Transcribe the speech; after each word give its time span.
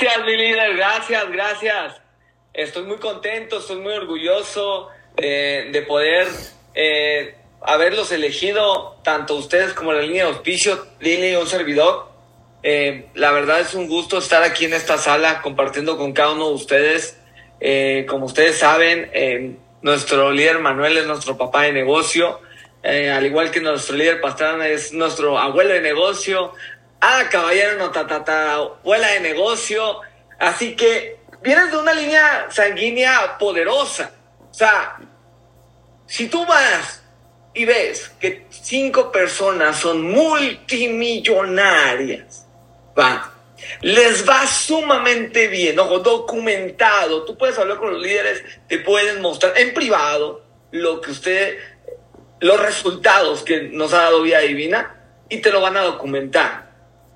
Gracias, 0.00 0.26
mi 0.26 0.36
líder, 0.36 0.76
gracias, 0.76 1.32
gracias. 1.32 2.00
Estoy 2.52 2.84
muy 2.84 2.98
contento, 2.98 3.58
estoy 3.58 3.78
muy 3.78 3.94
orgulloso 3.94 4.90
eh, 5.16 5.70
de 5.72 5.82
poder 5.82 6.28
eh, 6.72 7.34
haberlos 7.60 8.12
elegido, 8.12 8.96
tanto 9.02 9.34
ustedes 9.34 9.72
como 9.72 9.92
la 9.92 10.02
línea 10.02 10.26
de 10.26 10.30
auspicio, 10.30 10.86
Lili 11.00 11.32
y 11.32 11.34
un 11.34 11.48
servidor. 11.48 12.12
Eh, 12.62 13.08
la 13.14 13.32
verdad 13.32 13.58
es 13.58 13.74
un 13.74 13.88
gusto 13.88 14.18
estar 14.18 14.44
aquí 14.44 14.66
en 14.66 14.74
esta 14.74 14.98
sala 14.98 15.42
compartiendo 15.42 15.96
con 15.98 16.12
cada 16.12 16.30
uno 16.30 16.50
de 16.50 16.54
ustedes. 16.54 17.18
como 18.06 18.26
ustedes 18.26 18.56
saben, 18.56 19.58
nuestro 19.82 20.30
líder 20.30 20.60
Manuel 20.60 20.96
es 20.96 21.06
nuestro 21.06 21.36
papá 21.36 21.62
de 21.62 21.72
negocio, 21.72 22.40
al 22.84 23.26
igual 23.26 23.50
que 23.50 23.60
nuestro 23.60 23.96
líder 23.96 24.20
Pastrana 24.20 24.68
es 24.68 24.92
nuestro 24.92 25.38
abuelo 25.38 25.74
de 25.74 25.80
negocio, 25.80 26.52
Ah, 27.00 27.28
caballero, 27.30 27.78
no, 27.78 27.92
ta, 27.92 28.04
ta, 28.06 28.24
ta, 28.24 28.58
de 28.84 29.20
negocio. 29.20 30.00
Así 30.38 30.74
que 30.74 31.20
vienes 31.42 31.70
de 31.70 31.76
una 31.76 31.92
línea 31.94 32.48
sanguínea 32.50 33.38
poderosa. 33.38 34.10
O 34.50 34.54
sea, 34.54 34.96
si 36.06 36.26
tú 36.28 36.44
vas 36.46 37.04
y 37.54 37.64
ves 37.64 38.10
que 38.18 38.46
cinco 38.50 39.12
personas 39.12 39.78
son 39.78 40.02
multimillonarias, 40.02 42.48
va, 42.98 43.32
les 43.82 44.28
va 44.28 44.44
sumamente 44.46 45.46
bien, 45.48 45.78
ojo, 45.78 46.00
documentado. 46.00 47.24
Tú 47.24 47.38
puedes 47.38 47.56
hablar 47.58 47.78
con 47.78 47.92
los 47.92 48.02
líderes, 48.02 48.42
te 48.66 48.78
pueden 48.78 49.20
mostrar 49.20 49.56
en 49.58 49.72
privado 49.72 50.42
lo 50.72 51.00
que 51.00 51.12
usted, 51.12 51.58
los 52.40 52.60
resultados 52.60 53.42
que 53.42 53.62
nos 53.62 53.92
ha 53.92 54.02
dado 54.02 54.22
Vía 54.22 54.40
Divina 54.40 54.96
y 55.28 55.36
te 55.38 55.52
lo 55.52 55.60
van 55.60 55.76
a 55.76 55.82
documentar. 55.82 56.67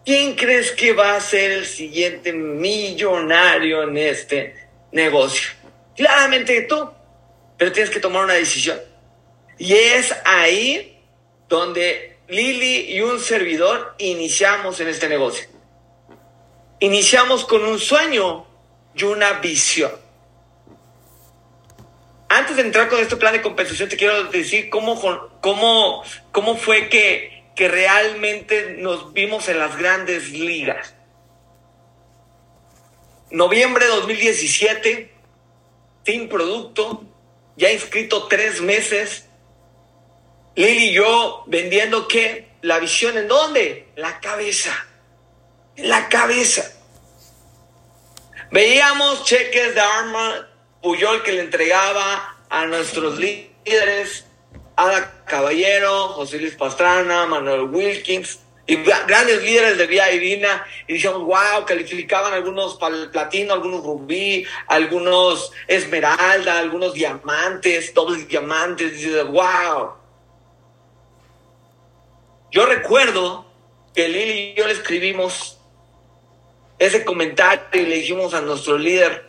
¿Quién 0.05 0.35
crees 0.35 0.73
que 0.73 0.93
va 0.93 1.15
a 1.15 1.21
ser 1.21 1.53
el 1.53 1.67
siguiente 1.67 2.33
millonario 2.33 3.85
en 3.85 3.97
este 3.97 4.69
negocio? 4.91 5.53
Claramente 5.95 6.63
tú, 6.63 6.91
pero 7.57 7.71
tienes 7.71 7.91
que 7.91 8.01
tomar 8.01 8.25
una 8.25 8.35
decisión. 8.35 8.81
Y 9.59 9.75
es 9.75 10.13
ahí 10.25 10.99
donde 11.49 12.17
Lili 12.27 12.93
y 12.93 13.01
un 13.01 13.21
servidor 13.21 13.95
iniciamos 13.99 14.81
en 14.81 14.89
este 14.89 15.09
negocio. 15.09 15.47
Iniciamos 16.81 17.45
con 17.45 17.65
un 17.65 17.79
sueño 17.79 18.45
y 18.97 19.05
una 19.05 19.35
visión. 19.35 19.93
Antes 22.29 22.57
de 22.57 22.63
entrar 22.63 22.89
con 22.89 22.99
este 22.99 23.15
plan 23.17 23.35
de 23.35 23.43
compensación, 23.43 23.89
te 23.89 23.97
quiero 23.97 24.25
decir 24.25 24.69
cómo, 24.69 25.01
cómo, 25.41 26.03
cómo 26.33 26.57
fue 26.57 26.89
que 26.89 27.32
que 27.55 27.69
realmente 27.69 28.77
nos 28.79 29.13
vimos 29.13 29.49
en 29.49 29.59
las 29.59 29.77
grandes 29.77 30.31
ligas. 30.31 30.95
Noviembre 33.31 33.87
de 33.87 33.91
2017, 33.93 35.15
sin 36.05 36.29
producto, 36.29 37.05
ya 37.57 37.73
inscrito 37.73 38.29
tres 38.29 38.61
meses. 38.61 39.27
Lili 40.55 40.91
y 40.91 40.93
yo 40.93 41.45
vendiendo 41.47 42.09
qué? 42.09 42.53
La 42.61 42.79
visión 42.79 43.17
en 43.17 43.29
dónde? 43.29 43.89
La 43.97 44.21
cabeza. 44.21 44.87
En 45.77 45.89
la 45.89 46.09
cabeza. 46.09 46.71
Veíamos 48.51 49.25
cheques 49.25 49.75
de 49.75 49.81
arma, 49.81 50.49
Puyol 50.83 51.23
que 51.23 51.33
le 51.33 51.41
entregaba 51.41 52.37
a 52.51 52.67
nuestros 52.67 53.19
líderes 53.19 54.27
Ada 54.77 55.25
Caballero, 55.27 56.09
José 56.09 56.39
Luis 56.39 56.55
Pastrana, 56.55 57.27
Manuel 57.27 57.63
Wilkins 57.63 58.41
y 58.67 58.77
grandes 58.77 59.43
líderes 59.43 59.77
de 59.77 59.87
Vía 59.87 60.07
Divina 60.07 60.65
y 60.87 60.95
decíamos, 60.95 61.23
wow, 61.23 61.65
calificaban 61.67 62.33
algunos 62.33 62.79
platino, 63.11 63.55
algunos 63.55 63.85
rubí, 63.85 64.47
algunos 64.69 65.53
esmeralda, 65.67 66.59
algunos 66.59 66.95
diamantes, 66.95 67.93
dobles 67.93 68.29
diamantes, 68.29 68.93
y 68.93 69.07
dices, 69.07 69.27
wow. 69.27 69.95
Yo 72.51 72.67
recuerdo 72.67 73.47
que 73.95 74.09
Lili 74.09 74.33
y 74.33 74.55
yo 74.55 74.67
le 74.67 74.75
escribimos 74.75 75.59
ese 76.79 77.05
comentario 77.05 77.65
y 77.73 77.87
le 77.87 77.97
dijimos 77.97 78.33
a 78.33 78.41
nuestro 78.41 78.79
líder, 78.79 79.29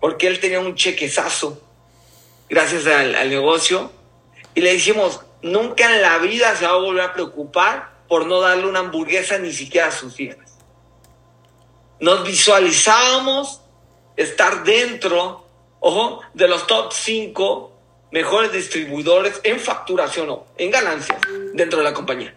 porque 0.00 0.26
él 0.26 0.40
tenía 0.40 0.60
un 0.60 0.74
chequezazo 0.74 1.60
gracias 2.48 2.86
al, 2.86 3.14
al 3.14 3.30
negocio, 3.30 3.90
y 4.54 4.60
le 4.60 4.72
dijimos, 4.72 5.20
nunca 5.42 5.84
en 5.92 6.02
la 6.02 6.18
vida 6.18 6.54
se 6.56 6.66
va 6.66 6.72
a 6.72 6.76
volver 6.76 7.02
a 7.02 7.12
preocupar 7.12 7.92
por 8.08 8.26
no 8.26 8.40
darle 8.40 8.66
una 8.66 8.80
hamburguesa 8.80 9.38
ni 9.38 9.52
siquiera 9.52 9.88
a 9.88 9.92
sus 9.92 10.18
hijas. 10.20 10.58
Nos 12.00 12.24
visualizábamos 12.24 13.60
estar 14.16 14.64
dentro, 14.64 15.46
ojo, 15.80 16.20
de 16.34 16.48
los 16.48 16.66
top 16.66 16.92
5 16.92 17.72
mejores 18.10 18.52
distribuidores 18.52 19.40
en 19.42 19.58
facturación 19.58 20.30
o 20.30 20.46
en 20.56 20.70
ganancias 20.70 21.20
dentro 21.52 21.78
de 21.78 21.84
la 21.84 21.94
compañía. 21.94 22.34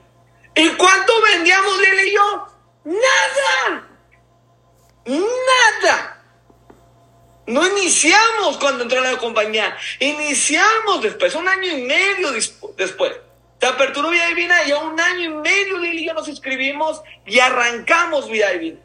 ¿Y 0.56 0.70
cuánto 0.70 1.14
vendíamos 1.22 1.80
él 1.80 2.08
y 2.08 2.14
yo? 2.14 2.48
Nada. 2.86 3.88
Nada. 5.06 6.17
No 7.48 7.66
iniciamos 7.66 8.58
cuando 8.58 8.84
entró 8.84 9.00
la 9.02 9.18
compañía, 9.18 9.76
iniciamos 10.00 11.02
después, 11.02 11.34
un 11.34 11.48
año 11.48 11.78
y 11.78 11.82
medio 11.84 12.32
después. 12.76 13.14
Se 13.60 13.66
aperturó 13.66 14.10
Vida 14.10 14.28
Divina 14.28 14.64
y 14.66 14.72
a 14.72 14.80
un 14.80 15.00
año 15.00 15.24
y 15.24 15.30
medio 15.30 15.78
Lili 15.78 16.04
y 16.04 16.06
yo 16.08 16.14
nos 16.14 16.28
inscribimos 16.28 17.02
y 17.26 17.40
arrancamos 17.40 18.30
Vida 18.30 18.52
Divina. 18.52 18.80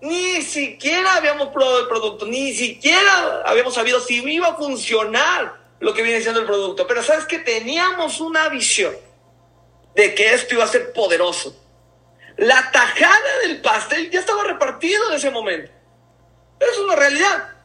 Ni 0.00 0.40
siquiera 0.42 1.14
habíamos 1.14 1.48
probado 1.48 1.80
el 1.80 1.88
producto, 1.88 2.26
ni 2.26 2.54
siquiera 2.54 3.42
habíamos 3.44 3.74
sabido 3.74 4.00
si 4.00 4.22
iba 4.22 4.48
a 4.48 4.56
funcionar 4.56 5.54
lo 5.78 5.92
que 5.92 6.02
viene 6.02 6.22
siendo 6.22 6.40
el 6.40 6.46
producto. 6.46 6.86
Pero 6.86 7.02
sabes 7.02 7.26
que 7.26 7.38
teníamos 7.38 8.20
una 8.20 8.48
visión 8.48 8.96
de 9.94 10.14
que 10.14 10.32
esto 10.32 10.54
iba 10.54 10.64
a 10.64 10.68
ser 10.68 10.92
poderoso. 10.94 11.54
La 12.38 12.70
tajada 12.70 13.38
del 13.42 13.60
pastel 13.60 14.10
ya 14.10 14.20
estaba 14.20 14.44
repartido 14.44 15.10
en 15.10 15.16
ese 15.16 15.30
momento. 15.30 15.70
Es 16.60 16.78
una 16.78 16.96
realidad. 16.96 17.55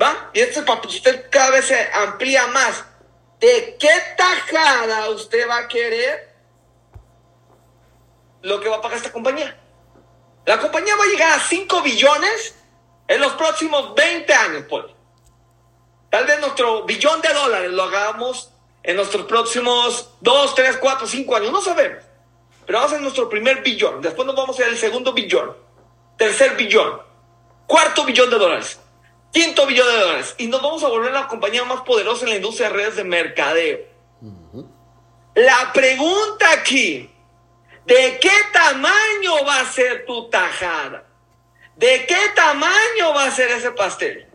¿Va? 0.00 0.30
Y 0.32 0.40
este 0.40 0.62
para 0.62 0.80
usted 0.80 1.28
cada 1.30 1.50
vez 1.50 1.66
se 1.66 1.90
amplía 1.92 2.46
más. 2.48 2.84
¿De 3.38 3.76
qué 3.78 3.90
tajada 4.16 5.10
usted 5.10 5.48
va 5.48 5.58
a 5.58 5.68
querer 5.68 6.32
lo 8.42 8.60
que 8.60 8.68
va 8.68 8.76
a 8.76 8.80
pagar 8.80 8.98
esta 8.98 9.12
compañía? 9.12 9.58
La 10.46 10.58
compañía 10.58 10.96
va 10.96 11.04
a 11.04 11.08
llegar 11.08 11.32
a 11.38 11.40
5 11.40 11.82
billones 11.82 12.54
en 13.08 13.20
los 13.20 13.32
próximos 13.32 13.94
20 13.94 14.32
años, 14.32 14.64
pues. 14.68 14.84
Tal 16.10 16.26
vez 16.26 16.40
nuestro 16.40 16.84
billón 16.84 17.20
de 17.20 17.32
dólares 17.32 17.70
lo 17.70 17.84
hagamos 17.84 18.50
en 18.82 18.96
nuestros 18.96 19.26
próximos 19.26 20.10
2, 20.20 20.54
3, 20.54 20.76
4, 20.78 21.06
5 21.06 21.36
años, 21.36 21.52
no 21.52 21.60
sabemos. 21.60 22.04
Pero 22.66 22.78
vamos 22.78 22.94
a 22.94 22.98
nuestro 23.00 23.28
primer 23.28 23.62
billón. 23.62 24.00
Después 24.00 24.26
nos 24.26 24.36
vamos 24.36 24.58
a 24.58 24.62
ir 24.62 24.68
al 24.68 24.76
segundo 24.76 25.12
billón, 25.12 25.56
tercer 26.16 26.56
billón, 26.56 27.02
cuarto 27.66 28.04
billón 28.04 28.30
de 28.30 28.38
dólares 28.38 28.81
quinto 29.32 29.66
billón 29.66 29.88
de 29.88 30.00
dólares. 30.00 30.34
Y 30.38 30.46
nos 30.46 30.62
vamos 30.62 30.82
a 30.84 30.88
volver 30.88 31.12
la 31.12 31.26
compañía 31.26 31.64
más 31.64 31.80
poderosa 31.82 32.24
en 32.24 32.30
la 32.30 32.36
industria 32.36 32.68
de 32.68 32.74
redes 32.74 32.96
de 32.96 33.04
mercadeo. 33.04 33.80
La 35.34 35.72
pregunta 35.72 36.52
aquí, 36.52 37.10
¿de 37.86 38.18
qué 38.20 38.30
tamaño 38.52 39.44
va 39.46 39.60
a 39.60 39.72
ser 39.72 40.04
tu 40.04 40.28
tajada? 40.28 41.04
¿De 41.76 42.04
qué 42.06 42.18
tamaño 42.36 43.14
va 43.14 43.24
a 43.24 43.30
ser 43.30 43.50
ese 43.50 43.70
pastel? 43.70 44.28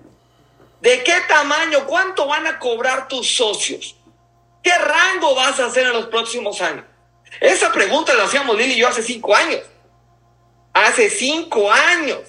¿De 0.82 1.04
qué 1.04 1.22
tamaño? 1.28 1.86
¿Cuánto 1.86 2.28
van 2.28 2.48
a 2.48 2.58
cobrar 2.58 3.08
tus 3.08 3.28
socios? 3.36 3.96
¿Qué 4.64 4.76
rango 4.76 5.36
vas 5.36 5.60
a 5.60 5.68
hacer 5.68 5.86
en 5.86 5.94
los 5.94 6.08
próximos 6.08 6.62
años? 6.62 6.84
Esa 7.40 7.72
pregunta 7.72 8.14
la 8.16 8.24
hacíamos 8.24 8.58
Lili 8.58 8.74
y 8.74 8.78
yo 8.78 8.88
hace 8.88 9.04
cinco 9.04 9.36
años. 9.36 9.62
Hace 10.74 11.10
cinco 11.10 11.72
años. 11.72 12.20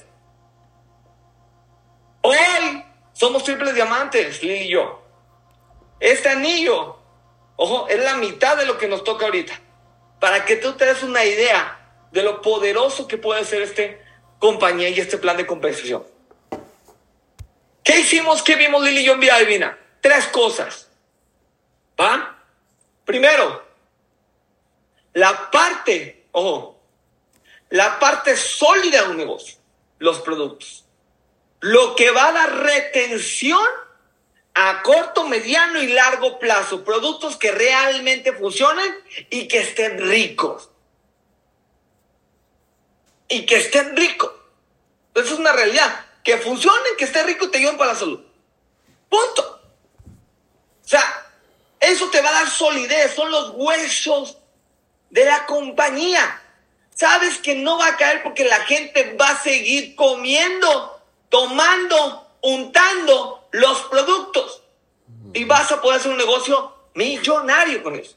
Hoy 2.21 2.85
somos 3.13 3.45
triples 3.45 3.75
diamantes, 3.75 4.43
Lili 4.43 4.65
y 4.65 4.69
yo. 4.71 5.03
Este 6.01 6.29
anillo, 6.29 6.99
ojo, 7.57 7.89
es 7.89 8.03
la 8.03 8.17
mitad 8.17 8.57
de 8.57 8.67
lo 8.67 8.79
que 8.79 8.89
nos 8.89 9.05
toca 9.05 9.27
ahorita. 9.27 9.59
Para 10.21 10.45
que 10.45 10.57
tú 10.57 10.73
te 10.73 10.85
des 10.87 11.03
una 11.03 11.25
idea 11.25 11.79
de 12.11 12.23
lo 12.23 12.43
poderoso 12.43 13.07
que 13.07 13.19
puede 13.19 13.45
ser 13.45 13.63
este 13.63 14.03
compañía 14.39 14.89
y 14.89 14.99
este 14.99 15.19
plan 15.19 15.37
de 15.37 15.47
compensación. 15.47 16.05
¿Qué 17.83 18.01
hicimos? 18.01 18.43
¿Qué 18.43 18.57
vimos 18.57 18.83
Lili 18.83 19.01
y 19.01 19.05
yo 19.05 19.15
en 19.15 19.21
Vida 19.21 19.39
Divina? 19.39 19.79
Tres 20.01 20.27
cosas. 20.27 20.91
¿Va? 22.01 22.39
Primero, 23.05 23.65
la 25.15 25.51
parte, 25.51 26.27
ojo, 26.33 26.81
la 27.71 27.99
parte 27.99 28.37
sólida 28.37 29.03
de 29.03 29.09
un 29.09 29.17
negocio, 29.17 29.59
los 29.99 30.21
productos 30.21 30.88
lo 31.61 31.97
que 31.97 32.11
va 32.11 32.29
a 32.29 32.33
dar 32.33 32.57
retención 32.57 33.67
a 34.55 34.83
corto, 34.83 35.27
mediano 35.29 35.81
y 35.81 35.89
largo 35.89 36.39
plazo. 36.39 36.85
Productos 36.85 37.37
que 37.37 37.53
realmente 37.53 38.33
funcionen 38.33 38.95
y 39.31 39.49
que 39.49 39.61
estén 39.61 39.99
ricos. 40.09 40.71
Y 43.29 43.47
que 43.47 43.57
estén 43.57 43.97
ricos. 43.97 44.33
Eso 45.15 45.35
es 45.35 45.39
una 45.41 45.53
realidad. 45.53 46.07
que 46.25 46.37
funcionen, 46.37 46.97
que 46.99 47.05
esté 47.05 47.23
rico 47.23 47.47
y 47.47 47.51
te 47.51 47.59
ayuden 47.59 47.79
para 47.79 47.95
la 47.95 47.99
salud. 47.99 48.21
Punto. 49.09 49.63
O 50.85 50.89
sea, 50.89 51.27
eso 51.81 52.11
te 52.11 52.21
va 52.21 52.29
a 52.29 52.33
dar 52.33 52.51
solidez, 52.51 53.15
son 53.15 53.31
los 53.31 53.53
huesos 53.55 54.37
de 55.11 55.25
la 55.25 55.47
compañía. 55.47 56.43
Sabes 56.95 57.39
que 57.39 57.55
no 57.55 57.79
va 57.79 57.89
a 57.89 57.97
caer 57.97 58.23
porque 58.23 58.45
la 58.45 58.61
gente 58.61 59.15
va 59.15 59.31
a 59.31 59.43
seguir 59.43 59.95
comiendo, 59.95 60.98
tomando, 61.29 62.37
untando 62.43 63.49
los 63.53 63.83
productos. 63.83 64.63
Y 65.35 65.45
vas 65.45 65.71
a 65.73 65.81
poder 65.81 66.01
hacer 66.01 66.13
un 66.13 66.19
negocio 66.19 66.73
millonario 66.95 67.83
con 67.83 67.97
eso. 67.97 68.17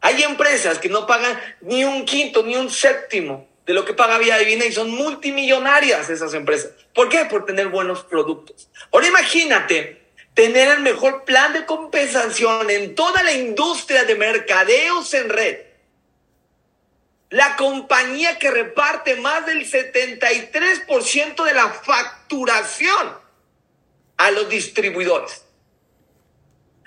Hay 0.00 0.22
empresas 0.22 0.78
que 0.78 0.88
no 0.88 1.06
pagan 1.06 1.40
ni 1.60 1.84
un 1.84 2.04
quinto, 2.04 2.42
ni 2.42 2.56
un 2.56 2.70
séptimo 2.70 3.46
de 3.66 3.74
lo 3.74 3.84
que 3.84 3.94
paga 3.94 4.18
Vía 4.18 4.38
Divina 4.38 4.64
y 4.64 4.72
son 4.72 4.90
multimillonarias 4.90 6.10
esas 6.10 6.34
empresas. 6.34 6.72
¿Por 6.94 7.08
qué? 7.08 7.24
Por 7.26 7.44
tener 7.44 7.68
buenos 7.68 8.02
productos. 8.04 8.68
Ahora 8.92 9.06
imagínate 9.06 10.02
tener 10.34 10.68
el 10.68 10.80
mejor 10.80 11.24
plan 11.24 11.52
de 11.52 11.66
compensación 11.66 12.70
en 12.70 12.94
toda 12.94 13.22
la 13.22 13.32
industria 13.32 14.04
de 14.04 14.14
mercadeos 14.16 15.12
en 15.14 15.28
red. 15.28 15.58
La 17.32 17.56
compañía 17.56 18.38
que 18.38 18.50
reparte 18.50 19.16
más 19.16 19.46
del 19.46 19.64
73% 19.64 21.44
de 21.44 21.54
la 21.54 21.70
facturación 21.70 23.16
a 24.18 24.30
los 24.32 24.50
distribuidores. 24.50 25.42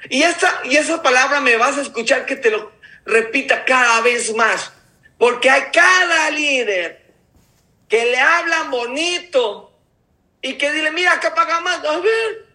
Y 0.08 0.22
esta, 0.22 0.62
y 0.66 0.78
esa 0.78 1.02
palabra 1.02 1.42
me 1.42 1.58
vas 1.58 1.80
a 1.80 1.82
escuchar 1.82 2.28
que 2.28 2.36
te 2.36 2.52
lo 2.52 2.72
repita 3.06 3.66
cada 3.66 4.02
vez 4.02 4.36
más. 4.36 4.72
Porque 5.18 5.50
hay 5.50 5.72
cada 5.74 6.30
líder 6.30 7.12
que 7.90 8.06
le 8.06 8.20
hablan 8.20 8.70
bonito 8.70 9.74
y 10.44 10.60
que 10.60 10.72
dile, 10.72 10.92
mira, 10.92 11.14
acá 11.14 11.34
paga 11.34 11.60
más. 11.62 11.84
A 11.84 11.98
ver, 11.98 12.46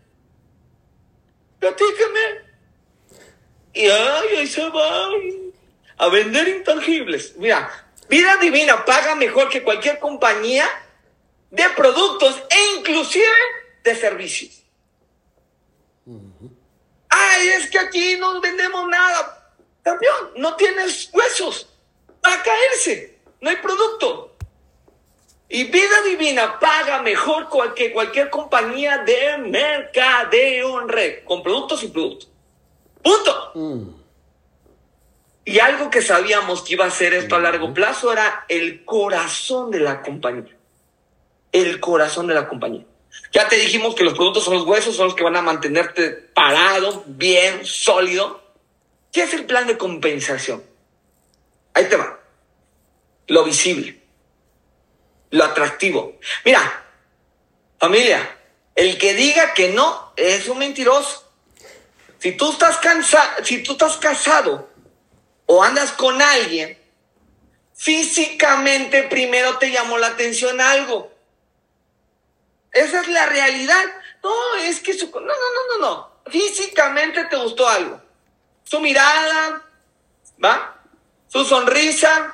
platícame. 1.58 2.50
Y 3.74 3.88
ay, 3.88 4.36
ahí 4.36 4.46
se 4.46 4.68
va 4.68 5.08
a 6.00 6.08
vender 6.08 6.48
intangibles. 6.48 7.36
Mira, 7.36 7.70
Vida 8.08 8.38
Divina 8.38 8.86
paga 8.86 9.14
mejor 9.14 9.50
que 9.50 9.62
cualquier 9.62 9.98
compañía 9.98 10.66
de 11.50 11.68
productos 11.76 12.42
e 12.48 12.78
inclusive 12.78 13.26
de 13.84 13.94
servicios. 13.94 14.62
Ay, 17.10 17.48
es 17.48 17.68
que 17.68 17.78
aquí 17.78 18.16
no 18.18 18.40
vendemos 18.40 18.88
nada. 18.88 19.52
Campeón, 19.82 20.32
no 20.36 20.56
tienes 20.56 21.10
huesos 21.12 21.68
para 22.22 22.42
caerse. 22.42 23.18
No 23.42 23.50
hay 23.50 23.56
producto. 23.56 24.36
Y 25.50 25.64
Vida 25.64 26.00
Divina 26.06 26.58
paga 26.58 27.02
mejor 27.02 27.48
que 27.74 27.92
cualquier 27.92 28.30
compañía 28.30 28.98
de 28.98 29.36
mercadeo 29.36 30.80
en 30.80 30.88
red, 30.88 31.24
con 31.24 31.42
productos 31.42 31.82
y 31.82 31.88
productos. 31.88 32.30
Punto. 33.02 33.52
Mm. 33.54 33.99
Y 35.44 35.58
algo 35.58 35.90
que 35.90 36.02
sabíamos 36.02 36.62
que 36.62 36.74
iba 36.74 36.84
a 36.84 36.90
ser 36.90 37.14
esto 37.14 37.36
a 37.36 37.40
largo 37.40 37.72
plazo 37.72 38.12
era 38.12 38.44
el 38.48 38.84
corazón 38.84 39.70
de 39.70 39.80
la 39.80 40.02
compañía. 40.02 40.56
El 41.52 41.80
corazón 41.80 42.26
de 42.26 42.34
la 42.34 42.48
compañía. 42.48 42.84
Ya 43.32 43.48
te 43.48 43.56
dijimos 43.56 43.94
que 43.94 44.04
los 44.04 44.14
productos 44.14 44.44
son 44.44 44.54
los 44.54 44.66
huesos, 44.66 44.96
son 44.96 45.06
los 45.06 45.14
que 45.14 45.24
van 45.24 45.36
a 45.36 45.42
mantenerte 45.42 46.10
parado, 46.10 47.04
bien, 47.06 47.64
sólido. 47.64 48.42
¿Qué 49.12 49.22
es 49.22 49.34
el 49.34 49.46
plan 49.46 49.66
de 49.66 49.78
compensación? 49.78 50.62
Ahí 51.74 51.86
te 51.86 51.96
va. 51.96 52.20
Lo 53.26 53.44
visible. 53.44 54.00
Lo 55.30 55.44
atractivo. 55.44 56.18
Mira, 56.44 56.84
familia, 57.78 58.36
el 58.74 58.98
que 58.98 59.14
diga 59.14 59.54
que 59.54 59.70
no 59.70 60.12
es 60.16 60.48
un 60.48 60.58
mentiroso. 60.58 61.28
Si 62.18 62.32
tú 62.32 62.52
estás 62.52 62.76
cansado, 62.78 63.44
si 63.44 63.62
tú 63.62 63.72
estás 63.72 63.96
casado 63.96 64.69
o 65.52 65.64
andas 65.64 65.90
con 65.90 66.22
alguien, 66.22 66.78
físicamente 67.74 69.02
primero 69.02 69.58
te 69.58 69.72
llamó 69.72 69.98
la 69.98 70.06
atención 70.06 70.60
algo. 70.60 71.12
Esa 72.70 73.00
es 73.00 73.08
la 73.08 73.26
realidad. 73.26 73.82
No, 74.22 74.54
es 74.60 74.78
que 74.78 74.94
su... 74.94 75.10
No, 75.10 75.20
no, 75.20 75.26
no, 75.26 75.66
no, 75.66 75.78
no. 75.80 76.12
Físicamente 76.30 77.24
te 77.24 77.34
gustó 77.34 77.68
algo. 77.68 78.00
Su 78.62 78.78
mirada, 78.78 79.66
¿va? 80.42 80.76
Su 81.26 81.44
sonrisa, 81.44 82.32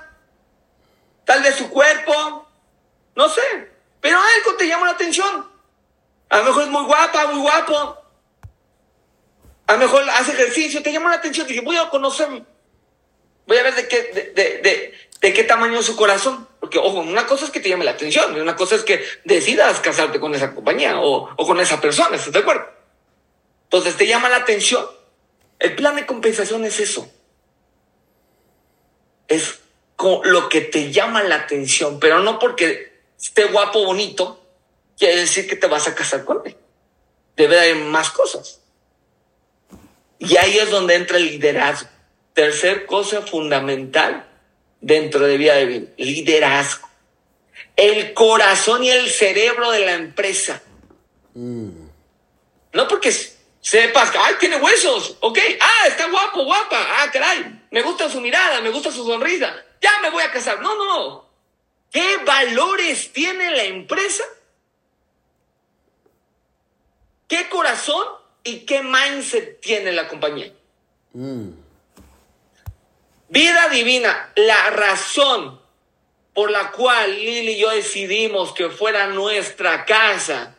tal 1.24 1.42
vez 1.42 1.56
su 1.56 1.70
cuerpo, 1.70 2.46
no 3.14 3.30
sé. 3.30 3.72
Pero 4.02 4.18
algo 4.18 4.58
te 4.58 4.68
llama 4.68 4.84
la 4.84 4.92
atención. 4.92 5.50
A 6.28 6.36
lo 6.36 6.44
mejor 6.44 6.64
es 6.64 6.68
muy 6.68 6.84
guapa, 6.84 7.28
muy 7.28 7.40
guapo. 7.40 7.96
A 9.68 9.72
lo 9.72 9.78
mejor 9.78 10.04
hace 10.10 10.32
ejercicio, 10.32 10.82
te 10.82 10.92
llama 10.92 11.08
la 11.08 11.16
atención. 11.16 11.46
Dije, 11.46 11.62
voy 11.62 11.78
a 11.78 11.88
conocer, 11.88 12.44
voy 13.46 13.58
a 13.58 13.62
ver 13.62 13.74
de 13.74 13.88
qué, 13.88 14.32
de, 14.34 14.92
de, 15.20 15.32
qué 15.32 15.44
tamaño 15.44 15.80
es 15.80 15.86
su 15.86 15.96
corazón. 15.96 16.46
Porque, 16.60 16.78
ojo, 16.78 17.00
una 17.00 17.26
cosa 17.26 17.44
es 17.44 17.50
que 17.50 17.60
te 17.60 17.68
llame 17.68 17.84
la 17.84 17.92
atención, 17.92 18.38
una 18.40 18.56
cosa 18.56 18.74
es 18.74 18.82
que 18.82 19.04
decidas 19.24 19.80
casarte 19.80 20.18
con 20.18 20.34
esa 20.34 20.54
compañía 20.54 21.00
o, 21.00 21.30
o 21.36 21.46
con 21.46 21.60
esa 21.60 21.80
persona, 21.80 22.16
¿estás 22.16 22.32
de 22.32 22.40
acuerdo? 22.40 22.66
Entonces 23.64 23.96
te 23.96 24.06
llama 24.06 24.28
la 24.28 24.36
atención. 24.36 24.86
El 25.58 25.74
plan 25.74 25.96
de 25.96 26.06
compensación 26.06 26.64
es 26.64 26.80
eso. 26.80 27.10
Es 29.28 29.60
lo 30.24 30.48
que 30.48 30.60
te 30.60 30.92
llama 30.92 31.22
la 31.22 31.36
atención, 31.36 31.98
pero 31.98 32.20
no 32.20 32.38
porque 32.38 32.92
esté 33.18 33.44
guapo, 33.46 33.84
bonito, 33.84 34.42
quiere 34.98 35.16
decir 35.16 35.48
que 35.48 35.56
te 35.56 35.66
vas 35.66 35.88
a 35.88 35.94
casar 35.94 36.24
con 36.24 36.42
él. 36.44 36.56
Debe 37.36 37.58
haber 37.58 37.76
más 37.76 38.10
cosas. 38.10 38.60
Y 40.18 40.36
ahí 40.36 40.58
es 40.58 40.70
donde 40.70 40.94
entra 40.94 41.16
el 41.18 41.26
liderazgo. 41.26 41.88
Tercer 42.36 42.84
cosa 42.84 43.22
fundamental 43.22 44.28
dentro 44.82 45.20
de 45.20 45.38
de 45.38 45.38
Vida. 45.38 45.92
Liderazgo. 45.96 46.86
El 47.74 48.12
corazón 48.12 48.84
y 48.84 48.90
el 48.90 49.08
cerebro 49.08 49.70
de 49.70 49.86
la 49.86 49.94
empresa. 49.94 50.62
Mm. 51.32 51.86
No 52.74 52.88
porque 52.88 53.10
sepas 53.62 54.10
que, 54.10 54.18
ay, 54.18 54.34
tiene 54.38 54.58
huesos, 54.58 55.16
ok, 55.20 55.38
ah, 55.60 55.86
está 55.88 56.10
guapo, 56.10 56.44
guapa, 56.44 56.76
ah, 56.78 57.10
caray, 57.10 57.58
me 57.70 57.80
gusta 57.80 58.10
su 58.10 58.20
mirada, 58.20 58.60
me 58.60 58.68
gusta 58.68 58.92
su 58.92 59.06
sonrisa, 59.06 59.56
ya 59.80 59.98
me 60.02 60.10
voy 60.10 60.22
a 60.22 60.30
casar. 60.30 60.60
No, 60.60 60.76
no. 60.76 61.26
¿Qué 61.90 62.18
valores 62.18 63.14
tiene 63.14 63.50
la 63.50 63.64
empresa? 63.64 64.24
¿Qué 67.28 67.48
corazón 67.48 68.06
y 68.44 68.66
qué 68.66 68.82
mindset 68.82 69.58
tiene 69.62 69.92
la 69.92 70.06
compañía? 70.06 70.52
Mm. 71.14 71.65
Vida 73.28 73.68
divina, 73.70 74.32
la 74.36 74.70
razón 74.70 75.60
por 76.32 76.50
la 76.50 76.70
cual 76.70 77.10
Lili 77.10 77.52
y 77.52 77.58
yo 77.58 77.70
decidimos 77.70 78.52
que 78.52 78.68
fuera 78.70 79.08
nuestra 79.08 79.84
casa 79.84 80.54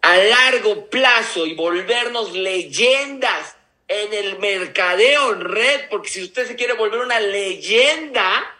a 0.00 0.16
largo 0.16 0.88
plazo 0.88 1.44
y 1.44 1.54
volvernos 1.54 2.32
leyendas 2.32 3.56
en 3.88 4.14
el 4.14 4.38
mercadeo 4.38 5.32
en 5.32 5.40
red, 5.40 5.88
porque 5.90 6.08
si 6.08 6.22
usted 6.22 6.46
se 6.46 6.56
quiere 6.56 6.74
volver 6.74 7.00
una 7.00 7.20
leyenda, 7.20 8.56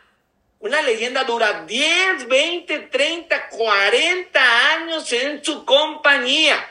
una 0.58 0.82
leyenda 0.82 1.24
dura 1.24 1.64
10, 1.64 2.28
20, 2.28 2.78
30, 2.80 3.48
40 3.48 4.74
años 4.74 5.12
en 5.12 5.42
su 5.42 5.64
compañía. 5.64 6.68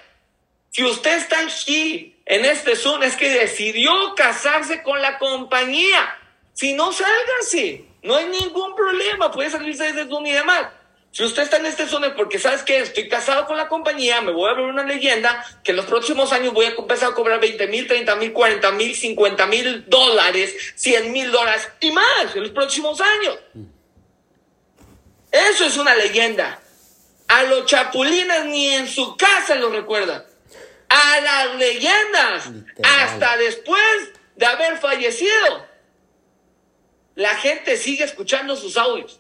Si 0.70 0.84
usted 0.84 1.18
está 1.18 1.40
aquí 1.40 2.16
en 2.26 2.46
este 2.46 2.76
Zoom 2.76 3.02
es 3.02 3.16
que 3.16 3.30
decidió 3.30 4.14
casarse 4.16 4.84
con 4.84 5.02
la 5.02 5.18
compañía. 5.18 6.20
Si 6.58 6.74
no, 6.74 6.92
sálgase. 6.92 7.86
No 8.02 8.16
hay 8.16 8.26
ningún 8.26 8.76
problema. 8.76 9.32
Puede 9.32 9.52
salirse 9.52 9.94
desde 9.94 10.10
Zoom 10.10 10.26
y 10.26 10.32
demás. 10.32 10.70
Si 11.12 11.24
usted 11.24 11.44
está 11.44 11.58
en 11.58 11.68
este 11.68 11.86
Zoom 11.86 12.04
porque 12.16 12.40
sabes 12.40 12.64
que 12.64 12.80
estoy 12.80 13.08
casado 13.08 13.46
con 13.46 13.58
la 13.58 13.68
compañía, 13.68 14.22
me 14.22 14.32
voy 14.32 14.50
a 14.50 14.56
ver 14.56 14.66
una 14.66 14.84
leyenda 14.84 15.46
que 15.64 15.72
en 15.72 15.78
los 15.78 15.86
próximos 15.86 16.34
años 16.34 16.54
voy 16.54 16.66
a 16.66 16.70
empezar 16.70 17.12
a 17.12 17.14
cobrar 17.14 17.40
20 17.40 17.68
mil, 17.68 17.88
30 17.88 18.16
mil, 18.16 18.34
40 18.34 18.72
mil, 18.72 18.96
50 18.96 19.46
mil 19.46 19.86
dólares, 19.88 20.74
100 20.76 21.12
mil 21.12 21.32
dólares 21.32 21.70
y 21.80 21.92
más 21.92 22.36
en 22.36 22.42
los 22.42 22.52
próximos 22.52 23.00
años. 23.02 23.38
Eso 25.32 25.64
es 25.64 25.78
una 25.78 25.94
leyenda. 25.94 26.60
A 27.28 27.44
los 27.44 27.68
chapulines 27.68 28.46
ni 28.46 28.70
en 28.70 28.88
su 28.88 29.16
casa 29.16 29.54
lo 29.56 29.70
recuerdan. 29.70 30.24
A 30.90 31.22
las 31.22 31.56
leyendas, 31.56 32.50
hasta 32.84 33.38
después 33.38 34.12
de 34.36 34.46
haber 34.46 34.80
fallecido 34.80 35.67
la 37.18 37.36
gente 37.36 37.78
sigue 37.78 38.04
escuchando 38.04 38.56
sus 38.56 38.78
audios. 38.78 39.20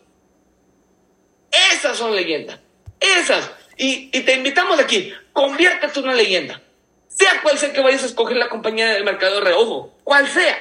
Esas 1.73 1.97
son 1.97 2.15
leyendas. 2.15 2.59
Esas. 2.99 3.49
Y, 3.75 4.09
te 4.11 4.33
invitamos 4.35 4.79
aquí, 4.79 5.11
conviértete 5.33 5.99
en 5.99 6.05
una 6.05 6.13
leyenda. 6.13 6.61
Sea 7.07 7.41
cual 7.41 7.57
sea 7.57 7.73
que 7.73 7.81
vayas 7.81 8.03
a 8.03 8.05
escoger 8.05 8.37
la 8.37 8.49
compañía 8.49 8.89
del 8.89 9.03
mercado 9.03 9.35
de 9.35 9.41
reojo, 9.41 9.95
cual 10.03 10.27
sea. 10.27 10.57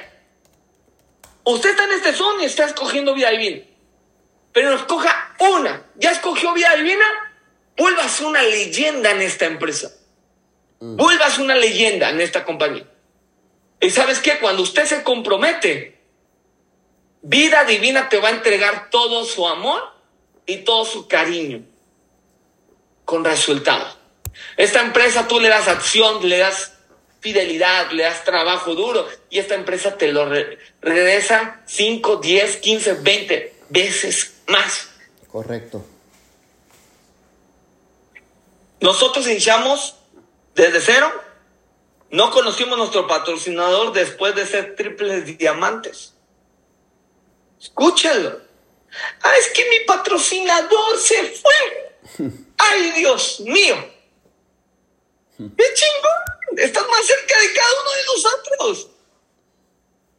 Usted 1.43 1.69
está 1.69 1.83
en 1.83 1.91
este 1.91 2.13
son 2.13 2.41
y 2.41 2.45
está 2.45 2.65
escogiendo 2.65 3.13
vida 3.13 3.29
divina. 3.29 3.63
Pero 4.51 4.73
escoja 4.73 5.35
una. 5.39 5.85
¿Ya 5.95 6.11
escogió 6.11 6.53
vida 6.53 6.75
divina? 6.75 7.05
vuelvas 7.77 8.19
una 8.21 8.41
leyenda 8.41 9.11
en 9.11 9.21
esta 9.21 9.45
empresa. 9.45 9.91
Vuelvas 10.79 11.37
una 11.37 11.55
leyenda 11.55 12.09
en 12.09 12.19
esta 12.19 12.43
compañía. 12.43 12.87
Y 13.79 13.91
sabes 13.91 14.17
qué, 14.17 14.39
cuando 14.39 14.63
usted 14.63 14.85
se 14.85 15.03
compromete, 15.03 15.96
vida 17.21 17.63
divina 17.65 18.09
te 18.09 18.19
va 18.19 18.29
a 18.29 18.31
entregar 18.31 18.89
todo 18.89 19.25
su 19.25 19.47
amor 19.47 19.81
y 20.45 20.57
todo 20.57 20.85
su 20.85 21.07
cariño 21.07 21.61
con 23.05 23.23
resultado. 23.23 23.95
Esta 24.55 24.81
empresa 24.81 25.27
tú 25.27 25.39
le 25.39 25.49
das 25.49 25.67
acción, 25.67 26.27
le 26.27 26.37
das 26.37 26.73
fidelidad, 27.19 27.91
le 27.91 28.03
das 28.03 28.23
trabajo 28.23 28.75
duro 28.75 29.07
y 29.29 29.39
esta 29.39 29.55
empresa 29.55 29.97
te 29.97 30.11
lo 30.11 30.29
regresa 30.81 31.61
5, 31.65 32.17
10, 32.17 32.57
15, 32.57 32.93
20 32.93 33.55
veces 33.69 34.35
más. 34.47 34.89
Correcto. 35.31 35.85
Nosotros 38.79 39.27
iniciamos 39.27 39.95
desde 40.55 40.81
cero. 40.81 41.11
No 42.09 42.31
conocimos 42.31 42.77
nuestro 42.77 43.07
patrocinador 43.07 43.91
después 43.91 44.35
de 44.35 44.45
ser 44.45 44.75
triples 44.75 45.37
diamantes. 45.37 46.13
Escúchalo. 47.59 48.41
Ah, 49.23 49.37
es 49.37 49.49
que 49.49 49.69
mi 49.69 49.79
patrocinador 49.85 50.97
se 50.97 51.23
fue. 51.23 51.97
Ay, 52.57 52.91
Dios 52.91 53.39
mío. 53.41 53.75
¡Qué 55.37 55.65
chingón! 55.73 56.57
Estás 56.57 56.87
más 56.87 57.05
cerca 57.05 57.39
de 57.39 57.53
cada 57.53 57.81
uno 57.81 57.91
de 57.91 58.05
nosotros. 58.05 58.89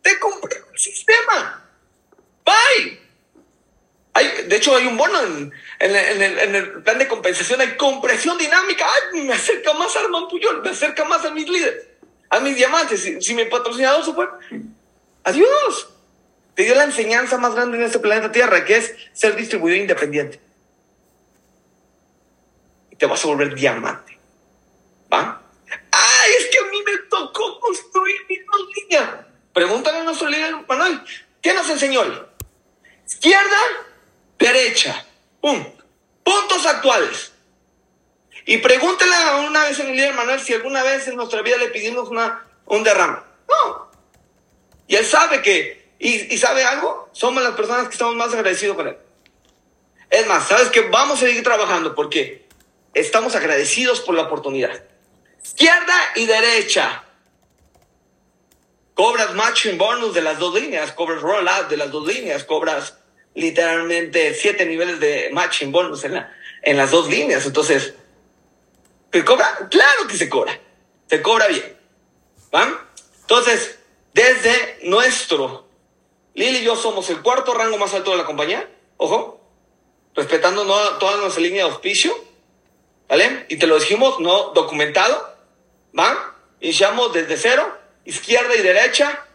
Te 0.03 0.19
compré 0.21 0.59
el 0.73 0.79
sistema. 0.79 1.69
Bye. 2.45 3.01
Hay, 4.15 4.43
de 4.47 4.57
hecho, 4.57 4.77
hay 4.77 4.87
un 4.87 4.97
bono 4.97 5.21
en, 5.23 5.53
el, 5.81 6.83
plan 6.83 6.99
de 6.99 7.09
compensación. 7.09 7.61
Hay 7.61 7.77
compresión 7.77 8.39
dinámica. 8.39 8.87
Ay, 8.87 9.23
me 9.23 9.35
acerca 9.35 9.73
más 9.73 9.95
a 9.97 10.01
Armand 10.01 10.29
Puyol. 10.29 10.63
Me 10.63 10.71
acerca 10.71 11.05
más 11.05 11.25
a 11.25 11.31
mis 11.31 11.49
líderes. 11.49 11.87
A 12.31 12.39
mis 12.39 12.57
diamantes. 12.57 13.03
Si, 13.03 13.21
si 13.21 13.35
mi 13.35 13.45
patrocinador 13.47 14.05
se 14.05 14.13
fue. 14.13 14.29
Adiós. 15.25 15.89
Te 16.59 16.65
dio 16.65 16.75
la 16.75 16.83
enseñanza 16.83 17.39
más 17.39 17.55
grande 17.55 17.77
en 17.77 17.85
este 17.85 18.01
planeta 18.01 18.33
Tierra, 18.33 18.65
que 18.65 18.79
es 18.79 18.93
ser 19.13 19.37
distribuidor 19.37 19.79
independiente. 19.79 20.41
Y 22.91 22.97
te 22.97 23.07
vas 23.07 23.25
a 23.25 23.29
volver 23.29 23.55
diamante. 23.55 24.19
¿Va? 25.13 25.41
¡Ay, 25.93 26.31
es 26.37 26.47
que 26.47 26.59
a 26.59 26.69
mí 26.69 26.79
me 26.85 26.99
tocó 27.09 27.61
construir 27.61 28.17
mis 28.29 28.41
dos 28.45 28.61
líneas! 28.75 29.09
Pregúntale 29.53 29.99
a 29.99 30.03
nuestro 30.03 30.29
líder 30.29 30.57
Manuel, 30.69 31.01
¿qué 31.41 31.55
nos 31.55 31.71
enseñó? 31.71 32.03
Izquierda, 33.07 33.61
derecha. 34.37 35.07
¡Pum! 35.41 35.65
Puntos 36.25 36.67
actuales. 36.67 37.35
Y 38.47 38.59
pregúntale 38.59 39.47
una 39.47 39.63
vez 39.63 39.79
a 39.79 39.85
mi 39.85 39.93
líder 39.93 40.15
Manuel 40.15 40.41
si 40.41 40.55
alguna 40.55 40.83
vez 40.83 41.07
en 41.07 41.15
nuestra 41.15 41.41
vida 41.41 41.57
le 41.57 41.69
pedimos 41.69 42.09
una, 42.09 42.45
un 42.65 42.83
derrame. 42.83 43.21
No. 43.49 43.93
Y 44.89 44.97
él 44.97 45.07
sabe 45.07 45.41
que, 45.41 45.88
y, 45.99 46.39
sabe 46.39 46.65
algo, 46.65 47.09
somos 47.13 47.43
las 47.43 47.55
personas 47.55 47.89
que 47.89 47.95
estamos 47.95 48.15
más 48.15 48.33
agradecidos 48.33 48.77
con 48.77 48.89
él. 48.89 48.97
Es 50.11 50.27
más, 50.27 50.47
¿sabes 50.47 50.69
que 50.69 50.83
Vamos 50.83 51.19
a 51.19 51.27
seguir 51.27 51.43
trabajando 51.43 51.95
porque 51.95 52.47
estamos 52.95 53.35
agradecidos 53.35 54.01
por 54.01 54.15
la 54.15 54.23
oportunidad 54.23 54.83
izquierda 55.45 55.95
y 56.15 56.27
derecha. 56.27 57.05
Cobras 58.95 59.35
matching 59.35 59.79
bonus 59.79 60.15
de 60.15 60.23
las 60.23 60.39
dos 60.39 60.55
líneas, 60.55 60.93
cobras 60.93 61.23
rollout 61.23 61.69
de 61.69 61.77
las 61.77 61.91
dos 61.91 62.07
líneas, 62.07 62.45
cobras 62.45 62.99
literalmente 63.35 64.35
siete 64.35 64.67
niveles 64.67 64.99
de 64.99 65.31
matching 65.33 65.71
bonus 65.71 66.05
en, 66.05 66.15
la, 66.15 66.33
en 66.63 66.77
las 66.77 66.91
dos 66.91 67.09
líneas. 67.09 67.47
Entonces, 67.47 67.95
¿se 69.13 69.25
cobra? 69.25 69.69
Claro 69.71 70.07
que 70.09 70.17
se 70.17 70.29
cobra. 70.29 70.59
Se 71.09 71.23
cobra 71.23 71.47
bien. 71.47 71.77
¿Va? 72.55 72.87
Entonces, 73.21 73.79
desde 74.13 74.81
nuestro, 74.83 75.68
Lili 76.39 76.59
y 76.59 76.63
yo 76.63 76.77
somos 76.77 77.11
el 77.11 77.21
cuarto 77.21 77.53
rango 77.53 77.79
más 77.79 77.93
alto 77.95 78.13
de 78.13 78.17
la 78.17 78.25
compañía. 78.25 78.69
Ojo, 78.97 79.41
respetando 80.15 80.65
toda 80.99 81.17
nuestra 81.17 81.43
línea 81.43 81.65
de 81.65 81.71
auspicio. 81.71 82.15
¿Vale? 83.09 83.47
Y 83.49 83.57
te 83.57 83.67
lo 83.67 83.77
dijimos, 83.77 84.21
no 84.21 84.51
documentado. 84.51 85.35
¿Va? 85.99 86.37
Iniciamos 86.61 87.13
desde 87.13 87.37
cero, 87.37 87.77
izquierda 88.05 88.55
y 88.55 88.63
derecha, 88.63 89.27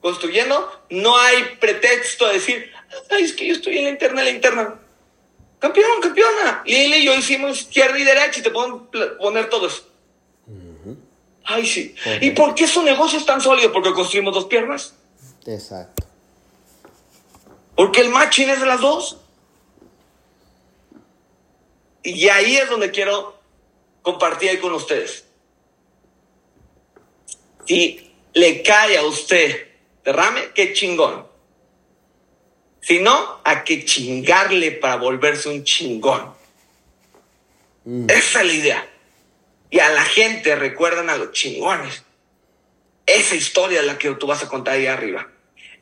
construyendo. 0.00 0.84
No 0.90 1.16
hay 1.16 1.56
pretexto 1.58 2.28
de 2.28 2.34
decir, 2.34 2.72
Ay, 3.10 3.24
es 3.24 3.32
que 3.32 3.46
yo 3.46 3.54
estoy 3.54 3.78
en 3.78 3.84
la 3.84 3.90
interna, 3.90 4.20
en 4.20 4.26
la 4.26 4.32
interna. 4.32 4.74
Campeón, 5.58 6.00
campeona. 6.00 6.62
Lili 6.64 6.98
y 6.98 7.04
yo 7.04 7.16
hicimos 7.16 7.62
izquierda 7.62 7.98
y 7.98 8.04
derecha 8.04 8.38
y 8.38 8.42
te 8.42 8.50
pueden 8.50 8.86
poner 9.18 9.50
todos. 9.50 9.86
Ay, 11.42 11.66
sí. 11.66 11.96
¿Y 12.20 12.30
por 12.30 12.54
qué 12.54 12.68
su 12.68 12.84
negocio 12.84 13.18
es 13.18 13.26
tan 13.26 13.40
sólido? 13.40 13.72
Porque 13.72 13.92
construimos 13.92 14.34
dos 14.34 14.44
piernas. 14.44 14.94
Exacto. 15.44 16.07
Porque 17.78 18.02
el 18.02 18.10
matching 18.10 18.50
es 18.50 18.60
de 18.60 18.66
las 18.66 18.80
dos. 18.82 19.16
Y 22.02 22.28
ahí 22.28 22.58
es 22.58 22.68
donde 22.68 22.90
quiero 22.90 23.40
compartir 24.02 24.50
ahí 24.50 24.58
con 24.58 24.74
ustedes 24.74 25.24
si 27.68 28.10
le 28.32 28.62
cae 28.62 28.96
a 28.96 29.04
usted 29.04 29.68
derrame, 30.02 30.52
qué 30.54 30.72
chingón. 30.72 31.26
Si 32.80 32.98
no, 33.00 33.40
a 33.44 33.62
que 33.62 33.84
chingarle 33.84 34.72
para 34.72 34.96
volverse 34.96 35.50
un 35.50 35.64
chingón. 35.64 36.32
Mm. 37.84 38.08
Esa 38.08 38.40
es 38.40 38.46
la 38.46 38.52
idea. 38.52 38.90
Y 39.70 39.80
a 39.80 39.90
la 39.90 40.02
gente 40.02 40.56
recuerdan 40.56 41.10
a 41.10 41.18
los 41.18 41.32
chingones. 41.32 42.04
Esa 43.04 43.34
historia 43.34 43.80
es 43.80 43.86
la 43.86 43.98
que 43.98 44.10
tú 44.14 44.26
vas 44.26 44.42
a 44.42 44.48
contar 44.48 44.74
ahí 44.74 44.86
arriba. 44.86 45.28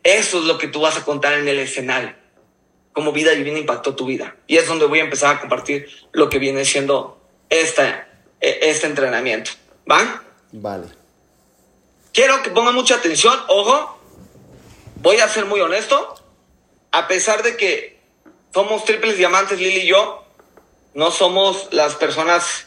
Eso 0.06 0.38
es 0.38 0.44
lo 0.44 0.56
que 0.56 0.68
tú 0.68 0.80
vas 0.80 0.96
a 0.96 1.04
contar 1.04 1.32
en 1.32 1.48
el 1.48 1.58
escenario. 1.58 2.14
Cómo 2.92 3.10
vida 3.10 3.32
divina 3.32 3.58
impactó 3.58 3.96
tu 3.96 4.06
vida. 4.06 4.36
Y 4.46 4.56
es 4.56 4.68
donde 4.68 4.86
voy 4.86 5.00
a 5.00 5.02
empezar 5.02 5.34
a 5.34 5.40
compartir 5.40 5.88
lo 6.12 6.28
que 6.28 6.38
viene 6.38 6.64
siendo 6.64 7.20
esta, 7.50 8.06
e, 8.40 8.60
este 8.62 8.86
entrenamiento. 8.86 9.50
¿Va? 9.90 10.22
Vale. 10.52 10.86
Quiero 12.12 12.40
que 12.44 12.50
pongan 12.50 12.76
mucha 12.76 12.94
atención, 12.94 13.36
ojo, 13.48 14.00
voy 15.02 15.16
a 15.16 15.28
ser 15.28 15.44
muy 15.44 15.60
honesto, 15.60 16.14
a 16.92 17.08
pesar 17.08 17.42
de 17.42 17.56
que 17.56 17.98
somos 18.54 18.84
triples 18.84 19.18
diamantes, 19.18 19.58
Lili 19.58 19.80
y 19.80 19.88
yo, 19.88 20.25
no 20.94 21.10
somos 21.10 21.66
las 21.72 21.96
personas 21.96 22.65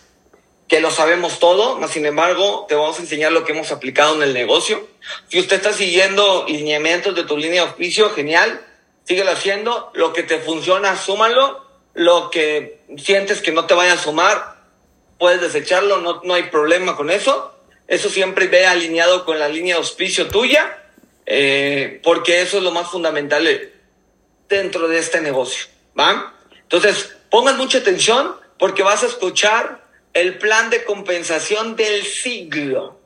que 0.69 0.79
lo 0.79 0.91
sabemos 0.91 1.39
todo, 1.39 1.77
mas 1.79 1.91
sin 1.91 2.05
embargo 2.05 2.67
te 2.69 2.75
vamos 2.75 2.99
a 2.99 3.01
enseñar 3.01 3.31
lo 3.31 3.43
que 3.43 3.53
hemos 3.53 3.71
aplicado 3.71 4.15
en 4.15 4.21
el 4.21 4.35
negocio. 4.35 4.87
Si 5.27 5.39
usted 5.39 5.57
está 5.57 5.73
siguiendo 5.73 6.45
lineamientos 6.47 7.15
de 7.15 7.23
tu 7.23 7.35
línea 7.35 7.63
de 7.63 7.71
oficio, 7.71 8.11
genial, 8.11 8.63
síguelo 9.03 9.31
haciendo, 9.31 9.89
lo 9.95 10.13
que 10.13 10.21
te 10.21 10.37
funciona, 10.37 10.95
súmalo, 10.95 11.65
lo 11.95 12.29
que 12.29 12.81
sientes 12.97 13.41
que 13.41 13.51
no 13.51 13.65
te 13.65 13.73
vaya 13.73 13.93
a 13.93 13.97
sumar, 13.97 14.59
puedes 15.17 15.41
desecharlo, 15.41 16.01
no, 16.01 16.21
no 16.23 16.35
hay 16.35 16.43
problema 16.43 16.95
con 16.95 17.09
eso. 17.09 17.55
Eso 17.87 18.07
siempre 18.09 18.45
ve 18.45 18.67
alineado 18.67 19.25
con 19.25 19.39
la 19.39 19.49
línea 19.49 19.73
de 19.73 19.79
auspicio 19.79 20.27
tuya, 20.27 20.83
eh, 21.25 21.99
porque 22.03 22.41
eso 22.41 22.57
es 22.57 22.63
lo 22.63 22.71
más 22.71 22.91
fundamental 22.91 23.71
dentro 24.47 24.87
de 24.87 24.99
este 24.99 25.19
negocio. 25.19 25.65
¿Va? 25.99 26.35
Entonces, 26.61 27.15
pongan 27.31 27.57
mucha 27.57 27.79
atención 27.79 28.35
porque 28.59 28.83
vas 28.83 29.01
a 29.01 29.07
escuchar 29.07 29.88
el 30.13 30.37
plan 30.37 30.69
de 30.69 30.83
compensación 30.83 31.75
del 31.75 32.05
siglo. 32.05 32.99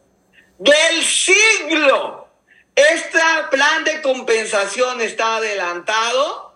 ¡Del 0.58 1.04
siglo! 1.04 2.28
Este 2.76 3.20
plan 3.52 3.84
de 3.84 4.02
compensación 4.02 5.02
está 5.02 5.38
adelantado 5.38 6.56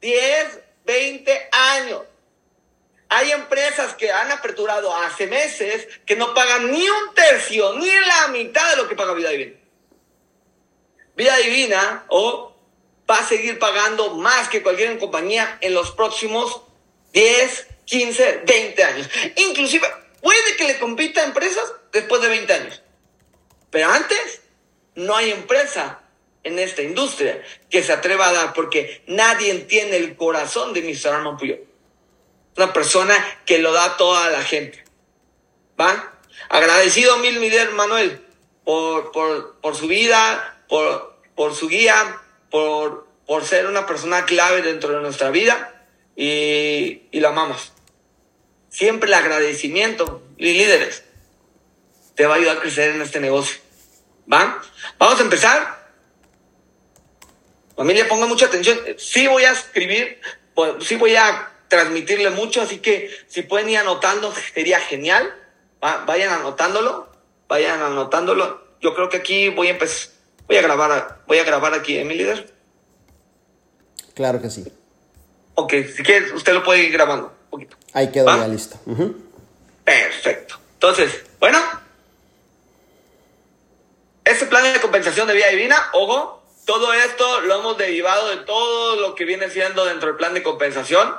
10, 0.00 0.60
20 0.84 1.48
años. 1.52 2.02
Hay 3.08 3.32
empresas 3.32 3.94
que 3.94 4.12
han 4.12 4.30
aperturado 4.30 4.94
hace 4.94 5.26
meses 5.26 5.88
que 6.06 6.14
no 6.14 6.32
pagan 6.32 6.70
ni 6.70 6.88
un 6.88 7.14
tercio, 7.14 7.72
ni 7.74 7.88
la 7.88 8.28
mitad 8.28 8.70
de 8.70 8.76
lo 8.76 8.88
que 8.88 8.94
paga 8.94 9.14
Vida 9.14 9.30
Divina. 9.30 9.56
Vida 11.16 11.36
Divina 11.38 12.04
o 12.08 12.54
va 13.10 13.18
a 13.18 13.26
seguir 13.26 13.58
pagando 13.58 14.14
más 14.14 14.48
que 14.48 14.62
cualquier 14.62 14.96
compañía 14.98 15.58
en 15.60 15.74
los 15.74 15.90
próximos 15.90 16.62
10, 17.12 17.66
15, 17.84 18.42
20 18.46 18.84
años. 18.84 19.10
Inclusive 19.36 19.86
puede 20.20 20.56
que 20.56 20.64
le 20.64 20.78
compita 20.78 21.22
a 21.22 21.24
empresas 21.24 21.64
después 21.92 22.22
de 22.22 22.28
20 22.28 22.52
años. 22.52 22.82
Pero 23.70 23.90
antes 23.90 24.42
no 24.94 25.16
hay 25.16 25.30
empresa 25.30 26.00
en 26.42 26.58
esta 26.58 26.82
industria 26.82 27.42
que 27.68 27.82
se 27.82 27.92
atreva 27.92 28.28
a 28.28 28.32
dar 28.32 28.54
porque 28.54 29.02
nadie 29.06 29.50
entiende 29.50 29.96
el 29.96 30.16
corazón 30.16 30.72
de 30.72 30.82
Mr. 30.82 31.08
Armand 31.14 31.38
Puyol 31.38 31.70
una 32.56 32.72
persona 32.72 33.14
que 33.46 33.58
lo 33.58 33.72
da 33.72 33.84
a 33.84 33.96
toda 33.96 34.28
la 34.30 34.42
gente. 34.42 34.84
¿Va? 35.80 36.12
Agradecido 36.48 37.16
mil, 37.18 37.40
mi 37.40 37.50
Manuel, 37.74 38.20
por, 38.64 39.12
por, 39.12 39.76
su 39.76 39.86
vida, 39.86 40.62
por, 40.68 41.16
por 41.34 41.54
su 41.54 41.68
guía, 41.68 42.20
por, 42.50 43.06
por 43.26 43.44
ser 43.44 43.66
una 43.66 43.86
persona 43.86 44.24
clave 44.26 44.62
dentro 44.62 44.90
de 44.90 45.00
nuestra 45.00 45.30
vida 45.30 45.69
y, 46.20 47.08
y 47.10 47.20
la 47.20 47.30
amamos. 47.30 47.72
siempre 48.68 49.08
el 49.08 49.14
agradecimiento, 49.14 50.22
y 50.36 50.52
líderes, 50.52 51.02
te 52.14 52.26
va 52.26 52.34
a 52.34 52.36
ayudar 52.36 52.58
a 52.58 52.60
crecer 52.60 52.94
en 52.94 53.00
este 53.00 53.20
negocio. 53.20 53.58
¿Va? 54.30 54.62
Vamos 54.98 55.18
a 55.18 55.22
empezar. 55.22 55.92
Familia, 57.74 58.06
ponga 58.06 58.26
mucha 58.26 58.46
atención. 58.46 58.78
Sí 58.98 59.26
voy 59.28 59.44
a 59.44 59.52
escribir, 59.52 60.20
pues, 60.54 60.84
sí 60.84 60.96
voy 60.96 61.16
a 61.16 61.52
transmitirle 61.68 62.28
mucho, 62.28 62.60
así 62.60 62.78
que 62.78 63.10
si 63.26 63.40
pueden 63.42 63.70
ir 63.70 63.78
anotando, 63.78 64.30
sería 64.54 64.78
genial. 64.78 65.34
Va, 65.82 66.04
Vayan 66.04 66.32
anotándolo, 66.32 67.10
vayan 67.48 67.80
anotándolo. 67.80 68.62
Yo 68.82 68.94
creo 68.94 69.08
que 69.08 69.16
aquí 69.16 69.48
voy 69.48 69.68
a 69.68 69.70
empezar, 69.70 70.12
voy 70.46 70.58
a 70.58 70.62
grabar, 70.62 71.22
voy 71.26 71.38
a 71.38 71.44
grabar 71.44 71.72
aquí, 71.72 71.96
¿eh, 71.96 72.04
mi 72.04 72.14
líder? 72.14 72.52
Claro 74.14 74.42
que 74.42 74.50
sí. 74.50 74.70
Ok, 75.54 75.72
si 75.94 76.02
quieres, 76.02 76.32
usted 76.32 76.54
lo 76.54 76.62
puede 76.62 76.82
ir 76.84 76.92
grabando 76.92 77.26
un 77.26 77.50
poquito. 77.50 77.76
Ahí 77.92 78.10
quedó 78.10 78.26
¿Va? 78.26 78.38
ya 78.38 78.48
listo. 78.48 78.78
Ujú. 78.86 79.16
Perfecto. 79.84 80.56
Entonces, 80.74 81.24
bueno, 81.38 81.58
este 84.24 84.46
plan 84.46 84.72
de 84.72 84.80
compensación 84.80 85.26
de 85.26 85.34
vida 85.34 85.48
divina, 85.48 85.76
ojo, 85.92 86.42
todo 86.64 86.92
esto 86.92 87.40
lo 87.40 87.58
hemos 87.58 87.76
derivado 87.78 88.28
de 88.28 88.36
todo 88.38 88.96
lo 89.00 89.14
que 89.14 89.24
viene 89.24 89.50
siendo 89.50 89.84
dentro 89.84 90.08
del 90.08 90.16
plan 90.16 90.34
de 90.34 90.42
compensación. 90.42 91.14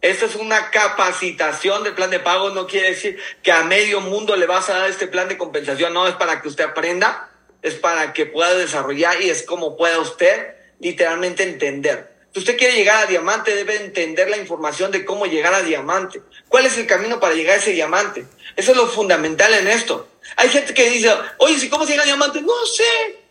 Esta 0.00 0.24
es 0.24 0.36
una 0.36 0.70
capacitación 0.70 1.84
del 1.84 1.94
plan 1.94 2.10
de 2.10 2.20
pago, 2.20 2.50
no 2.50 2.66
quiere 2.66 2.90
decir 2.90 3.18
que 3.42 3.52
a 3.52 3.62
medio 3.64 4.00
mundo 4.00 4.36
le 4.36 4.46
vas 4.46 4.70
a 4.70 4.78
dar 4.78 4.90
este 4.90 5.06
plan 5.06 5.28
de 5.28 5.36
compensación, 5.36 5.92
no 5.92 6.06
es 6.06 6.14
para 6.14 6.40
que 6.40 6.48
usted 6.48 6.64
aprenda, 6.64 7.30
es 7.62 7.74
para 7.74 8.12
que 8.12 8.26
pueda 8.26 8.54
desarrollar 8.54 9.20
y 9.20 9.28
es 9.28 9.42
como 9.42 9.76
pueda 9.76 9.98
usted 9.98 10.54
literalmente 10.80 11.42
entender. 11.42 12.15
Si 12.36 12.40
usted 12.40 12.58
quiere 12.58 12.74
llegar 12.74 13.02
a 13.02 13.06
diamante, 13.06 13.54
debe 13.54 13.76
entender 13.76 14.28
la 14.28 14.36
información 14.36 14.90
de 14.90 15.06
cómo 15.06 15.24
llegar 15.24 15.54
a 15.54 15.62
diamante. 15.62 16.20
¿Cuál 16.50 16.66
es 16.66 16.76
el 16.76 16.86
camino 16.86 17.18
para 17.18 17.32
llegar 17.32 17.54
a 17.54 17.60
ese 17.62 17.70
diamante? 17.70 18.26
Eso 18.54 18.72
es 18.72 18.76
lo 18.76 18.86
fundamental 18.88 19.54
en 19.54 19.66
esto. 19.66 20.06
Hay 20.36 20.50
gente 20.50 20.74
que 20.74 20.90
dice, 20.90 21.16
oye, 21.38 21.58
¿sí 21.58 21.70
¿cómo 21.70 21.86
se 21.86 21.92
llega 21.92 22.02
a 22.02 22.04
diamante? 22.04 22.42
No 22.42 22.66
sé. 22.66 23.24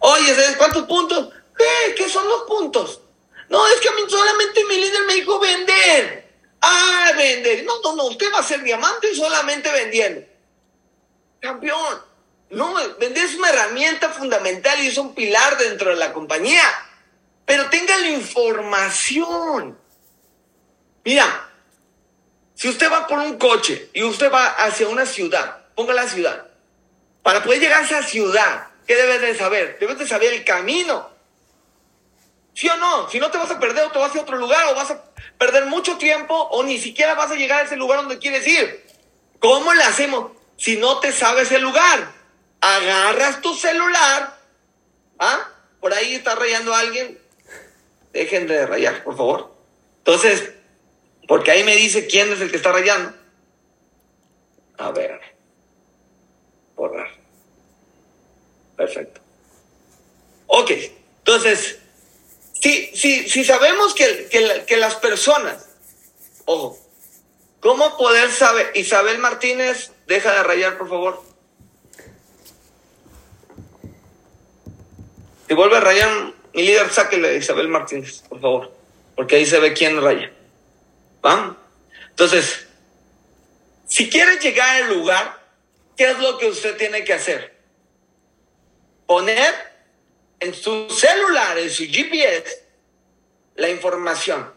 Oye, 0.00 0.34
¿sabes 0.34 0.54
cuántos 0.58 0.82
puntos? 0.82 1.32
¿Qué? 1.56 1.94
¿Qué 1.94 2.10
son 2.10 2.28
los 2.28 2.42
puntos? 2.42 3.00
No, 3.48 3.66
es 3.68 3.80
que 3.80 3.88
a 3.88 3.92
mí 3.92 4.02
solamente 4.06 4.64
mi 4.66 4.76
líder 4.80 5.04
me 5.06 5.14
dijo 5.14 5.40
vender. 5.40 6.30
Ah, 6.60 7.12
vender. 7.16 7.64
No, 7.64 7.80
no, 7.80 7.96
no, 7.96 8.04
usted 8.04 8.30
va 8.34 8.40
a 8.40 8.42
ser 8.42 8.62
diamante 8.62 9.14
solamente 9.14 9.72
vendiendo. 9.72 10.20
Campeón. 11.40 12.02
No, 12.50 12.74
vender 12.98 13.24
es 13.24 13.34
una 13.34 13.48
herramienta 13.48 14.10
fundamental 14.10 14.78
y 14.82 14.88
es 14.88 14.98
un 14.98 15.14
pilar 15.14 15.56
dentro 15.56 15.88
de 15.88 15.96
la 15.96 16.12
compañía. 16.12 16.85
Pero 17.46 17.70
tenga 17.70 17.96
la 17.98 18.10
información. 18.10 19.78
Mira, 21.04 21.48
si 22.54 22.68
usted 22.68 22.90
va 22.90 23.06
por 23.06 23.20
un 23.20 23.38
coche 23.38 23.88
y 23.94 24.02
usted 24.02 24.30
va 24.30 24.46
hacia 24.46 24.88
una 24.88 25.06
ciudad, 25.06 25.68
ponga 25.74 25.94
la 25.94 26.08
ciudad. 26.08 26.48
Para 27.22 27.42
poder 27.42 27.60
llegar 27.60 27.82
a 27.82 27.86
esa 27.86 28.02
ciudad, 28.02 28.68
¿qué 28.86 28.96
debes 28.96 29.20
de 29.20 29.36
saber? 29.36 29.78
Debes 29.78 29.98
de 29.98 30.06
saber 30.08 30.32
el 30.32 30.44
camino. 30.44 31.10
¿Sí 32.54 32.68
o 32.68 32.76
no? 32.76 33.08
Si 33.08 33.20
no 33.20 33.30
te 33.30 33.38
vas 33.38 33.50
a 33.50 33.60
perder 33.60 33.84
o 33.84 33.90
te 33.90 33.98
vas 33.98 34.16
a 34.16 34.20
otro 34.20 34.36
lugar 34.36 34.66
o 34.66 34.74
vas 34.74 34.90
a 34.90 35.04
perder 35.38 35.66
mucho 35.66 35.98
tiempo 35.98 36.34
o 36.34 36.62
ni 36.64 36.78
siquiera 36.78 37.14
vas 37.14 37.30
a 37.30 37.36
llegar 37.36 37.60
a 37.60 37.66
ese 37.66 37.76
lugar 37.76 37.98
donde 37.98 38.18
quieres 38.18 38.46
ir. 38.46 38.86
¿Cómo 39.38 39.74
le 39.74 39.84
hacemos 39.84 40.32
si 40.56 40.76
no 40.76 40.98
te 40.98 41.12
sabes 41.12 41.52
el 41.52 41.62
lugar? 41.62 42.10
Agarras 42.60 43.40
tu 43.42 43.54
celular. 43.54 44.38
¿Ah? 45.18 45.48
Por 45.80 45.92
ahí 45.92 46.14
está 46.14 46.34
rayando 46.34 46.74
alguien. 46.74 47.25
Dejen 48.16 48.46
de 48.46 48.64
rayar, 48.66 49.04
por 49.04 49.14
favor. 49.14 49.54
Entonces, 49.98 50.52
porque 51.28 51.50
ahí 51.50 51.64
me 51.64 51.76
dice 51.76 52.06
quién 52.06 52.32
es 52.32 52.40
el 52.40 52.50
que 52.50 52.56
está 52.56 52.72
rayando. 52.72 53.12
A 54.78 54.90
ver. 54.90 55.20
Borrar. 56.74 57.08
Perfecto. 58.74 59.20
Ok. 60.46 60.70
Entonces, 61.18 61.78
si, 62.58 62.86
si, 62.96 63.28
si 63.28 63.44
sabemos 63.44 63.92
que, 63.94 64.28
que, 64.30 64.40
la- 64.40 64.64
que 64.64 64.78
las 64.78 64.94
personas, 64.94 65.68
ojo, 66.46 66.78
¿cómo 67.60 67.98
poder 67.98 68.30
saber? 68.30 68.72
Isabel 68.76 69.18
Martínez, 69.18 69.90
deja 70.06 70.32
de 70.32 70.42
rayar, 70.42 70.78
por 70.78 70.88
favor. 70.88 71.22
Si 75.48 75.54
vuelve 75.54 75.76
a 75.76 75.80
rayar, 75.80 76.32
mi 76.56 76.62
líder, 76.62 76.90
sáquele 76.90 77.28
a 77.28 77.32
Isabel 77.34 77.68
Martínez, 77.68 78.22
por 78.30 78.40
favor. 78.40 78.72
Porque 79.14 79.36
ahí 79.36 79.44
se 79.44 79.60
ve 79.60 79.74
quién 79.74 80.02
raya. 80.02 80.32
¿Va? 81.22 81.54
Entonces, 82.08 82.66
si 83.86 84.08
quiere 84.08 84.38
llegar 84.38 84.82
al 84.82 84.94
lugar, 84.94 85.38
¿qué 85.98 86.10
es 86.10 86.18
lo 86.18 86.38
que 86.38 86.46
usted 86.46 86.78
tiene 86.78 87.04
que 87.04 87.12
hacer? 87.12 87.54
Poner 89.06 89.54
en 90.40 90.54
su 90.54 90.88
celular, 90.88 91.58
en 91.58 91.70
su 91.70 91.84
GPS, 91.84 92.64
la 93.56 93.68
información. 93.68 94.50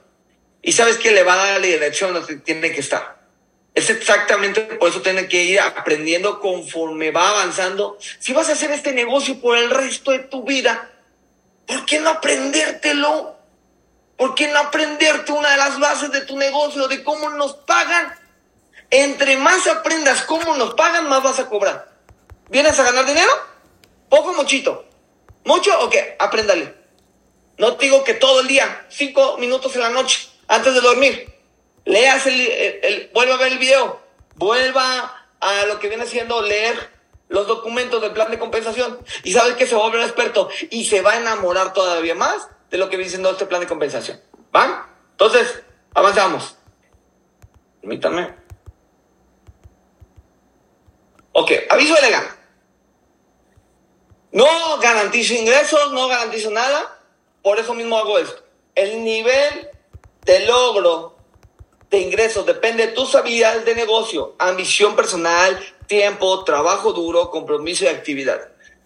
Y 0.62 0.72
sabes 0.72 0.98
que 1.00 1.12
le 1.12 1.24
va 1.24 1.34
a 1.34 1.48
dar 1.48 1.60
la 1.60 1.68
dirección 1.68 2.14
donde 2.14 2.38
tiene 2.38 2.72
que 2.72 2.80
estar. 2.80 3.20
Es 3.76 3.90
exactamente 3.90 4.62
por 4.62 4.90
eso 4.90 5.02
tiene 5.02 5.28
que 5.28 5.44
ir 5.44 5.60
aprendiendo 5.60 6.40
conforme 6.40 7.12
va 7.12 7.30
avanzando. 7.30 7.98
Si 8.20 8.32
vas 8.32 8.48
a 8.48 8.54
hacer 8.54 8.72
este 8.72 8.94
negocio 8.94 9.42
por 9.42 9.58
el 9.58 9.70
resto 9.70 10.12
de 10.12 10.20
tu 10.20 10.46
vida, 10.46 10.90
¿por 11.70 11.86
qué 11.86 12.00
no 12.00 12.10
aprendértelo? 12.10 13.38
¿Por 14.18 14.36
qué 14.36 14.48
no 14.50 14.60
aprenderte 14.60 15.32
una 15.32 15.52
de 15.52 15.58
las 15.58 15.80
bases 15.80 16.12
de 16.12 16.22
tu 16.22 16.36
negocio, 16.38 16.90
de 16.90 17.04
cómo 17.04 17.30
nos 17.30 17.54
pagan? 17.54 18.14
Entre 18.90 19.38
más 19.38 19.66
aprendas 19.68 20.24
cómo 20.24 20.58
nos 20.58 20.74
pagan, 20.74 21.08
más 21.08 21.24
vas 21.24 21.40
a 21.40 21.46
cobrar. 21.48 21.90
¿Vienes 22.50 22.78
a 22.80 22.84
ganar 22.84 23.06
dinero? 23.06 23.32
Poco, 24.10 24.34
muchito. 24.34 24.86
¿Mucho 25.46 25.72
o 25.80 25.90
qué? 25.90 26.18
Apréndale. 26.20 26.74
No 27.58 27.78
te 27.78 27.86
digo 27.86 28.04
que 28.04 28.16
todo 28.16 28.42
el 28.42 28.48
día, 28.48 28.86
cinco 28.90 29.38
minutos 29.38 29.74
en 29.76 29.82
la 29.84 29.90
noche, 29.90 30.28
antes 30.48 30.74
de 30.74 30.82
dormir. 30.82 31.32
Leas 31.86 32.26
el- 32.26 33.10
vuelva 33.14 33.36
a 33.36 33.38
ver 33.38 33.54
el 33.54 33.58
video, 33.60 34.02
vuelva 34.36 35.28
a 35.40 35.66
lo 35.66 35.80
que 35.80 35.88
viene 35.88 36.06
siendo 36.08 36.42
leer 36.42 36.90
los 37.30 37.48
documentos 37.48 38.02
del 38.02 38.12
plan 38.12 38.30
de 38.30 38.40
compensación 38.40 39.00
y 39.24 39.32
sabes 39.32 39.56
que 39.56 39.66
se 39.66 39.76
va 39.76 39.82
a 39.82 39.86
volver 39.86 40.02
experto 40.02 40.50
y 40.70 40.86
se 40.86 41.02
va 41.02 41.14
a 41.14 41.18
enamorar 41.18 41.74
todavía 41.74 42.16
más 42.16 42.50
de 42.70 42.78
lo 42.78 42.90
que 42.90 42.98
viene 42.98 43.10
siendo 43.10 43.32
este 43.32 43.46
plan 43.46 43.62
de 43.62 43.68
compensación. 43.68 44.20
¿Van? 44.52 44.86
Entonces, 45.12 45.64
avanzamos. 45.94 46.58
Permítanme. 47.82 48.36
Ok, 51.32 51.52
aviso 51.70 51.96
de 51.96 52.02
legal. 52.02 52.28
No 54.32 54.78
garantizo 54.82 55.34
ingresos, 55.34 55.92
no 55.92 56.08
garantizo 56.08 56.52
nada. 56.52 57.00
Por 57.42 57.60
eso 57.60 57.74
mismo 57.74 57.98
hago 57.98 58.18
esto. 58.18 58.44
El 58.76 59.04
nivel 59.04 59.70
de 60.26 60.46
logro 60.46 61.16
de 61.90 62.00
ingresos 62.00 62.46
depende 62.46 62.88
de 62.88 62.94
tus 62.94 63.16
habilidades 63.16 63.66
de 63.66 63.76
negocio, 63.76 64.36
ambición 64.38 64.96
personal, 64.96 65.60
tiempo, 65.90 66.46
trabajo 66.46 66.94
duro, 66.94 67.30
compromiso 67.32 67.84
y 67.84 67.88
actividad. 67.88 68.40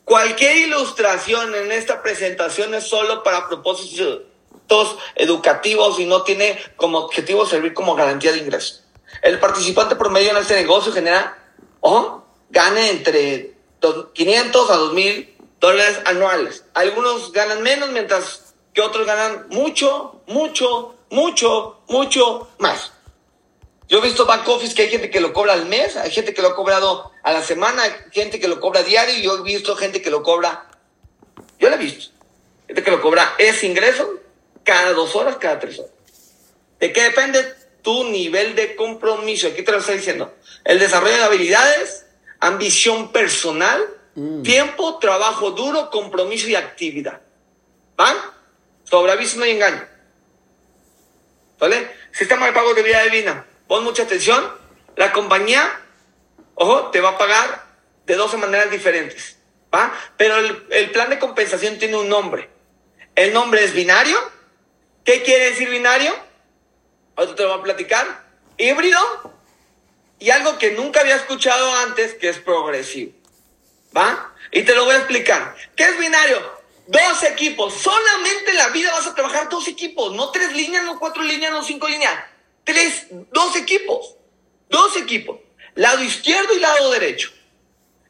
Cualquier 0.06 0.58
ilustración 0.58 1.54
en 1.54 1.72
esta 1.72 2.02
presentación 2.02 2.74
es 2.74 2.86
solo 2.88 3.22
para 3.22 3.48
propósitos 3.48 4.22
educativos 5.16 6.00
y 6.00 6.06
no 6.06 6.24
tiene 6.24 6.58
como 6.78 6.98
objetivo 7.00 7.46
servir 7.46 7.74
como 7.76 7.94
garantía 7.94 8.32
de 8.32 8.40
ingreso. 8.40 8.82
El 9.22 9.40
participante 9.40 9.96
promedio 9.96 10.32
en 10.32 10.38
este 10.38 10.56
negocio 10.56 10.92
genera, 10.92 11.38
ojo, 11.82 12.26
gane 12.50 12.90
entre 12.90 13.54
dos- 13.80 14.08
500 14.14 14.70
a 14.72 14.76
2000 14.78 15.36
dólares 15.60 16.00
anuales. 16.06 16.66
Algunos 16.74 17.32
ganan 17.32 17.62
menos, 17.62 17.90
mientras 17.90 18.56
que 18.74 18.82
otros 18.82 19.06
ganan 19.06 19.46
mucho, 19.50 20.22
mucho, 20.26 20.96
mucho, 21.12 21.82
mucho 21.88 22.48
más. 22.58 22.93
Yo 23.94 24.00
he 24.00 24.02
visto 24.02 24.26
back 24.26 24.50
office 24.50 24.74
que 24.74 24.82
hay 24.82 24.90
gente 24.90 25.12
que 25.12 25.20
lo 25.20 25.32
cobra 25.34 25.54
al 25.54 25.68
mes, 25.68 25.96
hay 25.98 26.10
gente 26.10 26.34
que 26.34 26.42
lo 26.42 26.48
ha 26.48 26.56
cobrado 26.56 27.12
a 27.22 27.32
la 27.32 27.44
semana, 27.44 27.84
hay 27.84 27.92
gente 28.12 28.40
que 28.40 28.48
lo 28.48 28.60
cobra 28.60 28.82
diario 28.82 29.16
y 29.16 29.22
yo 29.22 29.38
he 29.38 29.44
visto 29.44 29.76
gente 29.76 30.02
que 30.02 30.10
lo 30.10 30.24
cobra, 30.24 30.68
yo 31.60 31.70
lo 31.70 31.76
he 31.76 31.78
visto, 31.78 32.12
gente 32.66 32.82
que 32.82 32.90
lo 32.90 33.00
cobra 33.00 33.36
ese 33.38 33.68
ingreso 33.68 34.20
cada 34.64 34.94
dos 34.94 35.16
horas, 35.16 35.36
cada 35.36 35.60
tres 35.60 35.78
horas. 35.78 35.92
¿De 36.80 36.92
qué 36.92 37.04
depende 37.04 37.54
tu 37.84 38.06
nivel 38.06 38.56
de 38.56 38.76
compromiso? 38.76 39.50
Aquí 39.50 39.62
te 39.62 39.72
lo 39.72 39.78
estoy 39.78 39.98
diciendo. 39.98 40.34
El 40.64 40.80
desarrollo 40.80 41.16
de 41.16 41.24
habilidades, 41.26 42.08
ambición 42.40 43.12
personal, 43.12 43.80
tiempo, 44.42 44.98
trabajo 44.98 45.52
duro, 45.52 45.92
compromiso 45.92 46.48
y 46.48 46.56
actividad. 46.56 47.22
¿Van? 47.96 48.18
Sobre 48.86 49.12
aviso 49.12 49.38
no 49.38 49.44
hay 49.44 49.52
engaño. 49.52 49.88
¿Vale? 51.60 51.92
Sistema 52.12 52.48
de 52.48 52.54
pago 52.54 52.74
de 52.74 52.82
vida 52.82 53.04
divina. 53.04 53.46
Pon 53.74 53.84
mucha 53.84 54.04
atención. 54.04 54.56
La 54.98 55.12
compañía, 55.12 55.68
ojo, 56.54 56.92
te 56.92 57.02
va 57.02 57.10
a 57.10 57.18
pagar 57.18 57.66
de 58.06 58.16
12 58.16 58.38
maneras 58.38 58.70
diferentes. 58.70 59.40
¿Va? 59.74 59.92
Pero 60.16 60.38
el, 60.38 60.92
plan 60.92 61.10
de 61.10 61.18
compensación 61.18 61.80
tiene 61.80 61.98
un 61.98 62.08
nombre. 62.08 62.52
El 63.16 63.34
nombre 63.34 63.64
es 63.64 63.74
binario. 63.74 64.16
¿Qué 65.04 65.24
quiere 65.24 65.46
decir 65.50 65.72
binario? 65.72 66.14
Ahorita 67.16 67.36
te 67.36 67.42
lo 67.42 67.50
voy 67.50 67.60
a 67.62 67.64
platicar. 67.64 68.06
Híbrido 68.60 69.00
y 70.20 70.30
algo 70.30 70.60
que 70.60 70.74
nunca 70.74 71.00
había 71.00 71.16
escuchado 71.16 71.76
antes, 71.78 72.14
que 72.14 72.30
es 72.30 72.38
progresivo. 72.38 73.14
¿Va? 73.98 74.36
Y 74.52 74.62
te 74.62 74.76
lo 74.76 74.86
voy 74.86 74.94
a 74.94 75.00
explicar. 75.00 75.56
¿Qué 75.76 75.86
es 75.86 75.98
binario? 75.98 76.38
Dos 76.86 77.24
equipos. 77.24 77.74
Solamente 77.74 78.52
en 78.52 78.58
la 78.58 78.68
vida 78.68 78.92
vas 78.92 79.08
a 79.08 79.16
trabajar 79.16 79.50
dos 79.50 79.68
equipos. 79.68 80.14
No 80.14 80.30
tres 80.30 80.54
líneas, 80.54 80.84
no 80.84 81.00
cuatro 81.00 81.24
líneas, 81.24 81.52
no 81.52 81.64
cinco 81.64 81.88
líneas. 81.88 82.33
Tres, 82.64 83.08
dos 83.32 83.56
equipos. 83.56 84.16
Dos 84.70 84.96
equipos. 84.98 85.40
Lado 85.76 86.04
izquierdo 86.04 86.54
y 86.54 86.60
lado 86.60 86.92
derecho. 86.92 87.32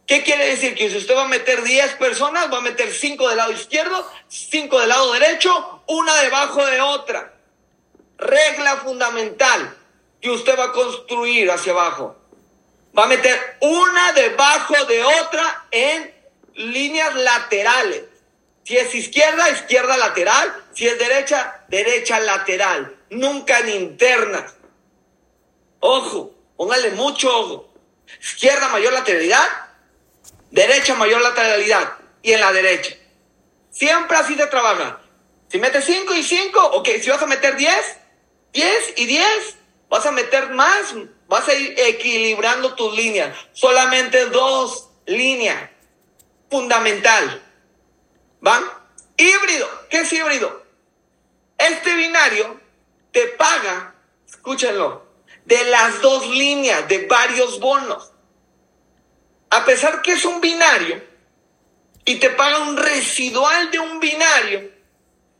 ¿Qué 0.05 0.21
quiere 0.21 0.49
decir? 0.49 0.75
Que 0.75 0.89
si 0.89 0.97
usted 0.97 1.15
va 1.15 1.23
a 1.23 1.27
meter 1.29 1.63
10 1.63 1.95
personas, 1.95 2.51
va 2.51 2.57
a 2.57 2.61
meter 2.61 2.91
5 2.91 3.29
del 3.29 3.37
lado 3.37 3.51
izquierdo, 3.53 4.11
5 4.27 4.79
del 4.79 4.89
lado 4.89 5.13
derecho, 5.13 5.81
una 5.87 6.13
debajo 6.21 6.65
de 6.65 6.81
otra. 6.81 7.33
Regla 8.17 8.77
fundamental 8.77 9.77
que 10.21 10.29
usted 10.29 10.57
va 10.59 10.65
a 10.65 10.71
construir 10.71 11.49
hacia 11.51 11.71
abajo. 11.71 12.17
Va 12.97 13.05
a 13.05 13.07
meter 13.07 13.57
una 13.61 14.11
debajo 14.13 14.85
de 14.85 15.03
otra 15.03 15.65
en 15.71 16.13
líneas 16.55 17.15
laterales. 17.15 18.03
Si 18.63 18.77
es 18.77 18.93
izquierda, 18.93 19.49
izquierda 19.49 19.97
lateral. 19.97 20.53
Si 20.73 20.87
es 20.87 20.97
derecha, 20.99 21.63
derecha 21.69 22.19
lateral. 22.19 22.95
Nunca 23.13 23.59
en 23.59 23.69
internas. 23.69 24.55
Ojo, 25.79 26.33
póngale 26.55 26.91
mucho 26.91 27.29
ojo. 27.37 27.73
Izquierda 28.19 28.69
mayor 28.69 28.93
lateralidad, 28.93 29.47
derecha 30.49 30.95
mayor 30.95 31.21
lateralidad 31.21 31.97
y 32.21 32.31
en 32.31 32.39
la 32.39 32.51
derecha. 32.51 32.95
Siempre 33.69 34.17
así 34.17 34.35
se 34.35 34.47
trabaja. 34.47 34.99
Si 35.47 35.59
metes 35.59 35.85
5 35.85 36.13
y 36.15 36.23
5, 36.23 36.59
ok, 36.59 36.89
si 37.01 37.09
vas 37.09 37.21
a 37.21 37.27
meter 37.27 37.55
10, 37.55 37.73
10 38.53 38.93
y 38.97 39.05
10, 39.05 39.55
vas 39.89 40.05
a 40.05 40.11
meter 40.11 40.49
más, 40.51 40.95
vas 41.27 41.47
a 41.47 41.53
ir 41.53 41.75
equilibrando 41.77 42.73
tus 42.73 42.95
líneas. 42.95 43.37
Solamente 43.53 44.25
dos 44.27 44.89
líneas. 45.05 45.69
Fundamental. 46.49 47.43
¿Va? 48.45 48.87
Híbrido. 49.17 49.69
¿Qué 49.89 50.01
es 50.01 50.13
híbrido? 50.13 50.63
Este 51.57 51.95
binario 51.95 52.62
te 53.13 53.27
paga, 53.27 53.95
escúchenlo, 54.27 55.05
de 55.45 55.63
las 55.65 56.01
dos 56.01 56.27
líneas, 56.27 56.85
de 56.89 57.05
varios 57.07 57.61
bonos 57.61 58.13
a 59.53 59.65
pesar 59.65 60.01
que 60.01 60.13
es 60.13 60.25
un 60.25 60.41
binario 60.41 60.99
y 62.05 62.15
te 62.15 62.31
paga 62.31 62.57
un 62.61 62.75
residual 62.75 63.69
de 63.69 63.77
un 63.77 63.99
binario, 63.99 64.71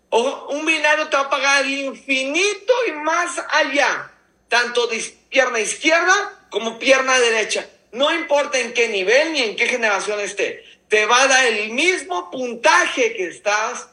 o 0.10 0.50
un 0.50 0.64
binario 0.68 1.10
te 1.10 1.18
va 1.18 1.24
a 1.24 1.30
pagar 1.32 1.66
infinito 1.66 2.74
y 2.88 2.92
más 2.92 3.44
allá, 3.50 4.12
tanto 4.48 4.86
de 4.86 5.00
pierna 5.30 5.60
izquierda 5.60 6.46
como 6.52 6.78
pierna 6.78 7.18
derecha. 7.18 7.68
No 7.92 8.14
importa 8.14 8.60
en 8.60 8.76
qué 8.76 8.88
nivel 8.88 9.34
ni 9.34 9.42
en 9.42 9.56
qué 9.56 9.66
generación 9.66 10.20
esté, 10.20 10.64
te 10.90 11.08
va 11.08 11.24
a 11.24 11.28
dar 11.28 11.46
el 11.48 11.72
mismo 11.72 12.30
puntaje 12.30 13.16
que 13.16 13.30
estás 13.30 13.88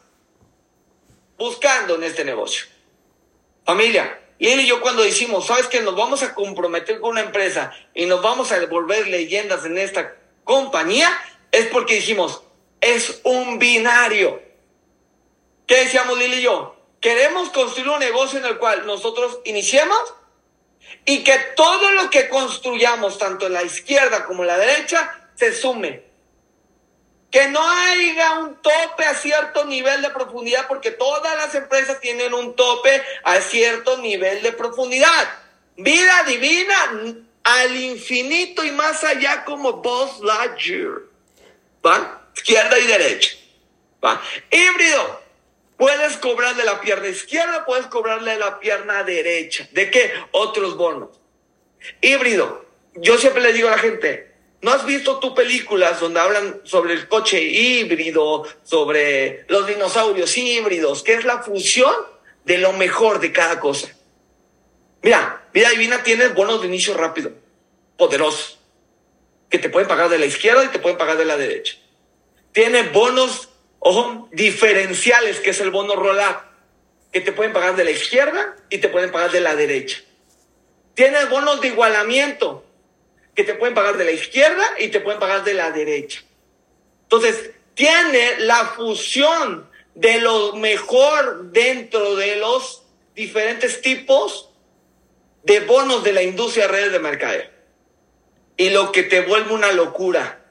buscando 1.38 1.94
en 1.94 2.04
este 2.04 2.26
negocio. 2.26 2.66
Familia, 3.70 4.20
y 4.36 4.48
él 4.48 4.58
y 4.62 4.66
yo 4.66 4.80
cuando 4.80 5.04
decimos, 5.04 5.46
sabes 5.46 5.68
que 5.68 5.80
nos 5.80 5.94
vamos 5.94 6.24
a 6.24 6.34
comprometer 6.34 6.98
con 6.98 7.10
una 7.10 7.20
empresa 7.20 7.72
y 7.94 8.06
nos 8.06 8.20
vamos 8.20 8.50
a 8.50 8.58
devolver 8.58 9.06
leyendas 9.06 9.64
en 9.64 9.78
esta 9.78 10.16
compañía, 10.42 11.08
es 11.52 11.66
porque 11.66 11.94
dijimos, 11.94 12.42
es 12.80 13.20
un 13.22 13.60
binario. 13.60 14.42
¿Qué 15.68 15.84
decíamos 15.84 16.18
Lili 16.18 16.38
y 16.38 16.42
yo? 16.42 16.74
Queremos 17.00 17.50
construir 17.50 17.88
un 17.90 18.00
negocio 18.00 18.40
en 18.40 18.46
el 18.46 18.58
cual 18.58 18.86
nosotros 18.86 19.38
iniciemos 19.44 20.14
y 21.04 21.22
que 21.22 21.38
todo 21.54 21.92
lo 21.92 22.10
que 22.10 22.28
construyamos, 22.28 23.18
tanto 23.18 23.46
en 23.46 23.52
la 23.52 23.62
izquierda 23.62 24.24
como 24.24 24.42
en 24.42 24.48
la 24.48 24.58
derecha, 24.58 25.30
se 25.36 25.52
sume 25.52 26.09
que 27.30 27.48
no 27.48 27.60
haya 27.62 28.40
un 28.40 28.56
tope 28.56 29.04
a 29.04 29.14
cierto 29.14 29.64
nivel 29.64 30.02
de 30.02 30.10
profundidad, 30.10 30.66
porque 30.66 30.90
todas 30.90 31.36
las 31.36 31.54
empresas 31.54 32.00
tienen 32.00 32.34
un 32.34 32.56
tope 32.56 33.02
a 33.22 33.40
cierto 33.40 33.98
nivel 33.98 34.42
de 34.42 34.52
profundidad. 34.52 35.28
Vida 35.76 36.24
divina 36.24 37.24
al 37.44 37.76
infinito 37.76 38.64
y 38.64 38.72
más 38.72 39.04
allá 39.04 39.44
como 39.44 39.74
Buzz 39.74 40.20
Lightyear. 40.20 41.02
¿Va? 41.86 42.28
Izquierda 42.36 42.78
y 42.78 42.86
derecha. 42.86 43.36
¿Va? 44.04 44.20
Híbrido. 44.50 45.20
Puedes 45.76 46.18
cobrarle 46.18 46.64
la 46.64 46.80
pierna 46.80 47.08
izquierda, 47.08 47.64
puedes 47.64 47.86
cobrarle 47.86 48.36
la 48.36 48.60
pierna 48.60 49.02
derecha. 49.02 49.66
¿De 49.72 49.90
qué? 49.90 50.12
Otros 50.32 50.76
bonos. 50.76 51.08
Híbrido. 52.02 52.66
Yo 52.94 53.16
siempre 53.16 53.40
le 53.40 53.52
digo 53.54 53.68
a 53.68 53.72
la 53.72 53.78
gente, 53.78 54.29
¿No 54.62 54.72
has 54.72 54.84
visto 54.84 55.18
tú 55.18 55.34
películas 55.34 56.00
donde 56.00 56.20
hablan 56.20 56.60
sobre 56.64 56.92
el 56.92 57.08
coche 57.08 57.42
híbrido, 57.42 58.44
sobre 58.62 59.44
los 59.48 59.66
dinosaurios 59.66 60.36
híbridos, 60.36 61.02
que 61.02 61.14
es 61.14 61.24
la 61.24 61.42
fusión 61.42 61.94
de 62.44 62.58
lo 62.58 62.74
mejor 62.74 63.20
de 63.20 63.32
cada 63.32 63.58
cosa? 63.58 63.88
Mira, 65.02 65.46
Vida 65.54 65.70
Divina 65.70 66.02
tiene 66.02 66.28
bonos 66.28 66.60
de 66.60 66.68
inicio 66.68 66.94
rápido, 66.94 67.32
poderosos, 67.96 68.58
que 69.48 69.58
te 69.58 69.70
pueden 69.70 69.88
pagar 69.88 70.10
de 70.10 70.18
la 70.18 70.26
izquierda 70.26 70.64
y 70.64 70.68
te 70.68 70.78
pueden 70.78 70.98
pagar 70.98 71.16
de 71.16 71.24
la 71.24 71.38
derecha. 71.38 71.76
Tiene 72.52 72.82
bonos, 72.82 73.48
ojo, 73.78 74.28
diferenciales, 74.30 75.40
que 75.40 75.50
es 75.50 75.60
el 75.60 75.70
bono 75.70 75.96
roll-up, 75.96 76.36
que 77.12 77.22
te 77.22 77.32
pueden 77.32 77.54
pagar 77.54 77.76
de 77.76 77.84
la 77.84 77.90
izquierda 77.92 78.56
y 78.68 78.78
te 78.78 78.88
pueden 78.88 79.10
pagar 79.10 79.32
de 79.32 79.40
la 79.40 79.56
derecha. 79.56 80.02
Tiene 80.94 81.24
bonos 81.26 81.62
de 81.62 81.68
igualamiento, 81.68 82.64
que 83.34 83.44
te 83.44 83.54
pueden 83.54 83.74
pagar 83.74 83.96
de 83.96 84.04
la 84.04 84.12
izquierda 84.12 84.64
y 84.78 84.88
te 84.88 85.00
pueden 85.00 85.20
pagar 85.20 85.44
de 85.44 85.54
la 85.54 85.70
derecha. 85.70 86.22
Entonces, 87.02 87.50
tiene 87.74 88.40
la 88.40 88.66
fusión 88.66 89.68
de 89.94 90.20
lo 90.20 90.54
mejor 90.54 91.50
dentro 91.50 92.16
de 92.16 92.36
los 92.36 92.82
diferentes 93.14 93.80
tipos 93.80 94.50
de 95.42 95.60
bonos 95.60 96.04
de 96.04 96.12
la 96.12 96.22
industria 96.22 96.66
de 96.66 96.72
redes 96.72 96.92
de 96.92 96.98
mercadeo. 96.98 97.48
Y 98.56 98.70
lo 98.70 98.92
que 98.92 99.02
te 99.02 99.22
vuelve 99.22 99.54
una 99.54 99.72
locura 99.72 100.44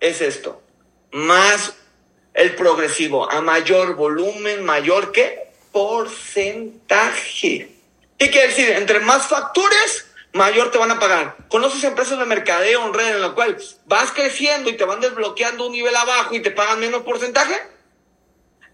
es 0.00 0.20
esto. 0.20 0.62
Más 1.12 1.74
el 2.34 2.54
progresivo, 2.54 3.30
a 3.30 3.40
mayor 3.40 3.94
volumen, 3.96 4.64
mayor 4.64 5.12
que 5.12 5.50
porcentaje. 5.72 7.68
¿Qué 8.18 8.30
quiere 8.30 8.48
decir? 8.48 8.70
Entre 8.70 9.00
más 9.00 9.26
factures, 9.28 10.09
mayor 10.32 10.70
te 10.70 10.78
van 10.78 10.90
a 10.90 10.98
pagar. 10.98 11.36
¿Conoces 11.48 11.82
empresas 11.84 12.18
de 12.18 12.24
mercadeo 12.24 12.86
en 12.86 12.94
red 12.94 13.14
en 13.14 13.20
la 13.20 13.30
cual 13.30 13.56
vas 13.86 14.12
creciendo 14.12 14.70
y 14.70 14.76
te 14.76 14.84
van 14.84 15.00
desbloqueando 15.00 15.66
un 15.66 15.72
nivel 15.72 15.94
abajo 15.94 16.34
y 16.34 16.40
te 16.40 16.50
pagan 16.50 16.80
menos 16.80 17.02
porcentaje? 17.02 17.54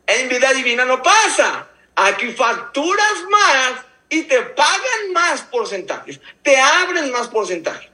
En 0.06 0.28
vida 0.28 0.52
divina 0.52 0.84
no 0.84 1.02
pasa. 1.02 1.68
Aquí 1.94 2.32
facturas 2.32 3.24
más 3.30 3.72
y 4.08 4.22
te 4.24 4.40
pagan 4.42 5.12
más 5.12 5.42
porcentajes. 5.42 6.20
Te 6.42 6.56
abren 6.58 7.10
más 7.10 7.28
porcentaje. 7.28 7.90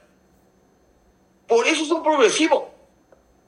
Por 1.47 1.67
eso 1.67 1.83
es 1.83 1.89
un 1.89 2.03
progresivo. 2.03 2.73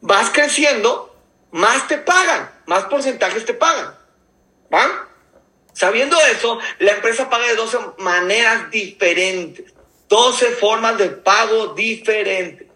Vas 0.01 0.29
creciendo, 0.29 1.15
más 1.51 1.87
te 1.87 1.97
pagan, 1.97 2.51
más 2.65 2.85
porcentajes 2.85 3.45
te 3.45 3.53
pagan. 3.53 3.95
¿Va? 4.73 5.07
Sabiendo 5.73 6.17
eso, 6.31 6.59
la 6.79 6.93
empresa 6.93 7.29
paga 7.29 7.47
de 7.47 7.55
12 7.55 7.77
maneras 7.97 8.71
diferentes. 8.71 9.74
12 10.07 10.51
formas 10.51 10.97
de 10.97 11.09
pago 11.09 11.73
diferentes. 11.73 12.67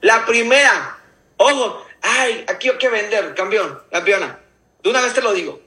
La 0.00 0.26
primera, 0.26 0.98
ojo, 1.36 1.84
ay, 2.02 2.44
aquí 2.48 2.68
hay 2.68 2.78
que 2.78 2.88
vender, 2.88 3.34
campeón, 3.34 3.80
campeona. 3.90 4.38
De 4.82 4.90
una 4.90 5.00
vez 5.00 5.14
te 5.14 5.22
lo 5.22 5.32
digo. 5.32 5.60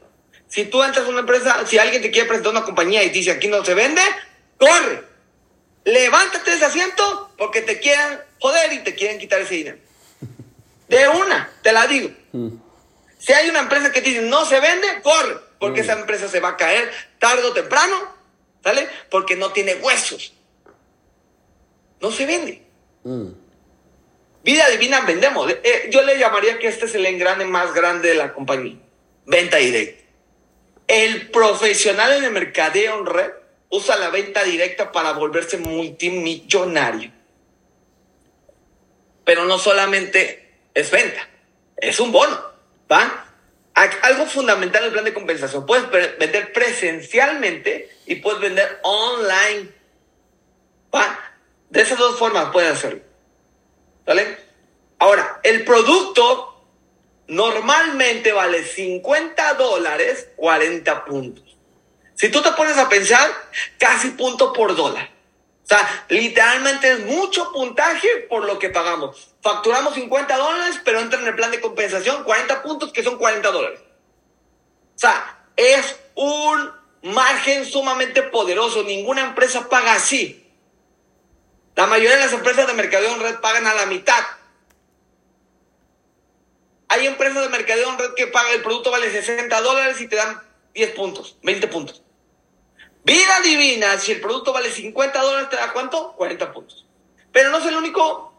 Si 0.47 0.65
tú 0.65 0.83
entras 0.83 1.05
a 1.05 1.09
una 1.09 1.21
empresa, 1.21 1.65
si 1.65 1.77
alguien 1.77 2.01
te 2.01 2.11
quiere 2.11 2.27
presentar 2.27 2.51
una 2.51 2.63
compañía 2.63 3.03
y 3.03 3.09
dice 3.09 3.31
aquí 3.31 3.47
no 3.47 3.63
se 3.65 3.73
vende, 3.73 4.01
corre. 4.57 5.03
Levántate 5.85 6.51
de 6.51 6.57
ese 6.57 6.65
asiento 6.65 7.31
porque 7.37 7.61
te 7.61 7.79
quieren 7.79 8.19
joder 8.39 8.73
y 8.73 8.79
te 8.79 8.95
quieren 8.95 9.19
quitar 9.19 9.41
ese 9.41 9.55
dinero. 9.55 9.77
De 10.87 11.07
una, 11.07 11.49
te 11.61 11.71
la 11.71 11.87
digo. 11.87 12.11
Si 13.17 13.33
hay 13.33 13.49
una 13.49 13.59
empresa 13.59 13.91
que 13.91 14.01
dice 14.01 14.21
no 14.21 14.45
se 14.45 14.59
vende, 14.59 15.01
corre. 15.01 15.37
Porque 15.59 15.81
esa 15.81 15.93
empresa 15.93 16.27
se 16.27 16.39
va 16.39 16.49
a 16.49 16.57
caer 16.57 16.91
tarde 17.17 17.43
o 17.43 17.53
temprano, 17.53 18.15
¿sale? 18.63 18.87
Porque 19.09 19.35
no 19.35 19.51
tiene 19.51 19.75
huesos 19.75 20.34
no 22.01 22.11
se 22.11 22.25
vende. 22.25 22.61
Mm. 23.03 23.29
Vida 24.43 24.69
divina 24.69 25.01
vendemos. 25.01 25.51
Eh, 25.51 25.89
yo 25.91 26.03
le 26.03 26.19
llamaría 26.19 26.59
que 26.59 26.67
este 26.67 26.85
es 26.85 26.95
el 26.95 27.05
engrane 27.05 27.45
más 27.45 27.73
grande 27.73 28.09
de 28.09 28.15
la 28.15 28.31
compañía. 28.33 28.77
Venta 29.25 29.57
directa. 29.57 30.03
El 30.87 31.31
profesional 31.31 32.13
en 32.13 32.25
el 32.25 32.31
mercadeo 32.31 32.99
en 32.99 33.05
red 33.07 33.31
usa 33.69 33.95
la 33.97 34.09
venta 34.09 34.43
directa 34.43 34.91
para 34.91 35.13
volverse 35.13 35.57
multimillonario. 35.57 37.11
Pero 39.23 39.45
no 39.45 39.57
solamente 39.57 40.59
es 40.75 40.91
venta, 40.91 41.27
es 41.77 41.99
un 41.99 42.11
bono. 42.11 42.39
¿Va? 42.91 43.25
Algo 43.73 44.27
fundamental 44.27 44.83
en 44.83 44.87
el 44.87 44.93
plan 44.93 45.05
de 45.05 45.13
compensación. 45.13 45.65
Puedes 45.65 45.89
vender 46.19 46.53
presencialmente 46.53 47.89
y 48.05 48.17
puedes 48.17 48.41
vender 48.41 48.79
online. 48.83 49.69
¿Va? 50.93 51.34
De 51.69 51.81
esas 51.81 51.97
dos 51.97 52.17
formas 52.17 52.49
puedes 52.51 52.71
hacerlo. 52.71 53.01
¿Vale? 54.05 54.37
Ahora, 54.99 55.39
el 55.43 55.65
producto 55.65 56.63
normalmente 57.27 58.31
vale 58.31 58.63
50 58.63 59.53
dólares, 59.55 60.29
40 60.35 61.05
puntos. 61.05 61.57
Si 62.15 62.29
tú 62.29 62.41
te 62.41 62.51
pones 62.51 62.77
a 62.77 62.87
pensar, 62.87 63.29
casi 63.77 64.11
punto 64.11 64.53
por 64.53 64.75
dólar. 64.75 65.09
O 65.63 65.67
sea, 65.67 66.05
literalmente 66.09 66.91
es 66.91 66.99
mucho 67.05 67.51
puntaje 67.51 68.07
por 68.29 68.45
lo 68.45 68.59
que 68.59 68.69
pagamos. 68.69 69.31
Facturamos 69.41 69.95
50 69.95 70.37
dólares, 70.37 70.79
pero 70.85 70.99
entra 70.99 71.19
en 71.19 71.27
el 71.27 71.35
plan 71.35 71.49
de 71.49 71.59
compensación 71.59 72.23
40 72.23 72.61
puntos, 72.61 72.93
que 72.93 73.03
son 73.03 73.17
40 73.17 73.51
dólares. 73.51 73.79
O 74.95 74.99
sea, 74.99 75.39
es 75.55 75.95
un 76.13 76.71
margen 77.01 77.65
sumamente 77.65 78.21
poderoso. 78.23 78.83
Ninguna 78.83 79.21
empresa 79.21 79.67
paga 79.67 79.95
así. 79.95 80.44
La 81.75 81.87
mayoría 81.87 82.15
de 82.15 82.23
las 82.23 82.33
empresas 82.33 82.67
de 82.67 82.73
mercadeo 82.73 83.13
en 83.13 83.19
red 83.19 83.39
pagan 83.39 83.67
a 83.67 83.73
la 83.73 83.85
mitad. 83.85 84.23
Hay 86.87 87.05
empresas 87.05 87.41
de 87.41 87.49
mercadeo 87.49 87.89
en 87.89 87.99
red 87.99 88.13
que 88.15 88.27
pagan, 88.27 88.53
el 88.53 88.61
producto 88.61 88.91
vale 88.91 89.11
60 89.11 89.61
dólares 89.61 89.99
y 89.99 90.07
te 90.07 90.15
dan 90.15 90.41
10 90.73 90.91
puntos, 90.91 91.37
20 91.43 91.67
puntos. 91.67 92.01
Vida 93.03 93.41
divina, 93.41 93.99
si 93.99 94.13
el 94.13 94.21
producto 94.21 94.53
vale 94.53 94.71
50 94.71 95.21
dólares, 95.21 95.49
¿te 95.49 95.57
da 95.57 95.73
cuánto? 95.73 96.13
40 96.13 96.53
puntos. 96.53 96.85
Pero 97.31 97.49
no 97.49 97.57
es 97.57 97.65
el 97.65 97.75
único 97.75 98.33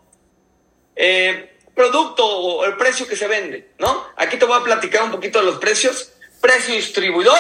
eh, 0.96 1.59
producto 1.75 2.25
o 2.27 2.64
el 2.64 2.77
precio 2.77 3.07
que 3.07 3.16
se 3.16 3.29
vende, 3.29 3.75
¿no? 3.79 4.07
Aquí 4.16 4.38
te 4.38 4.46
voy 4.46 4.59
a 4.59 4.64
platicar 4.64 5.03
un 5.03 5.11
poquito 5.11 5.40
de 5.40 5.44
los 5.44 5.59
precios. 5.59 6.12
Precio 6.40 6.75
distribuidor, 6.75 7.38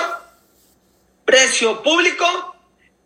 precio 1.24 1.82
público 1.82 2.55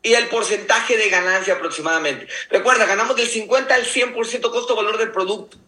y 0.03 0.15
el 0.15 0.29
porcentaje 0.29 0.97
de 0.97 1.11
ganancia 1.11 1.55
aproximadamente. 1.55 2.27
Recuerda, 2.51 2.87
ganamos 2.87 3.17
del 3.17 3.29
50 3.29 3.75
al 3.75 3.85
100% 3.85 4.51
costo-valor 4.51 4.99
del 4.99 5.13
producto. 5.13 5.59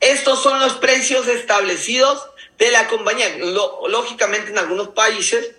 Estos 0.00 0.42
son 0.42 0.60
los 0.60 0.74
precios 0.74 1.26
establecidos 1.26 2.26
de 2.58 2.70
la 2.70 2.88
compañía. 2.88 3.36
lógicamente 3.38 4.50
en 4.50 4.58
algunos 4.58 4.88
países 4.88 5.52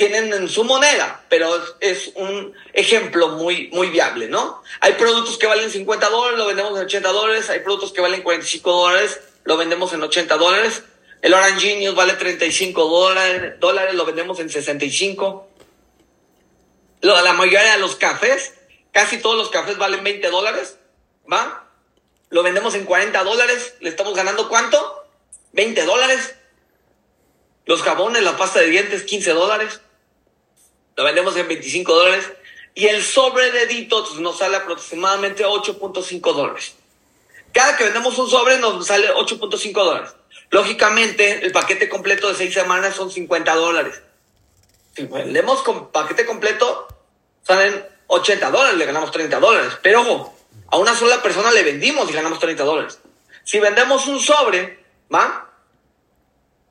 tienen 0.00 0.32
en 0.32 0.48
su 0.48 0.64
moneda, 0.64 1.24
pero 1.28 1.54
es, 1.80 2.12
un 2.14 2.54
ejemplo 2.72 3.28
muy, 3.30 3.68
muy 3.68 3.90
viable, 3.90 4.28
¿no? 4.28 4.62
Hay 4.80 4.94
productos 4.94 5.36
que 5.36 5.46
valen 5.46 5.70
50 5.70 6.08
dólares, 6.08 6.38
lo 6.38 6.46
vendemos 6.46 6.78
en 6.78 6.86
80 6.86 7.12
dólares, 7.12 7.50
hay 7.50 7.60
productos 7.60 7.92
que 7.92 8.00
valen 8.00 8.22
45 8.22 8.72
dólares, 8.72 9.20
lo 9.44 9.58
vendemos 9.58 9.92
en 9.92 10.02
80 10.02 10.36
dólares, 10.38 10.82
el 11.20 11.34
Orange 11.34 11.68
Genius 11.68 11.94
vale 11.94 12.14
35 12.14 12.82
dólares, 12.88 13.60
dólares 13.60 13.94
lo 13.94 14.06
vendemos 14.06 14.40
en 14.40 14.48
65. 14.48 15.49
La 17.00 17.32
mayoría 17.32 17.72
de 17.72 17.78
los 17.78 17.96
cafés, 17.96 18.54
casi 18.92 19.18
todos 19.18 19.36
los 19.36 19.50
cafés 19.50 19.78
valen 19.78 20.04
20 20.04 20.28
dólares, 20.28 20.78
¿va? 21.30 21.66
Lo 22.28 22.42
vendemos 22.42 22.74
en 22.74 22.84
40 22.84 23.24
dólares, 23.24 23.74
le 23.80 23.88
estamos 23.88 24.14
ganando 24.14 24.48
¿cuánto? 24.48 25.04
20 25.52 25.84
dólares. 25.84 26.36
Los 27.64 27.82
jabones, 27.82 28.22
la 28.22 28.36
pasta 28.36 28.60
de 28.60 28.66
dientes, 28.66 29.02
15 29.02 29.32
dólares. 29.32 29.80
Lo 30.96 31.04
vendemos 31.04 31.36
en 31.36 31.48
25 31.48 31.94
dólares. 31.94 32.30
Y 32.74 32.86
el 32.86 33.02
sobre 33.02 33.50
de 33.50 33.66
Detox 33.66 34.14
nos 34.16 34.38
sale 34.38 34.56
aproximadamente 34.56 35.44
8.5 35.44 36.34
dólares. 36.34 36.74
Cada 37.52 37.76
que 37.76 37.84
vendemos 37.84 38.16
un 38.18 38.30
sobre 38.30 38.58
nos 38.58 38.86
sale 38.86 39.12
8.5 39.12 39.72
dólares. 39.72 40.14
Lógicamente, 40.50 41.44
el 41.44 41.52
paquete 41.52 41.88
completo 41.88 42.28
de 42.28 42.34
6 42.36 42.54
semanas 42.54 42.94
son 42.94 43.10
50 43.10 43.54
dólares. 43.54 44.02
Si 45.00 45.06
vendemos 45.06 45.62
con 45.62 45.90
paquete 45.90 46.26
completo, 46.26 46.86
salen 47.40 47.86
80 48.08 48.50
dólares, 48.50 48.76
le 48.76 48.84
ganamos 48.84 49.10
30 49.10 49.40
dólares. 49.40 49.72
Pero 49.82 50.02
ojo, 50.02 50.36
a 50.68 50.76
una 50.76 50.94
sola 50.94 51.22
persona 51.22 51.50
le 51.52 51.62
vendimos 51.62 52.10
y 52.10 52.12
ganamos 52.12 52.38
30 52.38 52.62
dólares. 52.64 53.00
Si 53.42 53.58
vendemos 53.58 54.06
un 54.08 54.20
sobre, 54.20 54.84
¿va? 55.12 55.48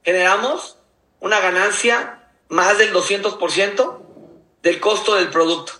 Generamos 0.03 0.77
una 1.21 1.39
ganancia 1.39 2.29
más 2.49 2.77
del 2.77 2.93
200% 2.93 3.99
del 4.61 4.79
costo 4.79 5.15
del 5.15 5.31
producto. 5.31 5.73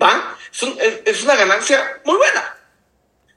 ¿Va? 0.00 0.38
Es, 1.04 1.24
una 1.24 1.34
ganancia 1.34 2.02
muy 2.04 2.18
buena. 2.18 2.56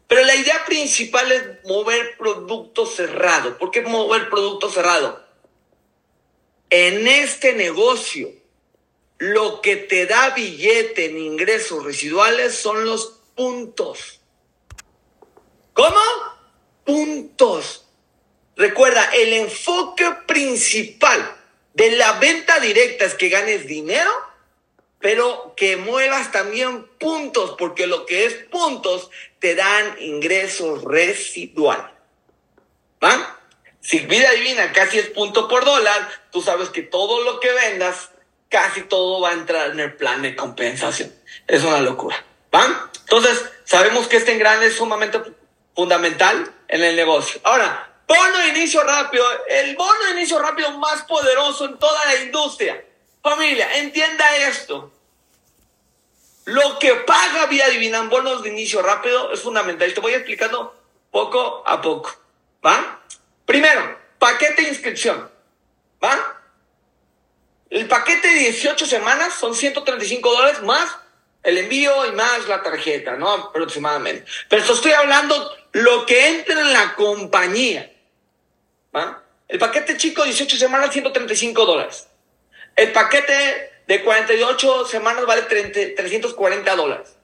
Pero 0.08 0.24
la 0.26 0.36
idea 0.36 0.64
principal 0.66 1.32
es 1.32 1.44
mover 1.66 2.18
producto 2.20 2.86
cerrado. 2.86 3.58
¿Por 3.58 3.72
qué 3.72 3.82
mover 3.82 4.30
producto 4.30 4.70
cerrado? 4.70 5.26
En 6.70 7.08
este 7.08 7.54
negocio, 7.54 8.43
lo 9.32 9.62
que 9.62 9.78
te 9.78 10.06
da 10.06 10.32
billete 10.32 11.06
en 11.06 11.18
ingresos 11.18 11.84
residuales 11.84 12.56
son 12.56 12.84
los 12.86 13.22
puntos. 13.36 14.20
¿Cómo? 15.74 16.02
Puntos. 16.84 17.86
Recuerda, 18.58 19.06
el 19.14 19.32
enfoque 19.34 20.06
principal 20.28 21.38
de 21.74 21.92
la 21.92 22.20
venta 22.20 22.60
directa 22.60 23.06
es 23.06 23.16
que 23.16 23.30
ganes 23.30 23.66
dinero 23.66 24.12
pero 25.00 25.54
que 25.58 25.76
muevas 25.76 26.32
también 26.32 26.86
puntos, 26.98 27.56
porque 27.60 27.88
lo 27.88 28.06
que 28.06 28.26
es 28.26 28.36
puntos 28.50 29.10
te 29.40 29.54
dan 29.54 29.98
ingresos 30.00 30.82
residuales. 30.86 31.92
¿Va? 33.04 33.38
Si 33.82 34.00
vida 34.00 34.32
divina 34.32 34.72
casi 34.72 35.00
es 35.00 35.10
punto 35.10 35.50
por 35.50 35.66
dólar, 35.66 36.10
tú 36.32 36.42
sabes 36.42 36.70
que 36.70 36.84
todo 36.84 37.22
lo 37.26 37.42
que 37.42 37.52
vendas, 37.52 38.12
casi 38.54 38.84
todo 38.84 39.20
va 39.20 39.30
a 39.30 39.34
entrar 39.34 39.72
en 39.72 39.80
el 39.80 39.96
plan 39.96 40.22
de 40.22 40.36
compensación. 40.36 41.12
Es 41.48 41.64
una 41.64 41.82
locura. 41.82 42.24
¿Va? 42.54 42.92
Entonces, 43.00 43.44
sabemos 43.66 44.08
que 44.08 44.18
este 44.18 44.32
engrane 44.32 44.68
es 44.68 44.76
sumamente 44.76 45.20
fundamental 45.76 46.54
en 46.68 46.84
el 46.84 46.96
negocio. 46.96 47.42
Ahora, 47.44 47.92
bono 48.08 48.38
de 48.38 48.50
inicio 48.50 48.84
rápido, 48.84 49.26
el 49.50 49.76
bono 49.76 50.06
de 50.06 50.12
inicio 50.12 50.38
rápido 50.38 50.70
más 50.78 51.02
poderoso 51.02 51.66
en 51.66 51.80
toda 51.80 52.06
la 52.06 52.16
industria. 52.22 52.86
Familia, 53.24 53.80
entienda 53.80 54.38
esto. 54.38 54.92
Lo 56.46 56.78
que 56.78 56.94
paga 56.94 57.48
Vía 57.48 57.68
Divina 57.70 57.98
en 57.98 58.10
bonos 58.10 58.44
de 58.44 58.50
inicio 58.50 58.84
rápido 58.84 59.32
es 59.32 59.42
fundamental. 59.42 59.90
Y 59.90 59.94
te 59.96 60.00
voy 60.00 60.14
explicando 60.14 60.80
poco 61.10 61.64
a 61.66 61.82
poco. 61.82 62.14
¿Va? 62.64 63.02
Primero, 63.48 63.98
paquete 64.20 64.62
de 64.62 64.70
inscripción. 64.70 65.32
¿Va? 66.04 66.43
El 67.74 67.88
paquete 67.88 68.28
de 68.28 68.36
18 68.36 68.86
semanas 68.86 69.34
son 69.34 69.56
135 69.56 70.32
dólares 70.32 70.62
más 70.62 70.96
el 71.42 71.58
envío 71.58 72.06
y 72.06 72.12
más 72.12 72.48
la 72.48 72.62
tarjeta, 72.62 73.18
¿no? 73.18 73.32
Aproximadamente. 73.32 74.26
Pero 74.48 74.62
estoy 74.62 74.92
hablando 74.92 75.52
lo 75.72 76.06
que 76.06 76.28
entra 76.28 76.62
en 76.62 76.72
la 76.72 76.94
compañía. 76.94 77.92
¿Va? 78.96 79.24
El 79.48 79.58
paquete 79.58 79.98
chico, 79.98 80.24
18 80.24 80.56
semanas, 80.56 80.94
135 80.94 81.66
dólares. 81.66 82.08
El 82.76 82.92
paquete 82.92 83.72
de 83.88 84.04
48 84.04 84.86
semanas 84.86 85.26
vale 85.26 85.42
340 85.42 86.76
dólares. 86.76 87.16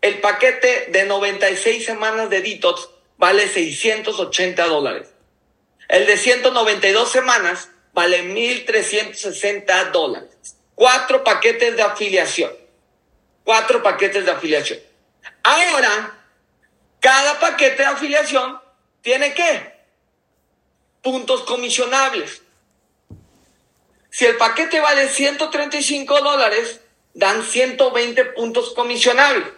El 0.00 0.20
paquete 0.20 0.90
de 0.92 1.06
96 1.06 1.84
semanas 1.84 2.30
de 2.30 2.40
Detox 2.40 2.88
vale 3.16 3.48
680 3.48 4.64
dólares. 4.66 5.08
El 5.88 6.06
de 6.06 6.16
192 6.16 7.10
semanas 7.10 7.70
vale 7.96 8.22
1.360 8.24 9.90
dólares. 9.90 10.28
Cuatro 10.74 11.24
paquetes 11.24 11.74
de 11.74 11.82
afiliación. 11.82 12.52
Cuatro 13.42 13.82
paquetes 13.82 14.26
de 14.26 14.30
afiliación. 14.30 14.78
Ahora, 15.42 16.18
cada 17.00 17.40
paquete 17.40 17.78
de 17.78 17.88
afiliación 17.88 18.60
tiene 19.00 19.32
qué? 19.32 19.80
Puntos 21.00 21.44
comisionables. 21.44 22.42
Si 24.10 24.26
el 24.26 24.36
paquete 24.36 24.78
vale 24.78 25.08
135 25.08 26.20
dólares, 26.20 26.80
dan 27.14 27.42
120 27.42 28.26
puntos 28.26 28.74
comisionables. 28.74 29.48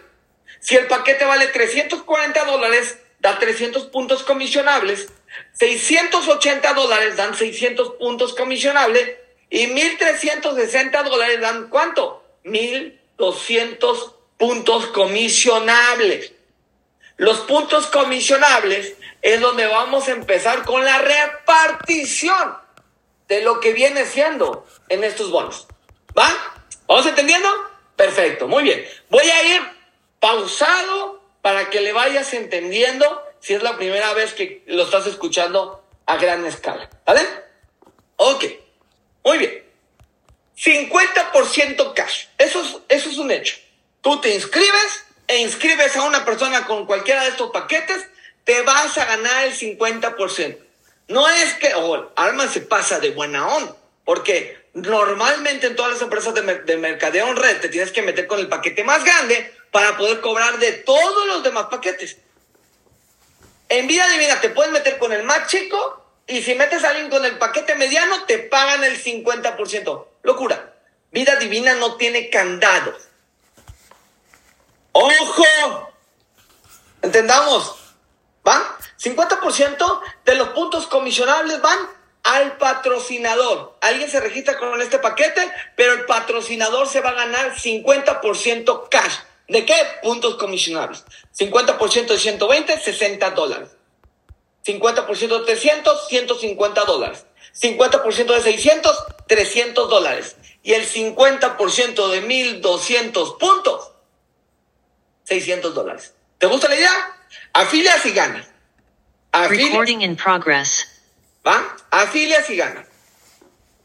Si 0.61 0.77
el 0.77 0.87
paquete 0.87 1.25
vale 1.25 1.47
340 1.47 2.45
dólares, 2.45 2.99
da 3.19 3.37
300 3.37 3.87
puntos 3.87 4.23
comisionables. 4.23 5.09
680 5.53 6.73
dólares 6.73 7.15
dan 7.17 7.35
600 7.35 7.95
puntos 7.95 8.33
comisionables. 8.33 9.17
Y 9.49 9.67
1.360 9.67 11.03
dólares 11.03 11.41
dan 11.41 11.69
cuánto? 11.69 12.23
1.200 12.43 14.13
puntos 14.37 14.87
comisionables. 14.87 16.31
Los 17.17 17.39
puntos 17.41 17.87
comisionables 17.87 18.95
es 19.21 19.41
donde 19.41 19.67
vamos 19.67 20.07
a 20.07 20.11
empezar 20.11 20.63
con 20.63 20.85
la 20.85 20.99
repartición 20.99 22.55
de 23.27 23.41
lo 23.41 23.59
que 23.59 23.73
viene 23.73 24.05
siendo 24.05 24.65
en 24.87 25.03
estos 25.03 25.29
bonos. 25.29 25.67
¿Va? 26.17 26.31
¿Vamos 26.87 27.05
entendiendo? 27.05 27.49
Perfecto, 27.95 28.47
muy 28.47 28.63
bien. 28.63 28.85
Voy 29.09 29.29
a 29.29 29.43
ir 29.43 29.61
pausado 30.19 31.21
para 31.41 31.69
que 31.69 31.81
le 31.81 31.91
vayas 31.91 32.33
entendiendo 32.33 33.21
si 33.39 33.53
es 33.53 33.63
la 33.63 33.77
primera 33.77 34.13
vez 34.13 34.33
que 34.33 34.63
lo 34.67 34.83
estás 34.83 35.07
escuchando 35.07 35.83
a 36.05 36.17
gran 36.17 36.45
escala. 36.45 36.89
¿Vale? 37.05 37.21
Ok, 38.17 38.45
muy 39.23 39.37
bien. 39.37 39.63
50% 40.57 41.93
cash. 41.93 42.25
Eso 42.37 42.61
es, 42.61 42.77
eso 42.89 43.09
es 43.09 43.17
un 43.17 43.31
hecho. 43.31 43.55
Tú 44.01 44.19
te 44.19 44.33
inscribes 44.33 45.05
e 45.27 45.37
inscribes 45.37 45.95
a 45.95 46.03
una 46.03 46.25
persona 46.25 46.65
con 46.65 46.85
cualquiera 46.85 47.23
de 47.23 47.29
estos 47.29 47.51
paquetes, 47.51 48.07
te 48.43 48.61
vas 48.63 48.97
a 48.97 49.05
ganar 49.05 49.45
el 49.45 49.53
50%. 49.53 50.57
No 51.07 51.29
es 51.29 51.53
que, 51.53 51.73
oh, 51.75 52.11
Arma 52.15 52.47
se 52.47 52.61
pasa 52.61 52.99
de 52.99 53.11
buena 53.11 53.47
onda, 53.47 53.75
porque 54.03 54.57
normalmente 54.73 55.67
en 55.67 55.75
todas 55.75 55.93
las 55.93 56.01
empresas 56.01 56.33
de, 56.33 56.41
de 56.41 56.77
mercadeo 56.77 57.27
en 57.27 57.35
red 57.35 57.61
te 57.61 57.69
tienes 57.69 57.91
que 57.91 58.01
meter 58.01 58.25
con 58.25 58.39
el 58.39 58.47
paquete 58.47 58.83
más 58.83 59.03
grande 59.03 59.53
para 59.71 59.97
poder 59.97 60.19
cobrar 60.19 60.57
de 60.57 60.71
todos 60.73 61.27
los 61.27 61.43
demás 61.43 61.67
paquetes. 61.69 62.17
En 63.69 63.85
vida 63.85 64.07
divina 64.09 64.41
te 64.41 64.49
puedes 64.49 64.71
meter 64.71 64.97
con 64.97 65.13
el 65.13 65.23
más 65.23 65.47
chico 65.47 66.03
y 66.25 66.41
si 66.41 66.55
metes 66.55 66.83
a 66.83 66.89
alguien 66.89 67.09
con 67.09 67.23
el 67.23 67.37
paquete 67.37 67.75
mediano 67.75 68.23
te 68.25 68.39
pagan 68.39 68.83
el 68.83 69.01
50%. 69.01 70.05
Locura. 70.23 70.73
Vida 71.11 71.35
divina 71.37 71.75
no 71.75 71.95
tiene 71.95 72.29
candado. 72.29 72.95
¡Ojo! 74.91 75.93
¿Entendamos? 77.01 77.75
¿Van? 78.43 78.61
50% 79.01 80.01
de 80.25 80.35
los 80.35 80.49
puntos 80.49 80.87
comisionables 80.87 81.61
van 81.61 81.79
al 82.23 82.57
patrocinador. 82.57 83.77
Alguien 83.81 84.09
se 84.09 84.19
registra 84.19 84.57
con 84.57 84.81
este 84.81 84.99
paquete, 84.99 85.51
pero 85.75 85.93
el 85.93 86.05
patrocinador 86.05 86.87
se 86.87 87.01
va 87.01 87.11
a 87.11 87.13
ganar 87.13 87.55
50% 87.55 88.89
cash. 88.89 89.15
¿De 89.49 89.65
qué? 89.65 89.75
Puntos 90.03 90.35
comisionables. 90.35 91.03
50% 91.37 92.07
de 92.07 92.19
120, 92.19 92.79
60 92.79 93.31
dólares. 93.31 93.69
50% 94.63 95.39
de 95.39 95.45
300, 95.45 96.07
150 96.07 96.85
dólares. 96.85 97.25
50% 97.59 98.35
de 98.35 98.41
600, 98.41 99.05
300 99.27 99.89
dólares. 99.89 100.35
Y 100.61 100.73
el 100.73 100.87
50% 100.87 102.09
de 102.09 102.21
1200 102.21 103.33
puntos, 103.35 103.91
600 105.23 105.73
dólares. 105.73 106.13
¿Te 106.37 106.45
gusta 106.45 106.69
la 106.69 106.75
idea? 106.75 107.17
Afilias 107.53 108.05
y 108.05 108.11
ganas. 108.11 108.47
Recording 109.33 110.01
in 110.01 110.15
progress. 110.15 110.87
¿Va? 111.45 111.75
Afilias 111.89 112.49
y 112.49 112.55
ganas. 112.55 112.85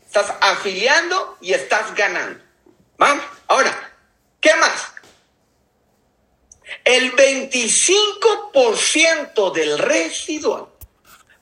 Estás 0.04 0.32
afiliando 0.40 1.38
y 1.40 1.54
estás 1.54 1.94
ganando. 1.94 2.42
¿Va? 3.00 3.18
Ahora, 3.48 3.92
¿qué 4.40 4.54
más? 4.56 4.93
El 6.84 7.16
25% 7.16 9.52
del 9.52 9.78
residual. 9.78 10.66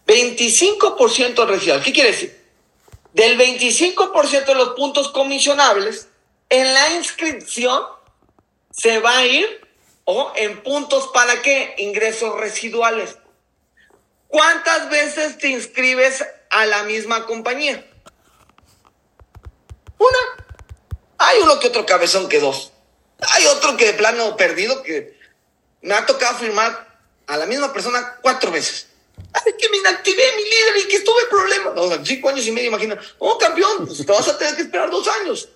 25% 0.07 1.46
residual. 1.46 1.83
¿Qué 1.83 1.92
quiere 1.92 2.12
decir? 2.12 2.40
Del 3.12 3.37
25% 3.38 4.44
de 4.44 4.55
los 4.55 4.70
puntos 4.70 5.09
comisionables, 5.09 6.09
en 6.48 6.72
la 6.72 6.94
inscripción 6.94 7.83
se 8.70 9.00
va 9.00 9.18
a 9.18 9.26
ir 9.26 9.66
o 10.05 10.33
en 10.37 10.62
puntos 10.62 11.11
para 11.12 11.42
qué? 11.42 11.74
Ingresos 11.78 12.38
residuales. 12.38 13.18
¿Cuántas 14.28 14.88
veces 14.90 15.38
te 15.38 15.48
inscribes 15.48 16.24
a 16.50 16.66
la 16.66 16.85
misma 16.85 17.26
compañía? 17.26 17.85
Una. 19.98 20.18
Hay 21.18 21.40
uno 21.40 21.59
que 21.61 21.68
otro 21.68 21.85
cabezón 21.85 22.28
que 22.28 22.40
dos. 22.40 22.72
Hay 23.20 23.46
otro 23.46 23.76
que 23.76 23.87
de 23.87 23.94
plano 23.94 24.37
perdido 24.37 24.83
que 24.83 25.21
me 25.83 25.95
ha 25.95 26.07
tocado 26.07 26.38
firmar 26.38 26.88
a 27.27 27.37
la 27.37 27.47
misma 27.47 27.73
persona 27.73 28.18
cuatro 28.23 28.51
veces. 28.51 28.88
Ay, 29.33 29.53
que 29.59 29.68
me 29.68 29.79
inactivé 29.79 30.23
mi 30.37 30.45
líder 30.45 30.77
y 30.85 30.88
que 30.88 30.97
estuve 30.97 31.27
problemas. 31.29 31.75
No, 31.75 32.05
cinco 32.05 32.29
años 32.29 32.47
y 32.47 32.53
medio, 32.53 32.68
imagina. 32.68 32.99
Oh, 33.18 33.37
campeón, 33.38 33.87
pues 33.87 34.05
te 34.05 34.12
vas 34.12 34.29
a 34.29 34.38
tener 34.38 34.57
que 34.57 34.62
esperar 34.62 34.90
dos 34.90 35.07
años. 35.09 35.49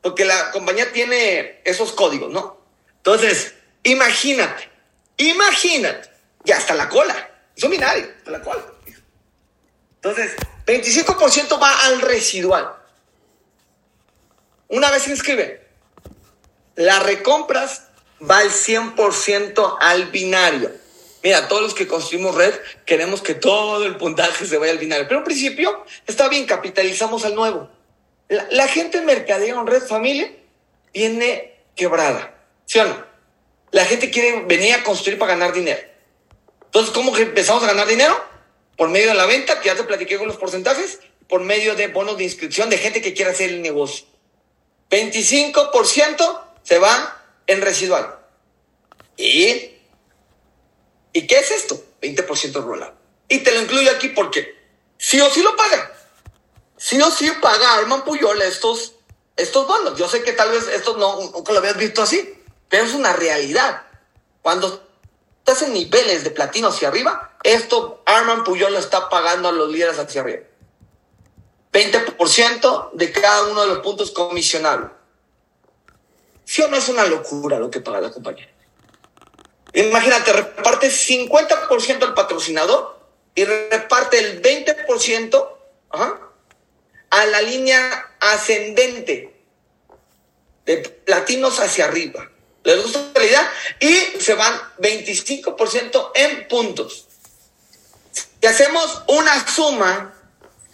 Porque 0.00 0.24
la 0.24 0.50
compañía 0.50 0.92
tiene 0.92 1.60
esos 1.64 1.92
códigos, 1.92 2.30
¿no? 2.30 2.60
Entonces, 2.96 3.54
imagínate, 3.82 4.70
imagínate, 5.16 6.10
ya 6.44 6.58
hasta 6.58 6.74
la 6.74 6.88
cola. 6.88 7.30
Son 7.56 7.70
binarios, 7.70 8.08
hasta 8.18 8.30
la 8.30 8.42
cola. 8.42 8.64
Entonces, 9.96 10.36
25% 10.66 11.60
va 11.60 11.86
al 11.86 12.00
residual. 12.00 12.76
Una 14.68 14.90
vez 14.90 15.04
se 15.04 15.10
inscribe, 15.10 15.66
las 16.74 17.02
recompras 17.02 17.88
va 18.28 18.38
al 18.38 18.50
100% 18.50 19.76
al 19.80 20.06
binario. 20.06 20.72
Mira, 21.22 21.48
todos 21.48 21.62
los 21.62 21.74
que 21.74 21.86
construimos 21.86 22.34
red 22.34 22.54
queremos 22.84 23.22
que 23.22 23.34
todo 23.34 23.84
el 23.86 23.96
puntaje 23.96 24.44
se 24.46 24.58
vaya 24.58 24.72
al 24.72 24.78
binario. 24.78 25.06
Pero 25.08 25.20
en 25.20 25.24
principio 25.24 25.84
está 26.06 26.28
bien, 26.28 26.44
capitalizamos 26.44 27.24
al 27.24 27.34
nuevo. 27.34 27.70
La, 28.28 28.46
la 28.50 28.68
gente 28.68 28.98
en 28.98 29.06
mercadeo 29.06 29.60
en 29.60 29.66
red 29.66 29.82
familia 29.82 30.30
viene 30.92 31.54
quebrada. 31.74 32.34
¿Sí 32.66 32.78
o 32.78 32.84
no? 32.84 33.04
La 33.70 33.84
gente 33.84 34.10
quiere 34.10 34.42
venir 34.42 34.74
a 34.74 34.84
construir 34.84 35.18
para 35.18 35.32
ganar 35.32 35.52
dinero. 35.52 35.80
Entonces, 36.66 36.92
¿cómo 36.92 37.12
que 37.12 37.22
empezamos 37.22 37.62
a 37.64 37.68
ganar 37.68 37.86
dinero? 37.86 38.22
Por 38.76 38.88
medio 38.88 39.08
de 39.08 39.14
la 39.14 39.26
venta, 39.26 39.60
que 39.60 39.68
ya 39.68 39.76
te 39.76 39.84
platiqué 39.84 40.18
con 40.18 40.26
los 40.26 40.36
porcentajes, 40.36 41.00
por 41.28 41.40
medio 41.40 41.74
de 41.74 41.88
bonos 41.88 42.18
de 42.18 42.24
inscripción 42.24 42.68
de 42.68 42.78
gente 42.78 43.00
que 43.00 43.14
quiere 43.14 43.30
hacer 43.30 43.50
el 43.50 43.62
negocio. 43.62 44.06
25% 44.90 46.42
se 46.62 46.78
va 46.78 47.23
en 47.46 47.62
residual. 47.62 48.18
¿Y, 49.16 49.72
¿Y 51.12 51.26
qué 51.26 51.38
es 51.38 51.50
esto? 51.50 51.82
20% 52.00 52.64
rolado. 52.64 52.94
Y 53.28 53.38
te 53.38 53.52
lo 53.52 53.62
incluyo 53.62 53.90
aquí 53.90 54.08
porque 54.08 54.54
sí 54.98 55.20
o 55.20 55.30
sí 55.30 55.42
lo 55.42 55.56
paga. 55.56 55.92
Sí 56.76 57.00
o 57.00 57.10
sí 57.10 57.30
paga 57.40 57.74
Arman 57.74 58.04
Puyol 58.04 58.42
estos, 58.42 58.94
estos 59.36 59.66
bonos. 59.66 59.98
Yo 59.98 60.08
sé 60.08 60.22
que 60.22 60.32
tal 60.32 60.50
vez 60.50 60.68
esto 60.68 60.96
no, 60.96 61.30
nunca 61.30 61.52
lo 61.52 61.58
habías 61.58 61.76
visto 61.76 62.02
así, 62.02 62.34
pero 62.68 62.84
es 62.84 62.94
una 62.94 63.12
realidad. 63.12 63.82
Cuando 64.42 64.86
estás 65.38 65.62
en 65.62 65.72
niveles 65.72 66.24
de 66.24 66.30
platino 66.30 66.68
hacia 66.68 66.88
arriba, 66.88 67.36
esto 67.42 68.02
Arman 68.06 68.44
Puyol 68.44 68.72
lo 68.72 68.78
está 68.78 69.08
pagando 69.08 69.48
a 69.48 69.52
los 69.52 69.70
líderes 69.70 69.98
hacia 69.98 70.20
arriba. 70.20 70.42
20% 71.72 72.92
de 72.92 73.12
cada 73.12 73.44
uno 73.48 73.62
de 73.62 73.66
los 73.66 73.78
puntos 73.78 74.12
comisionables. 74.12 74.90
¿Sí 76.54 76.62
o 76.62 76.68
no 76.68 76.76
es 76.76 76.88
una 76.88 77.04
locura 77.06 77.58
lo 77.58 77.68
que 77.68 77.80
paga 77.80 78.00
la 78.00 78.12
compañía? 78.12 78.48
Imagínate, 79.72 80.32
reparte 80.32 80.88
50% 80.88 82.04
al 82.04 82.14
patrocinador 82.14 82.96
y 83.34 83.44
reparte 83.44 84.20
el 84.20 84.40
20% 84.40 85.48
ajá, 85.90 86.20
a 87.10 87.26
la 87.26 87.42
línea 87.42 88.14
ascendente 88.20 89.34
de 90.64 90.76
platinos 90.76 91.58
hacia 91.58 91.86
arriba. 91.86 92.30
¿Les 92.62 92.80
gusta 92.80 93.00
la 93.16 93.24
idea? 93.24 93.52
Y 93.80 94.20
se 94.20 94.34
van 94.34 94.54
25% 94.78 96.12
en 96.14 96.46
puntos. 96.46 97.08
Si 98.12 98.46
hacemos 98.46 99.02
una 99.08 99.44
suma, 99.48 100.14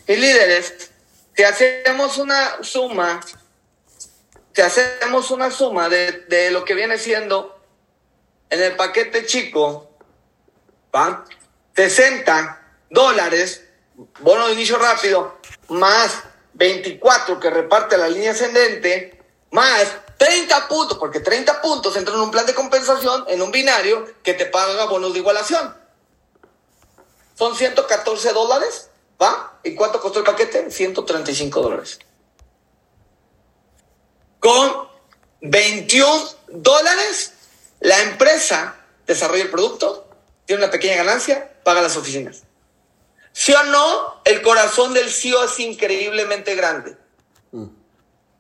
y 0.07 0.17
líderes, 0.17 0.91
si 1.35 1.43
hacemos 1.43 2.19
una 2.19 2.63
suma 2.63 3.23
si 4.61 4.81
hacemos 4.81 5.31
una 5.31 5.51
suma 5.51 5.89
de, 5.89 6.51
lo 6.51 6.67
que 6.67 6.75
viene 6.75 6.99
siendo 6.99 7.59
en 8.51 8.63
el 8.63 8.77
paquete 8.77 9.25
chico, 9.25 9.89
¿va? 10.95 11.25
60 11.75 12.75
dólares, 12.91 13.65
bono 14.19 14.49
de 14.49 14.53
inicio 14.53 14.77
rápido, 14.79 15.39
más 15.69 16.25
24 16.53 17.41
que 17.41 17.49
reparte 17.49 17.97
la 17.97 18.09
línea 18.09 18.33
ascendente, 18.33 19.23
más 19.51 19.97
30 20.19 20.69
puntos, 20.69 20.99
porque 20.99 21.21
30 21.21 21.63
puntos 21.63 21.97
entran 21.97 22.19
en 22.19 22.25
un 22.25 22.31
plan 22.31 22.45
de 22.45 22.55
compensación, 22.55 23.25
en 23.29 23.41
un 23.41 23.51
binario, 23.51 24.13
que 24.23 24.35
te 24.35 24.45
paga 24.45 24.85
bonos 24.85 25.15
de 25.15 25.21
igualación. 25.21 25.75
Son 27.35 27.57
114 27.57 28.33
dólares, 28.35 28.91
¿va? 29.21 29.59
¿Y 29.65 29.75
cuánto 29.75 30.03
costó 30.03 30.19
el 30.19 30.27
paquete? 30.27 30.71
135 30.71 31.63
dólares 31.63 31.99
con 34.41 34.89
21 35.43 36.29
dólares, 36.49 37.35
la 37.81 38.01
empresa 38.03 38.77
desarrolla 39.07 39.45
el 39.45 39.51
producto, 39.51 40.09
tiene 40.47 40.65
una 40.65 40.73
pequeña 40.73 40.97
ganancia, 40.97 41.53
paga 41.63 41.83
las 41.83 41.97
oficinas. 41.97 42.43
¿Sí 43.33 43.53
o 43.53 43.63
no? 43.65 44.21
El 44.25 44.43
corazón 44.43 44.93
del 44.93 45.11
CEO 45.11 45.45
es 45.45 45.59
increíblemente 45.61 46.55
grande. 46.57 46.97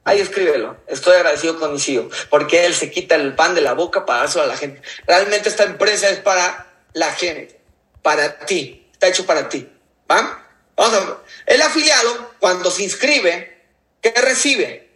Ahí 0.04 0.20
escríbelo. 0.20 0.76
Estoy 0.88 1.16
agradecido 1.16 1.60
con 1.60 1.72
mi 1.72 1.78
CEO, 1.78 2.08
porque 2.30 2.66
él 2.66 2.74
se 2.74 2.90
quita 2.90 3.14
el 3.14 3.34
pan 3.34 3.54
de 3.54 3.60
la 3.60 3.74
boca 3.74 4.06
para 4.06 4.20
dárselo 4.20 4.44
a 4.44 4.48
la 4.48 4.56
gente. 4.56 4.82
Realmente 5.06 5.48
esta 5.48 5.64
empresa 5.64 6.08
es 6.08 6.18
para 6.18 6.66
la 6.94 7.12
gente, 7.12 7.60
para 8.02 8.38
ti. 8.40 8.88
Está 8.92 9.08
hecho 9.08 9.26
para 9.26 9.48
ti. 9.48 9.68
¿Va? 10.10 10.46
Vamos 10.74 10.94
a 10.94 11.00
ver. 11.00 11.14
El 11.46 11.62
afiliado, 11.62 12.32
cuando 12.40 12.70
se 12.70 12.82
inscribe, 12.82 13.62
¿qué 14.00 14.12
recibe? 14.12 14.89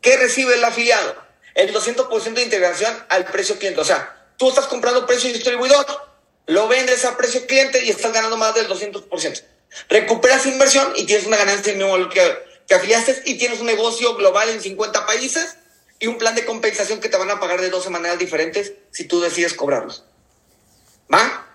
¿Qué 0.00 0.16
recibe 0.16 0.54
el 0.54 0.64
afiliado? 0.64 1.16
El 1.54 1.72
200% 1.72 2.34
de 2.34 2.42
integración 2.42 2.94
al 3.08 3.24
precio 3.26 3.58
cliente. 3.58 3.80
O 3.80 3.84
sea, 3.84 4.28
tú 4.36 4.48
estás 4.48 4.66
comprando 4.66 5.06
precio 5.06 5.32
distribuidor, 5.32 5.86
lo 6.46 6.68
vendes 6.68 7.04
a 7.04 7.16
precio 7.16 7.46
cliente 7.46 7.84
y 7.84 7.90
estás 7.90 8.12
ganando 8.12 8.36
más 8.36 8.54
del 8.54 8.68
200%. 8.68 9.42
Recuperas 9.88 10.46
inversión 10.46 10.92
y 10.96 11.04
tienes 11.04 11.26
una 11.26 11.36
ganancia 11.36 11.72
del 11.72 11.82
mismo 11.82 12.08
que, 12.08 12.38
que 12.66 12.74
afiliaste 12.74 13.22
y 13.24 13.38
tienes 13.38 13.60
un 13.60 13.66
negocio 13.66 14.14
global 14.14 14.48
en 14.48 14.60
50 14.60 15.06
países 15.06 15.56
y 15.98 16.06
un 16.06 16.18
plan 16.18 16.34
de 16.34 16.44
compensación 16.44 17.00
que 17.00 17.08
te 17.08 17.16
van 17.16 17.30
a 17.30 17.40
pagar 17.40 17.60
de 17.60 17.70
12 17.70 17.90
maneras 17.90 18.18
diferentes 18.18 18.72
si 18.90 19.04
tú 19.04 19.20
decides 19.20 19.54
cobrarlos. 19.54 20.04
¿Va? 21.12 21.46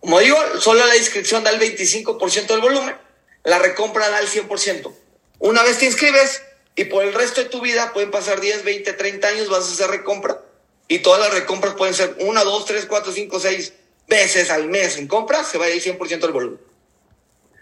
Como 0.00 0.18
digo, 0.18 0.36
solo 0.60 0.84
la 0.86 0.96
inscripción 0.96 1.44
da 1.44 1.50
el 1.50 1.60
25% 1.60 2.46
del 2.46 2.60
volumen, 2.60 2.96
la 3.44 3.58
recompra 3.58 4.08
da 4.10 4.18
el 4.18 4.28
100%. 4.28 4.92
Una 5.38 5.62
vez 5.62 5.78
te 5.78 5.86
inscribes 5.86 6.42
y 6.74 6.84
por 6.84 7.04
el 7.04 7.12
resto 7.12 7.42
de 7.42 7.48
tu 7.48 7.60
vida 7.60 7.92
pueden 7.92 8.10
pasar 8.10 8.40
10, 8.40 8.64
20, 8.64 8.92
30 8.92 9.28
años, 9.28 9.48
vas 9.48 9.68
a 9.68 9.72
hacer 9.72 9.90
recompra. 9.90 10.40
Y 10.88 11.00
todas 11.00 11.20
las 11.20 11.32
recompras 11.32 11.74
pueden 11.74 11.94
ser 11.94 12.16
1, 12.18 12.44
2, 12.44 12.64
3, 12.64 12.86
4, 12.86 13.12
5, 13.12 13.40
6 13.40 13.72
veces 14.08 14.50
al 14.50 14.68
mes 14.68 14.96
en 14.96 15.06
compras, 15.06 15.48
se 15.48 15.58
va 15.58 15.66
a 15.66 15.70
ir 15.70 15.82
100% 15.82 16.20
del 16.20 16.32
volumen. 16.32 16.60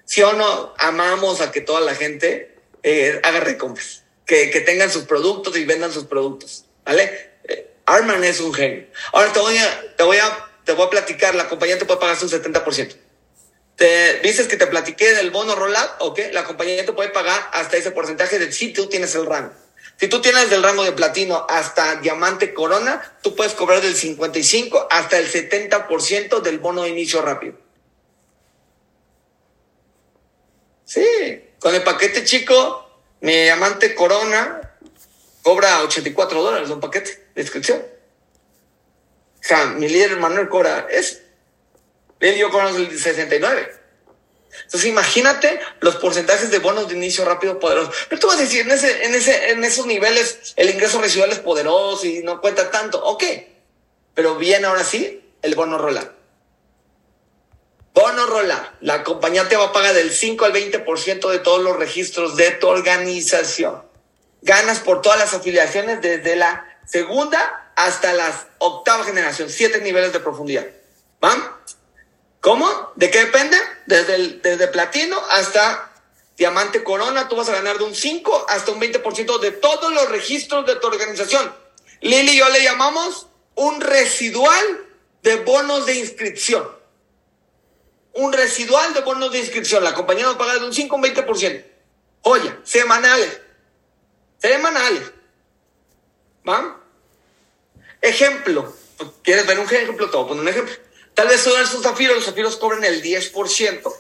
Si 0.05 0.23
o 0.23 0.33
no, 0.33 0.75
amamos 0.79 1.41
a 1.41 1.53
que 1.53 1.61
toda 1.61 1.81
la 1.81 1.95
gente 1.95 2.57
eh, 2.83 3.21
haga 3.23 3.41
recompras, 3.41 4.03
que, 4.27 4.51
que, 4.51 4.61
tengan 4.61 4.91
sus 4.91 5.05
productos 5.05 5.57
y 5.57 5.65
vendan 5.65 5.93
sus 5.93 6.05
productos, 6.05 6.65
¿vale? 6.85 7.31
Eh, 7.45 7.71
Arman 7.87 8.25
es 8.25 8.41
un 8.41 8.53
genio. 8.53 8.87
Ahora 9.13 9.33
te 9.33 9.39
voy 9.39 9.57
a, 9.57 9.95
te 9.97 10.03
voy 10.03 10.17
a, 10.17 10.51
te 10.65 10.73
voy 10.73 10.87
a 10.87 10.91
platicar, 10.91 11.35
la 11.35 11.49
compañía 11.49 11.79
te 11.79 11.85
puede 11.85 12.01
pagar 12.01 12.17
un 12.21 12.29
70%. 12.29 12.97
Te 13.81 14.20
dices 14.20 14.47
que 14.47 14.59
te 14.59 14.66
platiqué 14.66 15.14
del 15.14 15.31
bono 15.31 15.55
rollout, 15.55 15.93
ok, 16.01 16.20
la 16.33 16.45
compañía 16.45 16.85
te 16.85 16.93
puede 16.93 17.09
pagar 17.09 17.49
hasta 17.55 17.78
ese 17.78 17.91
porcentaje 17.91 18.39
de 18.39 18.53
si 18.53 18.74
tú 18.74 18.91
tienes 18.91 19.14
el 19.14 19.24
rango. 19.24 19.55
Si 19.99 20.07
tú 20.07 20.20
tienes 20.20 20.51
del 20.51 20.62
rango 20.62 20.85
de 20.85 20.93
platino 20.93 21.47
hasta 21.49 21.97
diamante 21.97 22.53
corona, 22.53 23.16
tú 23.22 23.35
puedes 23.35 23.55
cobrar 23.55 23.81
del 23.81 23.95
55 23.95 24.89
hasta 24.91 25.16
el 25.16 25.33
70% 25.33 26.43
del 26.43 26.59
bono 26.59 26.83
de 26.83 26.91
inicio 26.91 27.22
rápido. 27.22 27.55
Sí, 30.85 31.49
con 31.59 31.74
el 31.74 31.83
paquete 31.83 32.22
chico, 32.26 32.87
mi 33.22 33.33
diamante 33.33 33.95
corona 33.95 34.76
cobra 35.41 35.81
84 35.85 36.43
dólares 36.43 36.68
un 36.68 36.81
paquete 36.81 37.28
de 37.35 37.41
inscripción. 37.41 37.78
O 37.81 39.43
sea, 39.43 39.64
mi 39.68 39.89
líder 39.89 40.18
Manuel 40.18 40.51
cobra 40.51 40.87
eso. 40.91 41.30
Él 42.21 42.35
dio 42.35 42.51
con 42.51 42.66
el 42.66 42.99
69. 42.99 43.81
Entonces 44.64 44.89
imagínate 44.89 45.61
los 45.81 45.97
porcentajes 45.97 46.51
de 46.51 46.59
bonos 46.59 46.89
de 46.89 46.95
inicio 46.95 47.25
rápido 47.25 47.59
poderosos. 47.59 47.95
Pero 48.09 48.21
tú 48.21 48.27
vas 48.27 48.39
a 48.39 48.43
decir, 48.43 48.61
en, 48.62 48.71
ese, 48.71 49.05
en, 49.05 49.14
ese, 49.14 49.51
en 49.51 49.64
esos 49.64 49.87
niveles 49.87 50.55
el 50.57 50.71
ingreso 50.71 51.01
residual 51.01 51.31
es 51.31 51.39
poderoso 51.39 52.07
y 52.07 52.23
no 52.23 52.41
cuenta 52.41 52.71
tanto. 52.71 53.03
Ok, 53.03 53.25
pero 54.14 54.37
bien 54.37 54.64
ahora 54.64 54.85
sí 54.85 55.33
el 55.43 55.55
bono 55.55 55.79
rolar. 55.79 56.14
Bono 57.95 58.27
rolar. 58.27 58.77
La 58.81 59.03
compañía 59.03 59.49
te 59.49 59.57
va 59.57 59.66
a 59.66 59.73
pagar 59.73 59.95
del 59.95 60.12
5 60.12 60.45
al 60.45 60.53
20% 60.53 61.31
de 61.31 61.39
todos 61.39 61.62
los 61.62 61.77
registros 61.77 62.37
de 62.37 62.51
tu 62.53 62.68
organización. 62.68 63.83
Ganas 64.43 64.81
por 64.81 65.03
todas 65.03 65.18
las 65.18 65.35
afiliaciones 65.35 66.01
desde 66.01 66.37
la 66.37 66.66
segunda 66.87 67.73
hasta 67.77 68.12
la 68.12 68.33
octava 68.59 69.05
generación. 69.05 69.51
Siete 69.51 69.81
niveles 69.81 70.12
de 70.12 70.21
profundidad. 70.21 70.66
¿Van? 71.21 71.43
¿Cómo? 72.41 72.93
¿De 72.97 73.11
qué 73.11 73.26
depende? 73.26 73.57
Desde, 73.86 74.38
desde 74.38 74.68
platino 74.68 75.18
hasta 75.30 75.93
diamante 76.36 76.82
corona, 76.82 77.28
tú 77.28 77.36
vas 77.36 77.49
a 77.49 77.53
ganar 77.53 77.78
de 77.78 77.84
un 77.84 77.95
5 77.95 78.47
hasta 78.49 78.72
un 78.72 78.80
20% 78.80 79.41
de 79.41 79.53
todos 79.53 79.93
los 79.93 80.09
registros 80.09 80.66
de 80.66 80.76
tu 80.76 80.86
organización. 80.86 81.55
Lili 82.01 82.32
y 82.32 82.38
yo 82.38 82.49
le 82.49 82.62
llamamos 82.62 83.26
un 83.55 83.80
residual 83.80 84.86
de 85.22 85.36
bonos 85.36 85.84
de 85.84 85.97
inscripción 85.97 86.80
un 88.14 88.32
residual 88.32 88.93
de 88.95 89.01
bonos 89.01 89.32
de 89.32 89.38
inscripción. 89.38 89.84
La 89.84 89.95
compañía 89.95 90.24
nos 90.24 90.36
paga 90.36 90.59
de 90.59 90.64
un 90.64 90.74
5 90.74 90.95
a 90.95 90.99
un 90.99 91.05
20%. 91.05 91.64
Oye, 92.22 92.55
semanales. 92.64 93.41
Semanales. 94.38 95.12
¿Va? 96.49 96.80
Ejemplo. 98.01 98.74
¿Quieres 99.22 99.47
ver 99.47 99.59
un 99.59 99.66
ejemplo? 99.66 100.11
Te 100.11 100.16
voy 100.16 100.24
a 100.24 100.28
poner 100.28 100.43
un 100.43 100.49
ejemplo. 100.49 100.74
Tal 101.21 101.29
vez 101.29 101.43
son 101.43 101.61
esos 101.61 101.83
zafiros, 101.83 102.16
los 102.16 102.25
zafiros 102.25 102.57
cobran 102.57 102.83
el 102.83 103.03
10%. 103.03 103.95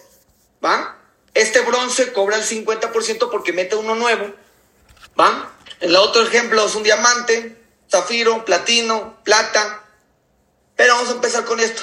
¿Va? 0.64 0.96
Este 1.34 1.60
bronce 1.60 2.14
cobra 2.14 2.36
el 2.36 2.44
50% 2.44 3.30
porque 3.30 3.52
mete 3.52 3.76
uno 3.76 3.94
nuevo. 3.94 4.32
¿Va? 5.20 5.52
El 5.80 5.96
otro 5.96 6.22
ejemplo 6.22 6.64
es 6.64 6.74
un 6.74 6.82
diamante, 6.82 7.62
zafiro, 7.90 8.42
platino, 8.46 9.22
plata. 9.22 9.84
Pero 10.76 10.94
vamos 10.94 11.10
a 11.10 11.12
empezar 11.12 11.44
con 11.44 11.60
esto 11.60 11.82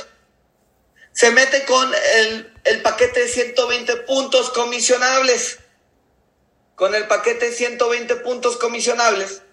se 1.11 1.29
mete 1.29 1.65
con 1.65 1.91
el, 2.15 2.51
el, 2.63 2.81
paquete 2.81 3.19
de 3.19 3.27
120 3.27 3.95
puntos 4.07 4.49
comisionables. 4.49 5.59
Con 6.73 6.95
el 6.95 7.07
paquete 7.07 7.51
de 7.51 7.55
120 7.55 8.15
puntos 8.17 8.57
comisionables. 8.57 9.43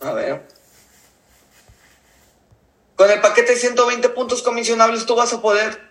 A 0.00 0.12
ver. 0.12 0.59
Con 3.00 3.10
el 3.10 3.22
paquete 3.22 3.54
de 3.54 3.58
120 3.58 4.10
puntos 4.10 4.42
comisionables 4.42 5.06
tú 5.06 5.16
vas 5.16 5.32
a 5.32 5.40
poder... 5.40 5.88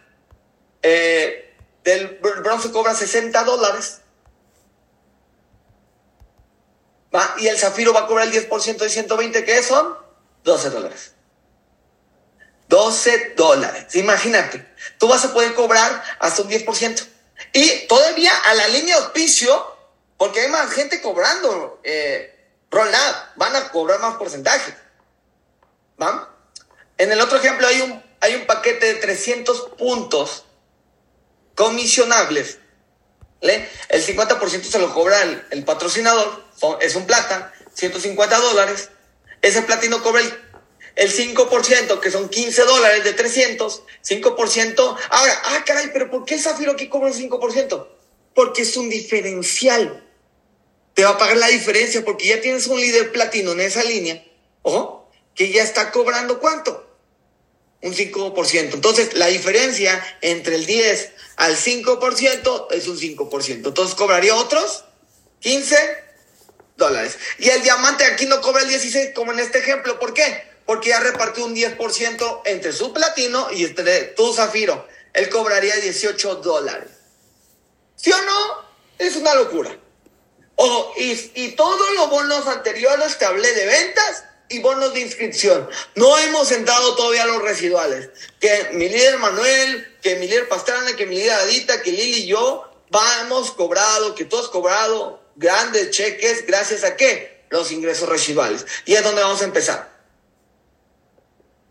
Eh, 0.84 1.56
del 1.84 2.20
bronce 2.44 2.72
cobra 2.72 2.94
60 2.94 3.46
dólares. 3.46 4.02
¿Va? 7.12 7.34
Y 7.40 7.48
el 7.48 7.58
zafiro 7.58 7.94
va 7.94 8.02
a 8.02 8.06
cobrar 8.06 8.28
el 8.28 8.48
10% 8.48 8.78
de 8.78 8.90
120, 8.92 9.44
que 9.44 9.64
son 9.64 9.98
12 10.44 10.70
dólares. 10.70 11.14
12 12.68 13.34
dólares. 13.36 13.96
Imagínate, 13.96 14.72
tú 15.00 15.08
vas 15.08 15.26
a 15.26 15.34
poder 15.34 15.56
cobrar 15.56 16.04
hasta 16.20 16.44
un 16.44 16.50
10%. 16.52 17.08
Y 17.54 17.88
todavía 17.88 18.38
a 18.38 18.54
la 18.54 18.68
línea 18.68 18.98
de 18.98 19.02
auspicio, 19.06 19.66
porque 20.16 20.42
hay 20.42 20.50
más 20.50 20.70
gente 20.74 21.02
cobrando 21.02 21.82
eh, 21.84 22.54
van 22.70 23.56
a 23.56 23.72
cobrar 23.72 24.00
más 24.00 24.16
porcentaje. 24.18 24.76
¿Va? 26.00 26.36
En 27.00 27.12
el 27.12 27.20
otro 27.20 27.40
ejemplo 27.40 27.66
hay 27.66 27.82
un, 27.82 28.04
hay 28.22 28.36
un 28.36 28.46
paquete 28.46 28.94
de 28.94 28.96
300 28.96 29.72
puntos 29.78 30.46
comisionables. 31.56 32.60
El 33.42 34.06
50% 34.06 34.64
se 34.64 34.80
lo 34.80 34.94
cobra 34.94 35.24
el, 35.24 35.44
el 35.50 35.64
patrocinador, 35.64 36.44
es 36.82 36.96
un 36.96 37.08
plata, 37.08 37.52
150 37.74 38.38
dólares. 38.38 38.90
Ese 39.42 39.64
platino 39.64 40.04
cobra 40.04 40.22
el 40.22 40.50
el 41.00 41.14
5%, 41.14 42.00
que 42.02 42.12
son 42.12 42.28
15 42.28 42.64
dólares 42.64 43.06
de 43.06 43.14
300, 43.14 43.84
5%. 44.06 44.98
Ahora, 45.10 45.42
ah, 45.46 45.64
caray, 45.66 45.92
pero 45.94 46.12
¿por 46.12 46.26
qué 46.26 46.38
Zafiro 46.38 46.74
aquí 46.74 46.90
cobra 46.90 47.08
un 47.08 47.14
5%? 47.14 47.88
Porque 48.36 48.64
es 48.64 48.76
un 48.76 48.90
diferencial. 48.90 50.06
Te 50.94 51.06
va 51.06 51.12
a 51.12 51.18
pagar 51.18 51.38
la 51.38 51.48
diferencia 51.48 52.04
porque 52.04 52.28
ya 52.28 52.42
tienes 52.42 52.68
un 52.68 52.82
líder 52.82 53.14
platino 53.14 53.54
en 53.54 53.62
esa 53.62 53.82
línea, 53.84 54.22
ojo, 54.62 55.10
que 55.36 55.54
ya 55.54 55.64
está 55.64 55.92
cobrando 55.92 56.42
cuánto? 56.42 56.89
Un 57.82 57.94
5%. 57.94 58.74
Entonces, 58.74 59.14
la 59.14 59.28
diferencia 59.28 60.04
entre 60.22 60.56
el 60.56 60.66
10 60.66 61.12
al 61.38 61.56
5% 61.56 62.68
es 62.72 62.88
un 62.88 63.00
5%. 63.00 63.68
Entonces, 63.68 63.96
cobraría 63.96 64.36
otros 64.36 64.84
15 65.40 65.76
dólares. 66.76 67.18
Y 67.38 67.50
el 67.50 67.64
diamante 67.64 68.06
aquí 68.06 68.26
no 68.26 68.42
cobra 68.42 68.64
el 68.64 68.70
16 68.70 69.12
como 69.16 69.32
en 69.32 69.40
este 69.40 69.60
ejemplo. 69.60 69.98
¿Por 70.00 70.14
qué? 70.14 70.50
porque 70.70 70.90
ya 70.90 71.00
repartió 71.00 71.46
un 71.46 71.56
10% 71.56 72.42
entre 72.46 72.72
su 72.74 72.94
platino 72.94 73.52
y 73.52 73.66
entre 73.66 74.02
tu 74.14 74.32
zafiro. 74.32 74.88
Él 75.14 75.28
cobraría 75.28 75.76
18 75.78 76.36
dólares. 76.36 76.92
¿Sí 77.96 78.12
o 78.12 78.22
no? 78.22 78.70
Es 79.00 79.16
una 79.16 79.34
locura. 79.34 79.76
Ojo, 80.58 80.94
y, 80.96 81.32
y 81.34 81.54
todos 81.54 81.96
los 81.96 82.12
bonos 82.12 82.46
anteriores 82.46 83.18
te 83.18 83.26
hablé 83.26 83.52
de 83.52 83.66
ventas 83.66 84.26
y 84.50 84.60
bonos 84.60 84.94
de 84.94 85.02
inscripción. 85.02 85.70
No 85.96 86.18
hemos 86.18 86.52
entrado 86.52 86.96
todavía 86.96 87.26
los 87.26 87.42
residuales. 87.42 88.10
Que 88.40 88.70
mi 88.74 88.90
líder 88.90 89.20
Manuel, 89.20 89.98
que 90.02 90.16
mi 90.16 90.28
líder 90.28 90.50
Pastrana, 90.50 90.96
que 90.96 91.06
mi 91.06 91.16
líder 91.16 91.32
Adita, 91.32 91.82
que 91.82 91.92
Lili 91.92 92.24
y 92.24 92.28
yo 92.28 92.66
hemos 93.22 93.52
cobrado, 93.52 94.16
que 94.16 94.26
tú 94.26 94.38
has 94.38 94.48
cobrado 94.48 95.22
grandes 95.36 95.92
cheques 95.92 96.46
gracias 96.46 96.84
a 96.84 96.96
qué? 96.96 97.46
Los 97.50 97.72
ingresos 97.72 98.10
residuales. 98.10 98.66
Y 98.86 98.96
es 98.96 99.04
donde 99.04 99.22
vamos 99.22 99.42
a 99.42 99.46
empezar. 99.46 99.90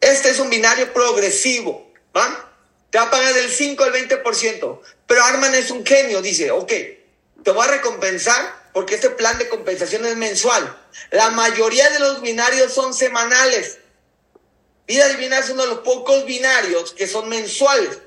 Este 0.01 0.31
es 0.31 0.39
un 0.39 0.49
binario 0.49 0.93
progresivo, 0.93 1.93
¿va? 2.17 2.53
Te 2.91 2.99
va 2.99 3.05
a 3.05 3.11
pagar 3.11 3.35
del 3.35 3.51
5 3.51 3.85
al 3.85 3.93
20%. 3.93 4.81
Pero 5.07 5.25
Arman 5.25 5.55
es 5.55 5.71
un 5.71 5.85
genio, 5.85 6.23
dice, 6.23 6.51
ok, 6.51 6.73
te 7.43 7.51
voy 7.51 7.67
a 7.67 7.71
recompensar 7.71 8.58
porque 8.73 8.95
este 8.95 9.11
plan 9.11 9.39
de 9.39 9.49
compensación 9.49 10.05
es 10.07 10.17
mensual. 10.17 10.77
La 11.11 11.31
mayoría 11.31 11.91
de 11.91 11.99
los 11.99 12.21
binarios 12.21 12.73
son 12.73 12.95
semanales. 12.95 13.79
Vida 14.87 15.09
Divina 15.09 15.39
es 15.39 15.51
uno 15.51 15.63
de 15.63 15.69
los 15.69 15.79
pocos 15.81 16.25
binarios 16.25 16.93
que 16.93 17.07
son 17.07 17.29
mensuales 17.29 17.99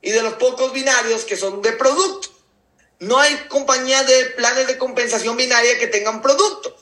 y 0.00 0.10
de 0.10 0.22
los 0.22 0.34
pocos 0.34 0.72
binarios 0.72 1.24
que 1.24 1.36
son 1.36 1.62
de 1.62 1.72
producto. 1.72 2.28
No 2.98 3.18
hay 3.18 3.34
compañía 3.48 4.02
de 4.04 4.26
planes 4.36 4.66
de 4.66 4.78
compensación 4.78 5.36
binaria 5.36 5.78
que 5.78 5.86
tengan 5.86 6.22
productos. 6.22 6.74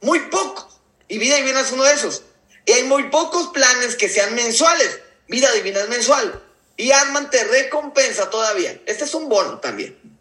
Muy 0.00 0.20
pocos. 0.30 0.80
Y 1.08 1.18
Vida 1.18 1.36
Divina 1.36 1.60
es 1.60 1.72
uno 1.72 1.84
de 1.84 1.92
esos. 1.92 2.22
Y 2.66 2.72
hay 2.72 2.84
muy 2.84 3.10
pocos 3.10 3.48
planes 3.48 3.96
que 3.96 4.08
sean 4.08 4.34
mensuales. 4.34 5.00
Vida 5.28 5.50
Divina 5.52 5.80
es 5.80 5.88
mensual. 5.88 6.42
Y 6.76 6.90
Arman 6.90 7.30
te 7.30 7.44
recompensa 7.44 8.30
todavía. 8.30 8.80
Este 8.86 9.04
es 9.04 9.14
un 9.14 9.28
bono 9.28 9.60
también. 9.60 10.13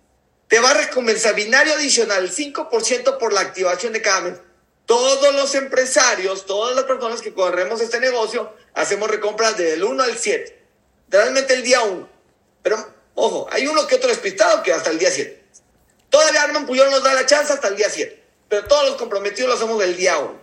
Te 0.54 0.60
va 0.60 0.70
a 0.70 0.76
recompensar 0.76 1.34
binario 1.34 1.74
adicional 1.74 2.30
5% 2.30 3.18
por 3.18 3.34
la 3.34 3.42
activación 3.42 3.92
de 3.92 4.04
cada 4.04 4.22
mes. 4.22 4.38
Todos 4.86 5.34
los 5.34 5.56
empresarios, 5.56 6.46
todas 6.46 6.76
las 6.76 6.86
personas 6.86 7.22
que 7.22 7.34
corremos 7.34 7.82
este 7.82 8.00
negocio, 8.00 8.54
hacemos 8.76 9.10
recompras 9.10 9.58
del 9.58 9.84
1 9.84 10.04
al 10.04 10.16
7. 10.16 10.64
Realmente 11.10 11.56
el 11.56 11.64
día 11.64 11.82
1. 11.82 12.08
Pero, 12.62 12.88
ojo, 13.16 13.48
hay 13.52 13.66
uno 13.66 13.88
que 13.88 13.96
otro 13.96 14.10
despistado 14.10 14.62
que 14.62 14.72
hasta 14.72 14.92
el 14.92 15.00
día 15.00 15.10
7. 15.10 15.44
Todavía 16.12 16.44
Arman 16.44 16.68
Puyol 16.68 16.92
nos 16.92 17.02
da 17.02 17.16
la 17.16 17.26
chance 17.26 17.52
hasta 17.52 17.70
el 17.70 17.76
día 17.76 17.90
7. 17.90 18.24
Pero 18.48 18.68
todos 18.68 18.90
los 18.90 18.98
comprometidos 18.98 19.50
lo 19.50 19.56
hacemos 19.56 19.80
del 19.80 19.98
día 19.98 20.20
1. 20.20 20.40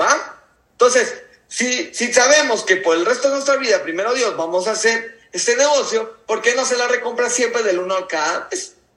¿Va? 0.00 0.44
Entonces, 0.70 1.12
si, 1.48 1.92
si 1.92 2.12
sabemos 2.12 2.62
que 2.62 2.76
por 2.76 2.96
el 2.96 3.04
resto 3.04 3.26
de 3.26 3.34
nuestra 3.34 3.56
vida, 3.56 3.82
primero 3.82 4.14
Dios, 4.14 4.36
vamos 4.36 4.68
a 4.68 4.70
hacer 4.70 5.18
este 5.32 5.56
negocio, 5.56 6.18
¿por 6.24 6.40
qué 6.40 6.54
no 6.54 6.64
se 6.64 6.76
la 6.76 6.86
recompra 6.86 7.28
siempre 7.28 7.64
del 7.64 7.80
1 7.80 7.96
al 7.96 8.06
cada? 8.06 8.48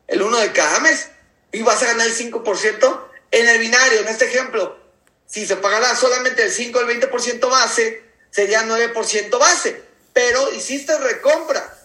El 0.08 0.22
1 0.22 0.38
de 0.38 0.51
cada 0.51 0.80
mes. 0.80 1.10
Y 1.51 1.62
vas 1.62 1.82
a 1.84 1.88
ganar 1.88 2.08
el 2.08 2.16
5% 2.16 3.08
en 3.32 3.47
el 3.47 3.60
binario, 3.60 4.01
en 4.01 4.08
este 4.08 4.26
ejemplo, 4.26 4.78
si 5.26 5.45
se 5.45 5.58
pagará 5.58 5.95
solamente 5.95 6.43
el 6.43 6.51
5 6.51 6.80
o 6.80 6.82
el 6.82 7.01
20% 7.01 7.49
base, 7.49 8.03
sería 8.32 8.64
9% 8.64 9.38
base. 9.38 9.84
Pero 10.14 10.53
hiciste 10.53 10.97
recompra. 10.97 11.78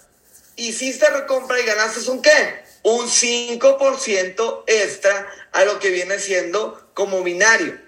Hiciste 0.57 1.09
recompra 1.11 1.59
y 1.61 1.65
ganaste 1.65 2.09
un 2.11 2.23
qué? 2.23 2.63
Un 2.85 3.07
5% 3.07 4.65
extra 4.67 5.29
a 5.53 5.65
lo 5.65 5.79
que 5.81 5.91
viene 5.91 6.19
siendo 6.19 6.91
como 6.95 7.23
binario. 7.23 7.81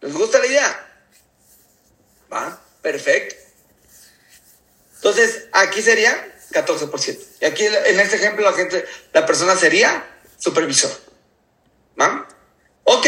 ¿Les 0.00 0.12
gusta 0.12 0.38
la 0.38 0.46
idea? 0.46 1.02
Va, 2.32 2.60
perfecto. 2.82 3.36
Entonces, 4.96 5.44
aquí 5.52 5.82
sería 5.82 6.34
14%. 6.50 7.33
Y 7.44 7.46
aquí 7.46 7.66
en 7.66 8.00
este 8.00 8.16
ejemplo 8.16 8.42
la 8.42 8.56
gente, 8.56 8.86
la 9.12 9.26
persona 9.26 9.54
sería 9.54 10.18
supervisor. 10.38 10.90
¿Va? 12.00 12.26
Ok, 12.84 13.06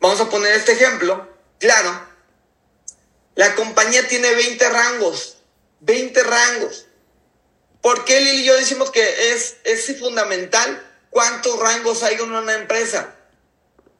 vamos 0.00 0.20
a 0.20 0.28
poner 0.28 0.52
este 0.54 0.72
ejemplo. 0.72 1.28
Claro. 1.60 2.08
La 3.36 3.54
compañía 3.54 4.08
tiene 4.08 4.34
20 4.34 4.68
rangos. 4.68 5.38
20 5.78 6.24
rangos. 6.24 6.86
¿Por 7.80 8.04
qué 8.04 8.20
Lili 8.20 8.40
y 8.40 8.44
yo 8.46 8.56
decimos 8.56 8.90
que 8.90 9.32
es, 9.32 9.58
es 9.62 9.96
fundamental 9.96 10.84
cuántos 11.10 11.56
rangos 11.60 12.02
hay 12.02 12.16
en 12.16 12.32
una 12.32 12.54
empresa? 12.54 13.14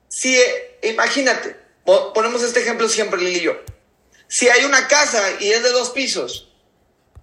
Si, 0.08 0.36
imagínate, 0.82 1.56
ponemos 2.14 2.42
este 2.42 2.62
ejemplo 2.62 2.88
siempre 2.88 3.20
Lili 3.20 3.38
y 3.38 3.42
yo. 3.42 3.56
Si 4.26 4.48
hay 4.48 4.64
una 4.64 4.88
casa 4.88 5.22
y 5.38 5.52
es 5.52 5.62
de 5.62 5.70
dos 5.70 5.90
pisos 5.90 6.52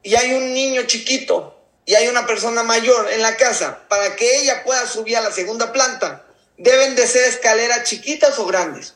y 0.03 0.15
hay 0.15 0.35
un 0.35 0.53
niño 0.53 0.83
chiquito 0.83 1.54
y 1.85 1.93
hay 1.95 2.07
una 2.07 2.25
persona 2.25 2.63
mayor 2.63 3.11
en 3.11 3.21
la 3.21 3.37
casa, 3.37 3.87
para 3.87 4.15
que 4.15 4.39
ella 4.39 4.63
pueda 4.63 4.87
subir 4.87 5.17
a 5.17 5.21
la 5.21 5.31
segunda 5.31 5.71
planta, 5.71 6.25
deben 6.57 6.95
de 6.95 7.07
ser 7.07 7.25
escaleras 7.25 7.83
chiquitas 7.83 8.39
o 8.39 8.45
grandes. 8.45 8.93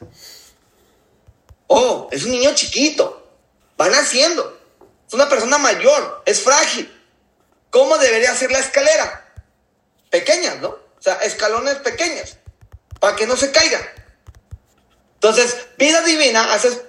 Oh, 1.67 2.09
es 2.11 2.23
un 2.23 2.31
niño 2.31 2.55
chiquito. 2.55 3.27
Van 3.77 3.93
haciendo. 3.93 4.59
Es 5.07 5.13
una 5.13 5.29
persona 5.29 5.59
mayor. 5.59 6.23
Es 6.25 6.41
frágil. 6.41 6.91
¿Cómo 7.69 7.97
debería 7.99 8.35
ser 8.35 8.51
la 8.51 8.59
escalera? 8.59 9.31
Pequeñas, 10.09 10.57
¿no? 10.57 10.69
O 10.69 11.01
sea, 11.01 11.15
escalones 11.17 11.75
pequeños. 11.75 12.37
Para 12.99 13.15
que 13.15 13.27
no 13.27 13.37
se 13.37 13.51
caiga. 13.51 13.79
Entonces, 15.13 15.55
vida 15.77 16.01
divina 16.01 16.53
hace, 16.53 16.81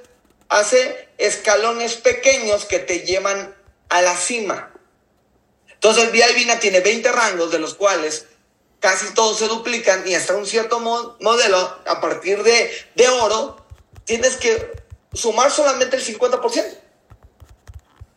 hace 0.48 1.08
escalones 1.18 1.96
pequeños 1.96 2.64
que 2.64 2.78
te 2.78 3.00
llevan 3.00 3.54
a 3.90 4.00
la 4.00 4.16
cima. 4.16 4.69
Entonces, 5.82 6.12
vida 6.12 6.26
divina 6.26 6.60
tiene 6.60 6.80
20 6.80 7.10
rangos, 7.10 7.50
de 7.50 7.58
los 7.58 7.74
cuales 7.74 8.26
casi 8.80 9.14
todos 9.14 9.38
se 9.38 9.48
duplican 9.48 10.06
y 10.06 10.14
hasta 10.14 10.36
un 10.36 10.46
cierto 10.46 10.78
modelo, 10.78 11.78
a 11.86 12.00
partir 12.02 12.42
de, 12.42 12.70
de 12.94 13.08
oro, 13.08 13.64
tienes 14.04 14.36
que 14.36 14.72
sumar 15.14 15.50
solamente 15.50 15.96
el 15.96 16.04
50%. 16.04 16.78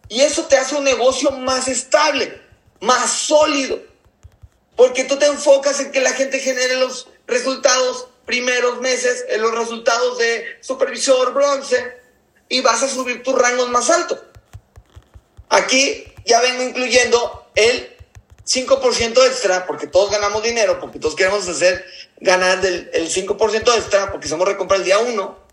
Y 0.09 0.19
eso 0.19 0.45
te 0.47 0.57
hace 0.57 0.75
un 0.75 0.83
negocio 0.83 1.31
más 1.31 1.69
estable, 1.69 2.41
más 2.81 3.09
sólido, 3.09 3.81
porque 4.75 5.05
tú 5.05 5.17
te 5.17 5.27
enfocas 5.27 5.79
en 5.79 5.93
que 5.93 6.01
la 6.01 6.11
gente 6.11 6.39
genere 6.39 6.75
los 6.75 7.07
resultados 7.27 8.07
primeros 8.25 8.81
meses, 8.81 9.23
en 9.29 9.41
los 9.41 9.57
resultados 9.57 10.17
de 10.17 10.57
supervisor 10.59 11.33
bronce, 11.33 11.97
y 12.49 12.59
vas 12.59 12.83
a 12.83 12.89
subir 12.89 13.23
tus 13.23 13.35
rangos 13.35 13.69
más 13.69 13.89
altos. 13.89 14.19
Aquí 15.47 16.13
ya 16.25 16.41
vengo 16.41 16.63
incluyendo 16.63 17.42
el 17.55 17.93
5% 18.45 19.25
extra, 19.27 19.65
porque 19.65 19.87
todos 19.87 20.11
ganamos 20.11 20.43
dinero, 20.43 20.79
porque 20.79 20.99
todos 20.99 21.15
queremos 21.15 21.47
hacer 21.47 21.85
ganar 22.17 22.61
del, 22.61 22.89
el 22.93 23.09
5% 23.09 23.77
extra, 23.77 24.11
porque 24.11 24.27
somos 24.27 24.47
recompra 24.47 24.77
el 24.77 24.83
día 24.83 24.99
1, 24.99 25.43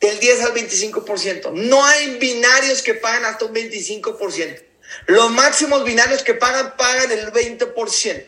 del 0.00 0.18
10 0.18 0.42
al 0.42 0.54
25%. 0.54 1.52
No 1.52 1.84
hay 1.84 2.18
binarios 2.18 2.82
que 2.82 2.94
pagan 2.94 3.24
hasta 3.24 3.44
un 3.44 3.54
25%. 3.54 4.62
Los 5.06 5.30
máximos 5.30 5.84
binarios 5.84 6.22
que 6.22 6.34
pagan, 6.34 6.76
pagan 6.76 7.10
el 7.10 7.32
20%. 7.32 8.26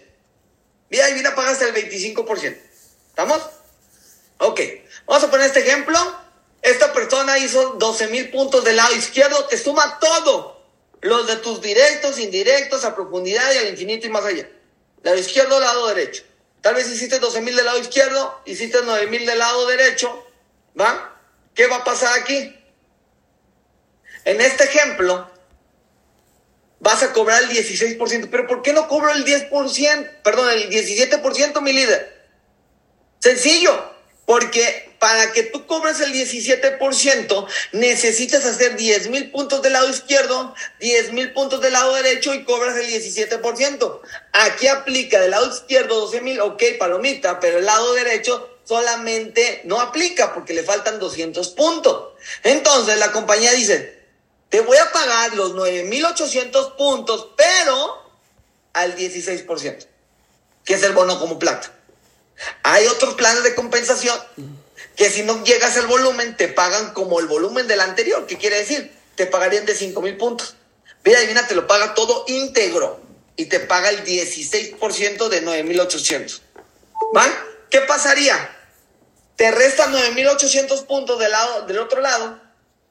Vida 0.90 1.06
Divina 1.06 1.34
paga 1.34 1.50
hasta 1.50 1.66
el 1.66 1.74
25%. 1.74 2.56
¿Estamos? 3.08 3.40
Ok. 4.38 4.60
Vamos 5.06 5.24
a 5.24 5.30
poner 5.30 5.46
este 5.46 5.60
ejemplo. 5.60 5.98
Esta 6.60 6.92
persona 6.92 7.38
hizo 7.38 7.70
12 7.74 8.08
mil 8.08 8.30
puntos 8.30 8.64
del 8.64 8.76
lado 8.76 8.94
izquierdo, 8.94 9.46
te 9.46 9.58
suma 9.58 9.98
todo 9.98 10.51
los 11.03 11.26
de 11.26 11.36
tus 11.36 11.61
directos, 11.61 12.18
indirectos, 12.18 12.84
a 12.84 12.94
profundidad 12.94 13.53
y 13.53 13.59
al 13.59 13.68
infinito 13.68 14.07
y 14.07 14.11
más 14.11 14.24
allá. 14.24 14.48
Lado 15.03 15.18
izquierdo, 15.18 15.61
lado 15.61 15.88
derecho. 15.88 16.22
Tal 16.61 16.76
vez 16.76 16.88
hiciste 16.88 17.18
12 17.18 17.40
mil 17.40 17.57
del 17.57 17.64
lado 17.64 17.78
izquierdo, 17.78 18.40
hiciste 18.46 18.78
9 18.84 19.09
mil 19.09 19.26
del 19.26 19.38
lado 19.38 19.66
derecho, 19.66 20.26
¿va? 20.80 21.20
¿Qué 21.55 21.66
va 21.66 21.78
a 21.78 21.84
pasar 21.84 22.18
aquí? 22.20 22.57
En 24.24 24.40
este 24.40 24.64
ejemplo, 24.64 25.28
vas 26.78 27.03
a 27.03 27.12
cobrar 27.12 27.42
el 27.42 27.50
16%, 27.50 28.28
pero 28.30 28.46
¿por 28.46 28.62
qué 28.62 28.72
no 28.72 28.86
cobro 28.86 29.11
el 29.11 29.24
10%? 29.24 30.22
Perdón, 30.22 30.50
el 30.50 30.70
17%, 30.70 31.61
mi 31.61 31.72
líder. 31.72 32.28
Sencillo, 33.18 33.92
porque 34.24 34.91
para 35.03 35.32
que 35.32 35.42
tú 35.42 35.66
cobres 35.66 35.98
el 35.98 36.12
17%, 36.12 37.46
necesitas 37.72 38.44
hacer 38.44 38.76
10 38.76 39.09
mil 39.09 39.32
puntos 39.32 39.61
del 39.61 39.72
lado 39.72 39.90
izquierdo, 39.90 40.55
10 40.78 41.12
mil 41.12 41.32
puntos 41.32 41.61
del 41.61 41.72
lado 41.72 41.92
derecho 41.94 42.32
y 42.32 42.44
cobras 42.44 42.76
el 42.76 42.86
17%. 42.86 44.00
Aquí 44.32 44.68
aplica 44.68 45.20
del 45.20 45.32
lado 45.32 45.53
izquierdo 45.53 46.03
12 46.03 46.20
mil, 46.20 46.40
ok, 46.40 46.62
palomita, 46.78 47.40
pero 47.40 47.59
el 47.59 47.64
lado 47.64 47.92
derecho 47.94 48.59
solamente 48.62 49.62
no 49.64 49.80
aplica 49.80 50.32
porque 50.32 50.55
le 50.55 50.62
faltan 50.62 51.00
200 51.00 51.48
puntos. 51.48 52.12
Entonces 52.44 52.96
la 52.98 53.11
compañía 53.11 53.50
dice, 53.55 54.05
te 54.50 54.61
voy 54.61 54.76
a 54.76 54.92
pagar 54.92 55.34
los 55.34 55.57
9.800 55.57 56.76
puntos, 56.76 57.30
pero 57.36 58.09
al 58.72 58.94
16%, 58.96 59.84
que 60.64 60.74
es 60.74 60.82
el 60.84 60.92
bono 60.92 61.18
como 61.18 61.40
plata. 61.40 61.72
Hay 62.62 62.86
otros 62.86 63.14
planes 63.14 63.42
de 63.42 63.57
compensación 63.57 64.16
que 64.97 65.11
si 65.11 65.22
no 65.22 65.43
llegas 65.45 65.76
al 65.76 65.86
volumen 65.86 66.36
te 66.36 66.49
pagan 66.49 66.93
como 66.93 67.20
el 67.20 67.26
volumen 67.26 67.66
del 67.66 67.80
anterior. 67.80 68.26
¿Qué 68.26 68.36
quiere 68.36 68.59
decir? 68.59 68.93
Te 69.14 69.26
pagarían 69.26 69.66
de 69.66 69.74
5 69.74 70.01
mil 70.03 70.16
puntos. 70.16 70.57
Mira, 71.05 71.18
adivina, 71.18 71.47
te 71.47 71.55
lo 71.55 71.66
paga 71.66 71.95
todo 71.95 72.24
íntegro 72.28 73.01
y 73.36 73.47
te 73.47 73.61
paga 73.61 73.90
el 73.90 74.05
16% 74.05 75.28
de 75.28 75.40
9800. 75.40 76.43
¿Va? 77.16 77.26
¿Qué 77.70 77.80
pasaría? 77.80 78.57
Te 79.36 79.51
restan 79.51 79.93
9800 79.93 80.82
puntos 80.82 81.18
del, 81.18 81.32
lado, 81.32 81.66
del 81.66 81.78
otro 81.78 82.01
lado. 82.01 82.40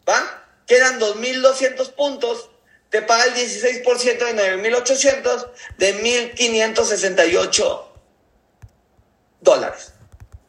¿Va? 0.08 0.45
Quedan 0.68 0.99
2200 0.99 1.89
puntos. 1.89 2.49
Te 2.89 3.02
paga 3.02 3.26
el 3.26 3.36
16% 3.36 4.26
de 4.26 4.34
9800 4.34 5.47
de 5.78 5.93
1568 5.93 7.93
dólares. 9.39 9.91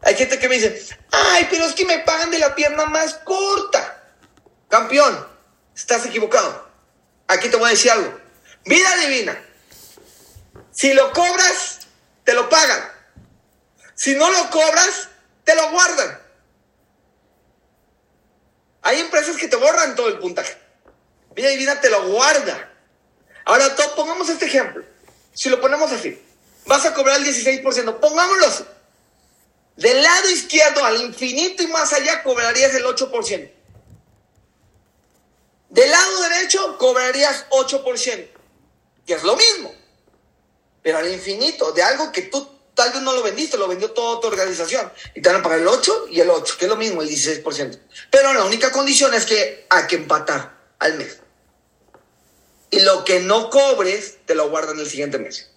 Hay 0.02 0.16
gente 0.16 0.38
que 0.38 0.48
me 0.48 0.56
dice, 0.56 0.98
ay, 1.12 1.46
pero 1.48 1.64
es 1.64 1.74
que 1.74 1.84
me 1.84 2.00
pagan 2.00 2.30
de 2.30 2.38
la 2.38 2.54
pierna 2.54 2.86
más 2.86 3.14
corta. 3.24 4.02
Campeón, 4.68 5.26
estás 5.74 6.04
equivocado. 6.06 6.68
Aquí 7.28 7.48
te 7.48 7.56
voy 7.56 7.68
a 7.68 7.70
decir 7.70 7.90
algo. 7.90 8.18
Vida 8.64 8.96
divina. 8.96 9.40
Si 10.72 10.92
lo 10.92 11.12
cobras, 11.12 11.80
te 12.24 12.34
lo 12.34 12.48
pagan. 12.48 12.82
Si 13.94 14.14
no 14.14 14.30
lo 14.30 14.50
cobras, 14.50 15.08
te 15.44 15.54
lo 15.54 15.70
guardan. 15.70 16.20
Hay 18.82 19.00
empresas 19.00 19.36
que 19.36 19.46
te 19.46 19.56
borran 19.56 19.94
todo 19.94 20.08
el 20.08 20.18
puntaje. 20.18 20.56
Vida 21.34 21.48
divina 21.50 21.80
te 21.80 21.88
lo 21.90 22.08
guarda. 22.08 22.72
Ahora, 23.44 23.74
pongamos 23.94 24.28
este 24.28 24.46
ejemplo. 24.46 24.84
Si 25.32 25.48
lo 25.48 25.60
ponemos 25.60 25.92
así, 25.92 26.20
vas 26.66 26.84
a 26.86 26.92
cobrar 26.92 27.20
el 27.20 27.26
16%. 27.26 28.00
Pongámoslo 28.00 28.46
así. 28.46 28.64
Del 29.82 30.00
lado 30.00 30.30
izquierdo 30.30 30.84
al 30.84 31.02
infinito 31.02 31.60
y 31.60 31.66
más 31.66 31.92
allá 31.92 32.22
cobrarías 32.22 32.72
el 32.72 32.84
8%. 32.84 33.52
Del 35.70 35.90
lado 35.90 36.22
derecho 36.22 36.78
cobrarías 36.78 37.46
8%, 37.50 38.28
que 39.04 39.12
es 39.12 39.24
lo 39.24 39.34
mismo. 39.34 39.74
Pero 40.82 40.98
al 40.98 41.12
infinito, 41.12 41.72
de 41.72 41.82
algo 41.82 42.12
que 42.12 42.22
tú 42.22 42.48
tal 42.74 42.92
vez 42.92 43.02
no 43.02 43.12
lo 43.12 43.24
vendiste, 43.24 43.56
lo 43.56 43.66
vendió 43.66 43.90
toda 43.90 44.20
tu 44.20 44.28
organización 44.28 44.92
y 45.16 45.20
te 45.20 45.28
van 45.28 45.40
a 45.40 45.42
pagar 45.42 45.58
el 45.58 45.66
8 45.66 46.06
y 46.10 46.20
el 46.20 46.30
8, 46.30 46.54
que 46.60 46.66
es 46.66 46.70
lo 46.70 46.76
mismo, 46.76 47.02
el 47.02 47.08
16%. 47.08 47.80
Pero 48.08 48.32
la 48.34 48.44
única 48.44 48.70
condición 48.70 49.12
es 49.14 49.26
que 49.26 49.66
hay 49.68 49.88
que 49.88 49.96
empatar 49.96 50.60
al 50.78 50.94
mes. 50.94 51.18
Y 52.70 52.78
lo 52.80 53.04
que 53.04 53.18
no 53.18 53.50
cobres, 53.50 54.18
te 54.26 54.36
lo 54.36 54.48
guardan 54.48 54.78
el 54.78 54.88
siguiente 54.88 55.18
mes. 55.18 55.50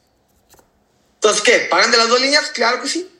Entonces, 1.13 1.43
¿qué? 1.43 1.59
¿Pagan 1.69 1.91
de 1.91 1.97
las 1.97 2.09
dos 2.09 2.19
líneas? 2.19 2.49
Claro 2.49 2.81
que 2.81 2.87
sí. 2.87 3.11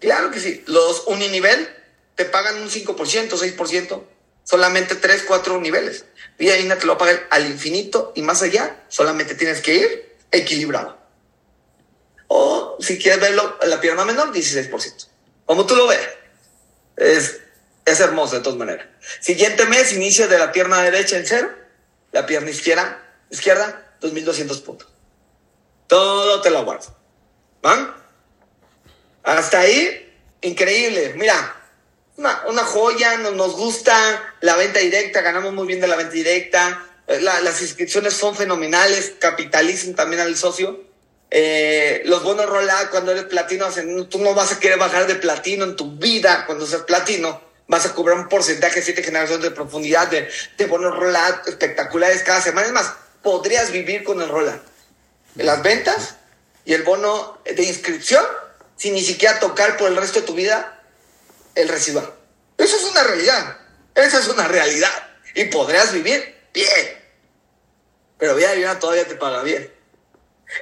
Claro 0.00 0.30
que 0.30 0.40
sí. 0.40 0.62
Los 0.66 1.04
uninivel 1.06 1.68
te 2.14 2.24
pagan 2.24 2.60
un 2.60 2.68
5%, 2.68 2.94
6%. 3.30 4.02
Solamente 4.44 4.94
3, 4.94 5.24
4 5.26 5.60
niveles. 5.60 6.06
Vía 6.38 6.58
INA 6.58 6.78
te 6.78 6.86
lo 6.86 6.96
pagan 6.96 7.20
al 7.30 7.46
infinito 7.46 8.12
y 8.14 8.22
más 8.22 8.40
allá, 8.42 8.82
solamente 8.88 9.34
tienes 9.34 9.60
que 9.60 9.74
ir 9.74 10.16
equilibrado. 10.30 10.98
O 12.28 12.76
si 12.80 12.98
quieres 12.98 13.20
verlo, 13.20 13.58
la 13.66 13.80
pierna 13.80 14.04
menor, 14.04 14.32
16%. 14.32 15.06
Como 15.44 15.66
tú 15.66 15.76
lo 15.76 15.86
ves. 15.86 16.00
Es, 16.96 17.40
es 17.84 18.00
hermoso 18.00 18.36
de 18.36 18.42
todas 18.42 18.58
maneras. 18.58 18.86
Siguiente 19.20 19.66
mes, 19.66 19.92
inicio 19.92 20.28
de 20.28 20.38
la 20.38 20.52
pierna 20.52 20.82
derecha 20.82 21.16
en 21.16 21.26
cero. 21.26 21.50
La 22.12 22.24
pierna 22.24 22.50
izquierda, 22.50 23.02
izquierda 23.30 23.96
2.200 24.00 24.62
puntos. 24.62 24.88
Todo 25.86 26.40
te 26.40 26.50
lo 26.50 26.64
guardo. 26.64 26.96
¿Van? 27.62 27.94
Hasta 29.28 29.60
ahí, 29.60 30.10
increíble. 30.40 31.12
Mira, 31.16 31.54
una, 32.16 32.44
una 32.48 32.64
joya, 32.64 33.18
nos, 33.18 33.34
nos, 33.34 33.56
gusta 33.56 34.34
la 34.40 34.56
venta 34.56 34.80
directa, 34.80 35.20
ganamos 35.20 35.52
muy 35.52 35.66
bien 35.66 35.82
de 35.82 35.86
la 35.86 35.96
venta 35.96 36.14
directa. 36.14 36.82
Eh, 37.06 37.20
la, 37.20 37.38
las 37.42 37.60
inscripciones 37.60 38.14
son 38.14 38.34
fenomenales, 38.34 39.12
capitalizan 39.18 39.94
también 39.94 40.22
al 40.22 40.34
socio. 40.34 40.82
Eh, 41.30 42.00
los 42.06 42.22
bonos 42.22 42.46
rollout 42.46 42.88
cuando 42.88 43.12
eres 43.12 43.24
platino, 43.24 43.66
tú 44.08 44.18
no 44.18 44.34
vas 44.34 44.52
a 44.52 44.58
querer 44.58 44.78
bajar 44.78 45.06
de 45.06 45.16
platino 45.16 45.64
en 45.64 45.76
tu 45.76 45.98
vida 45.98 46.46
cuando 46.46 46.66
seas 46.66 46.82
platino. 46.82 47.42
Vas 47.66 47.84
a 47.84 47.94
cobrar 47.94 48.16
un 48.16 48.30
porcentaje 48.30 48.76
de 48.76 48.82
siete 48.82 49.02
generaciones 49.02 49.42
de 49.42 49.50
profundidad 49.50 50.08
de, 50.08 50.26
de 50.56 50.64
bonos 50.64 50.96
rollout 50.96 51.46
espectaculares 51.46 52.22
cada 52.22 52.40
semana. 52.40 52.66
Es 52.66 52.72
más, 52.72 52.94
podrías 53.22 53.72
vivir 53.72 54.04
con 54.04 54.22
el 54.22 54.30
rollout. 54.30 54.62
Las 55.34 55.62
ventas 55.62 56.14
y 56.64 56.72
el 56.72 56.82
bono 56.82 57.38
de 57.44 57.62
inscripción 57.62 58.24
sin 58.78 58.94
ni 58.94 59.02
siquiera 59.02 59.38
tocar 59.40 59.76
por 59.76 59.88
el 59.88 59.96
resto 59.96 60.20
de 60.20 60.26
tu 60.26 60.34
vida 60.34 60.82
el 61.54 61.68
residual. 61.68 62.14
Eso 62.56 62.76
es 62.76 62.84
una 62.84 63.02
realidad. 63.02 63.58
Esa 63.94 64.20
es 64.20 64.28
una 64.28 64.46
realidad. 64.48 64.90
Y 65.34 65.44
podrías 65.46 65.92
vivir 65.92 66.34
bien. 66.54 66.98
Pero 68.16 68.34
Vida 68.34 68.52
Divina 68.52 68.78
todavía 68.78 69.06
te 69.06 69.16
paga 69.16 69.42
bien. 69.42 69.72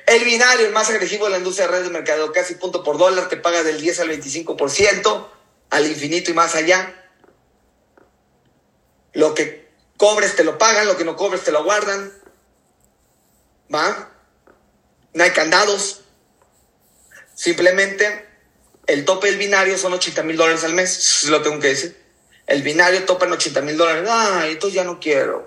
El 0.07 0.25
binario, 0.25 0.67
el 0.67 0.73
más 0.73 0.91
agresivo 0.91 1.27
de 1.27 1.33
la 1.33 1.39
industria 1.39 1.67
de 1.67 1.73
redes 1.73 1.87
de 1.87 1.93
mercado, 1.93 2.33
casi 2.33 2.55
punto 2.55 2.83
por 2.83 2.99
dólar, 2.99 3.29
te 3.29 3.37
paga 3.37 3.63
del 3.63 3.81
10 3.81 4.01
al 4.01 4.09
25%, 4.11 5.29
al 5.71 5.87
infinito 5.87 6.31
y 6.31 6.35
más 6.35 6.55
allá. 6.55 6.93
Lo 9.13 9.35
que 9.35 9.71
cobres 9.97 10.35
te 10.35 10.45
lo 10.45 10.59
pagan, 10.59 10.87
lo 10.87 10.97
que 10.97 11.05
no 11.05 11.17
cobres 11.17 11.45
te 11.45 11.53
lo 11.53 11.65
guardan. 11.65 12.13
¿Va? 13.73 14.11
No 15.15 15.25
hay 15.25 15.31
candados. 15.31 16.03
Simplemente 17.37 18.27
el 18.87 19.05
tope 19.05 19.27
del 19.27 19.37
binario 19.37 19.77
son 19.77 19.93
80 19.93 20.23
mil 20.23 20.39
dólares 20.39 20.65
al 20.65 20.73
mes, 20.73 21.25
lo 21.25 21.43
tengo 21.43 21.61
que 21.61 21.69
decir. 21.69 22.03
El 22.47 22.63
binario 22.63 23.05
topa 23.05 23.27
en 23.27 23.33
80 23.33 23.61
mil 23.61 23.77
dólares. 23.77 24.09
Ay, 24.11 24.53
entonces 24.53 24.75
ya 24.75 24.85
no 24.85 24.99
quiero 24.99 25.47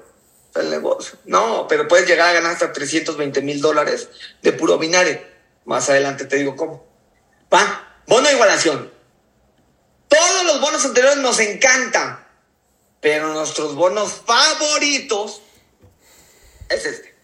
el 0.54 0.70
negocio. 0.70 1.18
No, 1.26 1.68
pero 1.68 1.88
puedes 1.88 2.08
llegar 2.08 2.30
a 2.30 2.34
ganar 2.34 2.52
hasta 2.52 2.72
320 2.72 3.42
mil 3.42 3.60
dólares 3.60 4.08
de 4.44 4.54
puro 4.54 4.78
binario. 4.78 5.20
Más 5.66 5.90
adelante 5.90 6.26
te 6.26 6.36
digo 6.36 6.56
cómo. 6.56 6.86
Va, 7.52 8.04
bono 8.06 8.28
de 8.28 8.36
igualación. 8.36 8.94
Todos 10.08 10.44
los 10.46 10.62
bonos 10.62 10.86
anteriores 10.86 11.18
nos 11.18 11.40
encantan, 11.40 12.24
pero 13.02 13.34
nuestros 13.34 13.74
bonos 13.74 14.22
favoritos 14.28 15.42
es 16.70 16.86
este. 16.86 17.16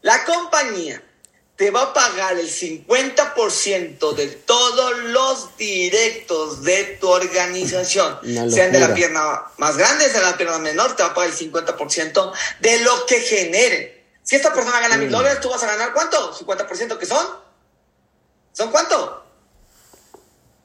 La 0.00 0.24
compañía 0.24 1.02
te 1.56 1.70
va 1.70 1.82
a 1.82 1.92
pagar 1.92 2.36
el 2.38 2.48
50% 2.48 4.14
de 4.14 4.26
todos 4.26 4.98
los 5.04 5.56
directos 5.56 6.62
de 6.64 6.98
tu 7.00 7.08
organización. 7.08 8.18
Sean 8.50 8.72
de 8.72 8.80
la 8.80 8.92
pierna 8.92 9.44
más 9.58 9.76
grande, 9.76 10.08
sea 10.08 10.20
de 10.20 10.26
la 10.30 10.36
pierna 10.36 10.58
menor, 10.58 10.96
te 10.96 11.02
va 11.02 11.10
a 11.10 11.14
pagar 11.14 11.30
el 11.30 11.36
50% 11.36 12.32
de 12.60 12.80
lo 12.80 13.06
que 13.06 13.20
genere. 13.20 14.04
Si 14.22 14.36
esta 14.36 14.52
persona 14.52 14.80
gana 14.80 14.96
mil 14.96 15.08
mm. 15.08 15.12
dólares, 15.12 15.40
tú 15.40 15.50
vas 15.50 15.62
a 15.62 15.66
ganar 15.66 15.92
cuánto? 15.92 16.34
50% 16.34 16.98
que 16.98 17.06
son. 17.06 17.26
¿Son 18.52 18.70
cuánto? 18.70 19.24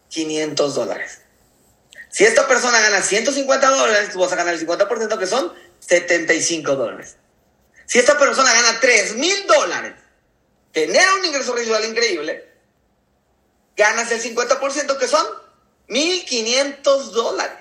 500 0.09 0.75
dólares. 0.75 1.21
Si 2.09 2.25
esta 2.25 2.47
persona 2.47 2.79
gana 2.79 3.03
150 3.03 3.69
dólares, 3.69 4.09
tú 4.11 4.19
vas 4.19 4.31
a 4.31 4.35
ganar 4.35 4.55
el 4.55 4.65
50% 4.65 5.19
que 5.19 5.27
son 5.27 5.53
75 5.79 6.75
dólares. 6.75 7.17
Si 7.85 7.99
esta 7.99 8.17
persona 8.17 8.51
gana 8.51 8.79
3 8.79 9.15
mil 9.15 9.45
dólares, 9.45 9.93
genera 10.73 11.15
un 11.15 11.25
ingreso 11.25 11.53
residual 11.53 11.85
increíble, 11.85 12.49
ganas 13.75 14.11
el 14.11 14.21
50% 14.21 14.97
que 14.97 15.07
son 15.07 15.25
1.500 15.87 17.11
dólares. 17.11 17.57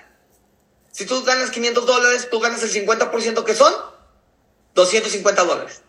Si 0.92 1.06
tú 1.06 1.22
ganas 1.22 1.50
500 1.50 1.86
dólares, 1.86 2.28
tú 2.30 2.40
ganas 2.40 2.62
el 2.62 2.72
50% 2.72 3.44
que 3.44 3.54
son 3.54 3.72
250 4.74 5.44
dólares. 5.44 5.82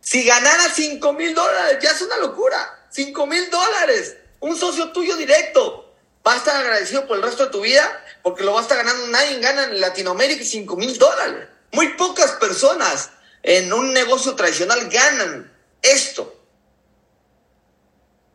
Si 0.00 0.24
ganas 0.24 0.72
5 0.74 1.12
mil 1.12 1.34
dólares, 1.34 1.78
ya 1.80 1.90
es 1.92 2.02
una 2.02 2.18
locura. 2.18 2.88
5 2.90 3.26
mil 3.26 3.48
dólares. 3.50 4.16
Un 4.40 4.56
socio 4.56 4.92
tuyo 4.92 5.16
directo. 5.16 5.94
Va 6.26 6.34
a 6.34 6.36
estar 6.36 6.56
agradecido 6.56 7.06
por 7.06 7.16
el 7.16 7.22
resto 7.22 7.46
de 7.46 7.52
tu 7.52 7.60
vida 7.60 8.04
porque 8.22 8.44
lo 8.44 8.52
va 8.52 8.60
a 8.60 8.62
estar 8.62 8.78
ganando. 8.78 9.06
Nadie 9.08 9.38
gana 9.40 9.64
en 9.64 9.80
Latinoamérica 9.80 10.44
5 10.44 10.76
mil 10.76 10.98
dólares. 10.98 11.48
Muy 11.72 11.94
pocas 11.94 12.32
personas 12.32 13.10
en 13.42 13.72
un 13.72 13.92
negocio 13.92 14.34
tradicional 14.34 14.88
ganan 14.90 15.53
esto. 15.84 16.40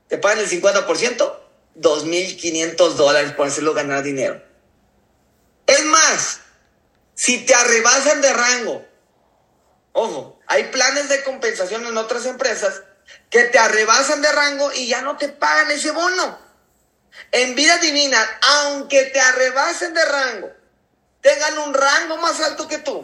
Te 0.07 0.17
pagan 0.17 0.39
el 0.39 0.49
50%, 0.49 1.37
2.500 1.75 2.89
dólares 2.93 3.31
por 3.33 3.47
hacerlo 3.47 3.73
ganar 3.73 4.03
dinero. 4.03 4.41
Es 5.67 5.85
más, 5.85 6.39
si 7.13 7.45
te 7.45 7.53
arrebasan 7.53 8.21
de 8.21 8.33
rango, 8.33 8.85
ojo, 9.93 10.39
hay 10.47 10.63
planes 10.65 11.09
de 11.09 11.23
compensación 11.23 11.85
en 11.85 11.97
otras 11.97 12.25
empresas 12.25 12.81
que 13.29 13.43
te 13.43 13.59
arrebasan 13.59 14.21
de 14.21 14.31
rango 14.31 14.71
y 14.73 14.87
ya 14.87 15.01
no 15.01 15.17
te 15.17 15.29
pagan 15.29 15.69
ese 15.71 15.91
bono. 15.91 16.39
En 17.31 17.55
vida 17.55 17.77
divina, 17.77 18.19
aunque 18.41 19.05
te 19.05 19.19
arrebasen 19.19 19.93
de 19.93 20.05
rango, 20.05 20.51
tengan 21.21 21.59
un 21.59 21.73
rango 21.73 22.17
más 22.17 22.39
alto 22.41 22.67
que 22.67 22.79
tú, 22.79 23.03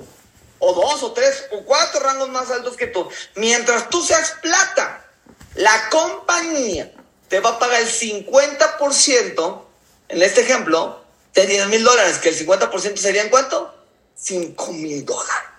o 0.59 0.73
dos, 0.73 1.03
o 1.03 1.11
tres, 1.11 1.45
o 1.51 1.63
cuatro 1.63 1.99
rangos 1.99 2.29
más 2.29 2.49
altos 2.51 2.75
que 2.75 2.87
tú. 2.87 3.07
Mientras 3.35 3.89
tú 3.89 4.03
seas 4.03 4.35
plata, 4.41 5.05
la 5.55 5.89
compañía 5.89 6.91
te 7.27 7.39
va 7.39 7.51
a 7.51 7.59
pagar 7.59 7.81
el 7.81 7.89
50%, 7.89 9.61
en 10.09 10.21
este 10.21 10.41
ejemplo, 10.41 11.03
de 11.33 11.45
10 11.45 11.67
mil 11.67 11.83
dólares, 11.83 12.17
que 12.19 12.29
el 12.29 12.37
50% 12.37 12.97
serían 12.97 13.29
cuánto? 13.29 13.73
5 14.15 14.73
mil 14.73 15.05
dólares. 15.05 15.49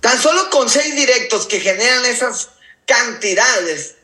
Tan 0.00 0.20
solo 0.20 0.50
con 0.50 0.68
seis 0.68 0.94
directos 0.94 1.46
que 1.46 1.60
generan 1.60 2.04
esas 2.04 2.50
cantidades, 2.84 3.94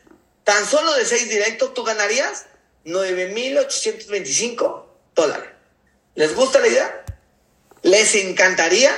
tan 0.43 0.67
solo 0.67 0.93
de 0.93 1.05
seis 1.05 1.29
directos 1.29 1.75
tú 1.75 1.83
ganarías 1.83 2.45
9.825 2.85 4.83
dólares. 5.13 5.49
¿Les 6.15 6.33
gusta 6.35 6.59
la 6.59 6.67
idea? 6.67 7.00
Les 7.83 8.15
encantaría. 8.15 8.91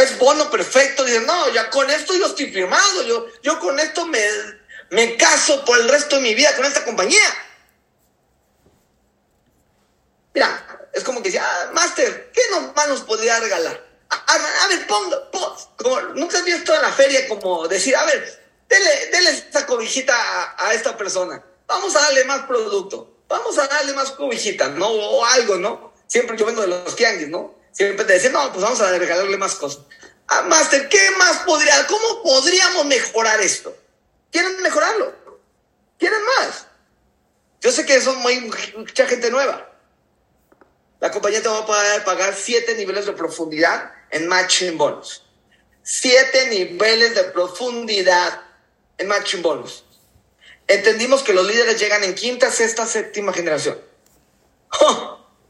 Es 0.00 0.18
bono 0.18 0.50
perfecto. 0.50 1.04
Dicen, 1.04 1.26
no, 1.26 1.48
ya 1.50 1.68
con 1.70 1.90
esto 1.90 2.14
yo 2.14 2.26
estoy 2.26 2.52
firmado. 2.52 3.02
Yo, 3.04 3.26
yo 3.42 3.58
con 3.58 3.78
esto 3.78 4.06
me, 4.06 4.20
me 4.90 5.16
caso 5.16 5.64
por 5.64 5.78
el 5.78 5.88
resto 5.88 6.16
de 6.16 6.22
mi 6.22 6.34
vida 6.34 6.54
con 6.56 6.64
esta 6.64 6.84
compañía. 6.84 7.22
Mira, 10.34 10.88
es 10.92 11.02
como 11.02 11.22
que 11.22 11.30
decía, 11.30 11.44
ah, 11.44 11.70
Master, 11.72 12.30
¿qué 12.32 12.40
más 12.74 12.88
nos 12.88 13.00
podría 13.02 13.40
regalar? 13.40 13.86
A, 14.10 14.68
ver, 14.68 14.86
ponga, 14.86 15.18
como 15.76 16.00
nunca 16.14 16.38
has 16.38 16.44
visto 16.44 16.74
en 16.74 16.80
la 16.80 16.92
feria 16.92 17.28
como 17.28 17.68
decir, 17.68 17.94
a 17.94 18.04
ver, 18.04 18.42
dele, 18.68 19.06
dele 19.12 19.30
esta 19.30 19.66
cobijita 19.66 20.14
a, 20.14 20.68
a, 20.68 20.74
esta 20.74 20.96
persona. 20.96 21.44
Vamos 21.66 21.94
a 21.96 22.00
darle 22.00 22.24
más 22.24 22.46
producto. 22.46 23.18
Vamos 23.28 23.58
a 23.58 23.66
darle 23.66 23.92
más 23.92 24.12
cobijita, 24.12 24.68
¿no? 24.68 24.88
O 24.88 25.24
algo, 25.24 25.56
¿no? 25.56 25.92
Siempre 26.06 26.36
yo 26.38 26.46
vendo 26.46 26.62
de 26.62 26.68
los 26.68 26.96
tianguis, 26.96 27.28
¿no? 27.28 27.57
Siempre 27.72 28.04
te 28.04 28.14
dicen, 28.14 28.32
no, 28.32 28.50
pues 28.52 28.62
vamos 28.62 28.80
a 28.80 28.90
regalarle 28.96 29.36
más 29.36 29.54
cosas. 29.54 29.82
Ah, 30.26 30.42
Master, 30.42 30.88
¿qué 30.88 31.10
más 31.18 31.38
podría, 31.38 31.86
cómo 31.86 32.22
podríamos 32.22 32.84
mejorar 32.86 33.40
esto? 33.40 33.74
¿Quieren 34.30 34.60
mejorarlo? 34.62 35.14
¿Quieren 35.98 36.20
más? 36.36 36.66
Yo 37.60 37.72
sé 37.72 37.86
que 37.86 38.00
son 38.00 38.18
muy, 38.18 38.50
mucha 38.76 39.06
gente 39.06 39.30
nueva. 39.30 39.68
La 41.00 41.10
compañía 41.10 41.42
te 41.42 41.48
va 41.48 41.58
a 41.58 42.04
pagar 42.04 42.34
siete 42.34 42.74
niveles 42.74 43.06
de 43.06 43.12
profundidad 43.12 43.92
en 44.10 44.28
matching 44.28 44.76
bonus. 44.76 45.24
Siete 45.82 46.48
niveles 46.48 47.14
de 47.14 47.24
profundidad 47.24 48.42
en 48.98 49.08
matching 49.08 49.42
bonus. 49.42 49.84
entendimos 50.66 51.22
que 51.22 51.32
los 51.32 51.46
líderes 51.46 51.80
llegan 51.80 52.04
en 52.04 52.14
quinta, 52.14 52.50
sexta, 52.50 52.86
séptima 52.86 53.32
generación. 53.32 53.80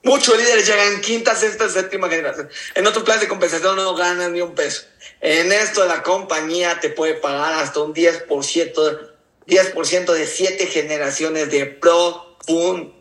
Muchos 0.04 0.36
líderes 0.36 0.66
llegan 0.66 1.00
quinta, 1.00 1.34
sexta, 1.34 1.68
séptima 1.68 2.08
generación. 2.08 2.48
En 2.74 2.86
otros 2.86 3.04
planes 3.04 3.22
de 3.22 3.28
compensación 3.28 3.76
no 3.76 3.94
ganan 3.94 4.32
ni 4.32 4.40
un 4.40 4.54
peso. 4.54 4.82
En 5.20 5.50
esto 5.52 5.84
la 5.86 6.02
compañía 6.02 6.78
te 6.80 6.90
puede 6.90 7.14
pagar 7.14 7.54
hasta 7.54 7.80
un 7.80 7.92
10%, 7.94 9.10
10 9.46 9.74
de 10.06 10.26
siete 10.26 10.66
generaciones 10.66 11.50
de 11.50 11.66
profundidad. 11.66 12.92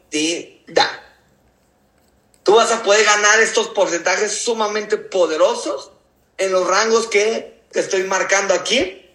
Tú 2.44 2.56
vas 2.56 2.72
a 2.72 2.82
poder 2.82 3.06
ganar 3.06 3.42
estos 3.42 3.68
porcentajes 3.68 4.32
sumamente 4.44 4.98
poderosos 4.98 5.92
en 6.38 6.52
los 6.52 6.68
rangos 6.68 7.08
que 7.08 7.62
te 7.72 7.82
estoy 7.82 8.04
marcando 8.04 8.54
aquí. 8.54 9.06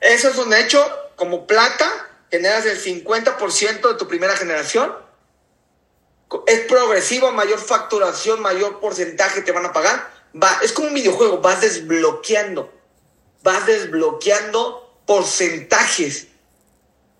Eso 0.00 0.28
es 0.30 0.38
un 0.38 0.54
hecho. 0.54 0.82
Como 1.16 1.46
plata, 1.46 2.08
generas 2.30 2.64
el 2.64 2.82
50% 2.82 3.88
de 3.88 3.94
tu 3.94 4.08
primera 4.08 4.36
generación. 4.36 5.09
Es 6.46 6.60
progresivo, 6.60 7.32
mayor 7.32 7.58
facturación, 7.58 8.40
mayor 8.40 8.80
porcentaje 8.80 9.42
te 9.42 9.52
van 9.52 9.66
a 9.66 9.72
pagar 9.72 10.20
va, 10.34 10.58
es 10.62 10.72
como 10.72 10.88
un 10.88 10.94
videojuego, 10.94 11.38
vas 11.38 11.60
desbloqueando, 11.60 12.72
vas 13.42 13.66
desbloqueando 13.66 15.02
porcentajes, 15.06 16.28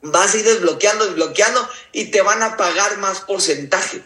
vas 0.03 0.35
a 0.35 0.37
ir 0.37 0.45
desbloqueando, 0.45 1.07
desbloqueando 1.07 1.69
y 1.93 2.07
te 2.07 2.23
van 2.23 2.43
a 2.43 2.57
pagar 2.57 2.99
más 2.99 3.21
porcentaje. 3.21 4.03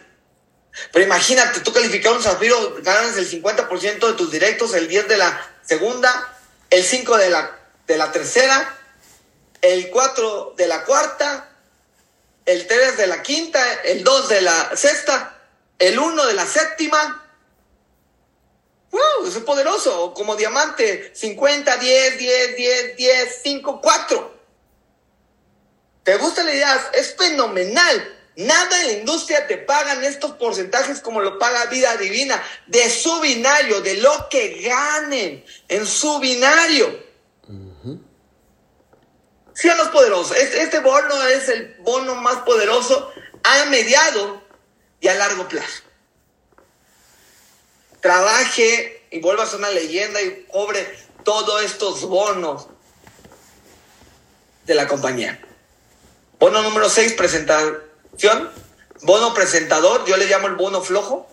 Pero 0.91 1.05
imagínate, 1.05 1.61
tú 1.61 1.71
calificar 1.71 2.13
un 2.13 2.21
zafiro, 2.21 2.77
ganas 2.81 3.15
el 3.17 3.29
50% 3.29 4.07
de 4.07 4.13
tus 4.13 4.31
directos, 4.31 4.73
el 4.73 4.87
10 4.87 5.07
de 5.07 5.17
la 5.17 5.55
segunda, 5.61 6.37
el 6.69 6.83
5 6.83 7.17
de 7.17 7.29
la, 7.29 7.57
de 7.87 7.97
la 7.97 8.11
tercera, 8.11 8.77
el 9.61 9.89
4 9.89 10.55
de 10.57 10.67
la 10.67 10.83
cuarta, 10.83 11.54
el 12.45 12.67
3 12.67 12.97
de 12.97 13.07
la 13.07 13.21
quinta, 13.21 13.61
el 13.83 14.03
2 14.03 14.29
de 14.29 14.41
la 14.41 14.75
sexta, 14.75 15.39
el 15.79 15.97
1 15.97 16.25
de 16.25 16.33
la 16.33 16.45
séptima, 16.45 17.21
¡Wow! 18.95 19.27
Es 19.27 19.35
poderoso. 19.39 20.13
Como 20.13 20.37
diamante, 20.37 21.11
50, 21.13 21.77
10, 21.77 22.17
10, 22.17 22.55
10, 22.55 22.95
10, 22.95 23.39
5, 23.43 23.81
4. 23.81 24.39
¿Te 26.03 26.15
gusta 26.15 26.43
la 26.43 26.53
idea? 26.53 26.91
Es 26.93 27.13
fenomenal. 27.15 28.13
Nada 28.37 28.81
en 28.81 28.87
la 28.87 28.93
industria 28.93 29.47
te 29.47 29.57
pagan 29.57 30.03
estos 30.03 30.33
porcentajes 30.33 31.01
como 31.01 31.21
lo 31.21 31.39
paga 31.39 31.65
Vida 31.65 31.95
Divina, 31.97 32.41
de 32.67 32.89
su 32.89 33.19
binario, 33.21 33.81
de 33.81 33.95
lo 33.95 34.29
que 34.29 34.61
ganen 34.61 35.43
en 35.67 35.85
su 35.85 36.19
binario. 36.19 37.04
Sí, 39.55 39.67
es 39.67 39.87
poderoso. 39.87 40.35
Este, 40.35 40.61
este 40.61 40.79
bono 40.79 41.23
es 41.27 41.49
el 41.49 41.75
bono 41.79 42.15
más 42.15 42.37
poderoso 42.43 43.11
a 43.43 43.65
mediado 43.65 44.43
y 45.01 45.07
a 45.07 45.15
largo 45.15 45.47
plazo 45.47 45.85
trabaje 48.05 49.07
y 49.09 49.19
vuelva 49.19 49.45
a 49.45 49.47
ser 49.47 49.57
una 49.57 49.71
leyenda 49.71 50.21
y 50.21 50.45
cobre 50.51 50.95
todos 51.23 51.63
estos 51.63 52.01
bonos 52.01 52.67
de 54.67 54.75
la 54.75 54.87
compañía. 54.87 55.41
Bono 56.37 56.61
número 56.61 56.87
6, 56.87 57.13
presentación. 57.13 58.51
Bono 59.01 59.33
presentador, 59.33 60.05
yo 60.05 60.17
le 60.17 60.27
llamo 60.27 60.45
el 60.45 60.53
bono 60.53 60.83
flojo. 60.83 61.27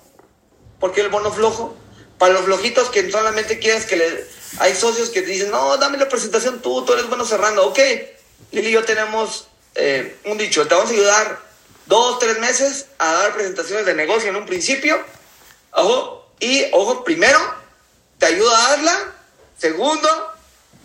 ¿Por 0.81 0.93
qué 0.93 1.03
el 1.03 1.11
bono 1.11 1.31
flojo? 1.31 1.77
Para 2.17 2.33
los 2.33 2.45
flojitos 2.45 2.89
que 2.89 3.11
solamente 3.11 3.59
quieres 3.59 3.85
que 3.85 3.97
le... 3.97 4.27
Hay 4.59 4.75
socios 4.75 5.11
que 5.11 5.23
dicen, 5.23 5.51
no, 5.51 5.77
dame 5.79 5.99
la 5.99 6.09
presentación 6.09 6.61
tú, 6.61 6.85
tú 6.85 6.93
eres 6.93 7.09
bueno 7.09 7.25
cerrando. 7.25 7.67
Ok, 7.67 7.79
Lili 8.51 8.69
y 8.69 8.73
yo 8.73 8.85
tenemos 8.85 9.49
eh, 9.75 10.19
un 10.25 10.37
dicho, 10.39 10.67
te 10.67 10.75
vamos 10.75 10.91
a 10.91 10.95
ayudar 10.95 11.41
dos, 11.87 12.19
tres 12.19 12.39
meses 12.39 12.87
a 12.99 13.13
dar 13.13 13.35
presentaciones 13.35 13.87
de 13.87 13.95
negocio 13.95 14.31
en 14.31 14.37
un 14.37 14.47
principio. 14.47 15.03
Ojo, 15.73 16.27
y, 16.39 16.67
ojo, 16.73 17.05
primero, 17.05 17.39
te 18.19 18.27
ayudo 18.27 18.55
a 18.55 18.69
darla. 18.71 19.15
Segundo, 19.59 20.09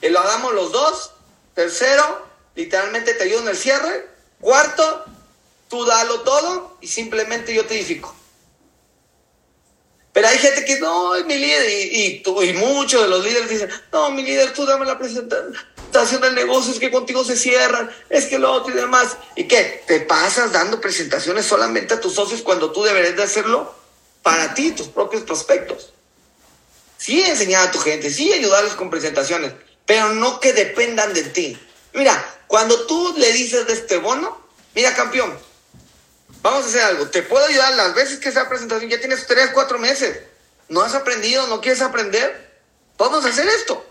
y 0.01 0.09
lo 0.09 0.19
hagamos 0.19 0.53
los 0.53 0.71
dos. 0.71 1.11
Tercero, 1.55 2.25
literalmente 2.55 3.13
te 3.15 3.23
ayudo 3.23 3.41
en 3.41 3.49
el 3.49 3.57
cierre. 3.57 4.07
Cuarto, 4.39 5.05
tú 5.67 5.83
dalo 5.85 6.21
todo 6.21 6.77
y 6.79 6.87
simplemente 6.87 7.53
yo 7.53 7.65
te 7.65 7.75
edifico. 7.75 8.15
Pero 10.27 10.39
hay 10.39 10.39
gente 10.39 10.65
que 10.65 10.79
no, 10.79 11.15
es 11.15 11.25
mi 11.25 11.35
líder. 11.35 11.69
Y, 11.69 12.23
y, 12.25 12.49
y 12.49 12.53
muchos 12.53 13.01
de 13.01 13.07
los 13.07 13.23
líderes 13.23 13.49
dicen, 13.49 13.69
no, 13.91 14.11
mi 14.11 14.23
líder, 14.23 14.53
tú 14.53 14.65
dame 14.65 14.85
la 14.85 14.97
presentación 14.97 16.21
del 16.21 16.35
negocio, 16.35 16.73
es 16.73 16.79
que 16.79 16.91
contigo 16.91 17.23
se 17.23 17.37
cierran, 17.37 17.89
es 18.09 18.25
que 18.25 18.37
lo 18.37 18.51
otro 18.51 18.73
y 18.73 18.77
demás. 18.77 19.17
¿Y 19.35 19.45
qué? 19.45 19.83
¿Te 19.87 20.01
pasas 20.01 20.51
dando 20.51 20.81
presentaciones 20.81 21.45
solamente 21.45 21.93
a 21.93 21.99
tus 21.99 22.13
socios 22.13 22.41
cuando 22.41 22.71
tú 22.71 22.83
deberías 22.83 23.15
de 23.15 23.23
hacerlo? 23.23 23.77
para 24.27 24.53
ti, 24.53 24.71
tus 24.71 24.89
propios 24.89 25.23
prospectos. 25.23 25.93
Sí 26.97 27.21
enseñar 27.21 27.65
a 27.65 27.71
tu 27.71 27.79
gente, 27.79 28.09
sí 28.09 28.33
ayudarles 28.33 28.73
con 28.73 28.89
presentaciones, 28.89 29.53
pero 29.85 30.09
no 30.09 30.41
que 30.41 30.51
dependan 30.51 31.13
de 31.13 31.23
ti. 31.23 31.57
Mira, 31.93 32.41
cuando 32.47 32.87
tú 32.87 33.13
le 33.15 33.31
dices 33.31 33.67
de 33.67 33.71
este 33.71 33.95
bono, 33.95 34.37
mira 34.75 34.93
campeón, 34.93 35.33
vamos 36.41 36.65
a 36.65 36.69
hacer 36.69 36.81
algo, 36.81 37.07
te 37.07 37.23
puedo 37.23 37.45
ayudar 37.45 37.73
las 37.75 37.93
veces 37.93 38.19
que 38.19 38.31
sea 38.31 38.49
presentación, 38.49 38.89
ya 38.89 38.99
tienes 38.99 39.25
tres, 39.27 39.49
cuatro 39.53 39.79
meses, 39.79 40.19
no 40.69 40.81
has 40.81 40.93
aprendido, 40.93 41.47
no 41.47 41.61
quieres 41.61 41.81
aprender, 41.81 42.51
vamos 42.97 43.25
a 43.25 43.29
hacer 43.29 43.47
esto. 43.47 43.85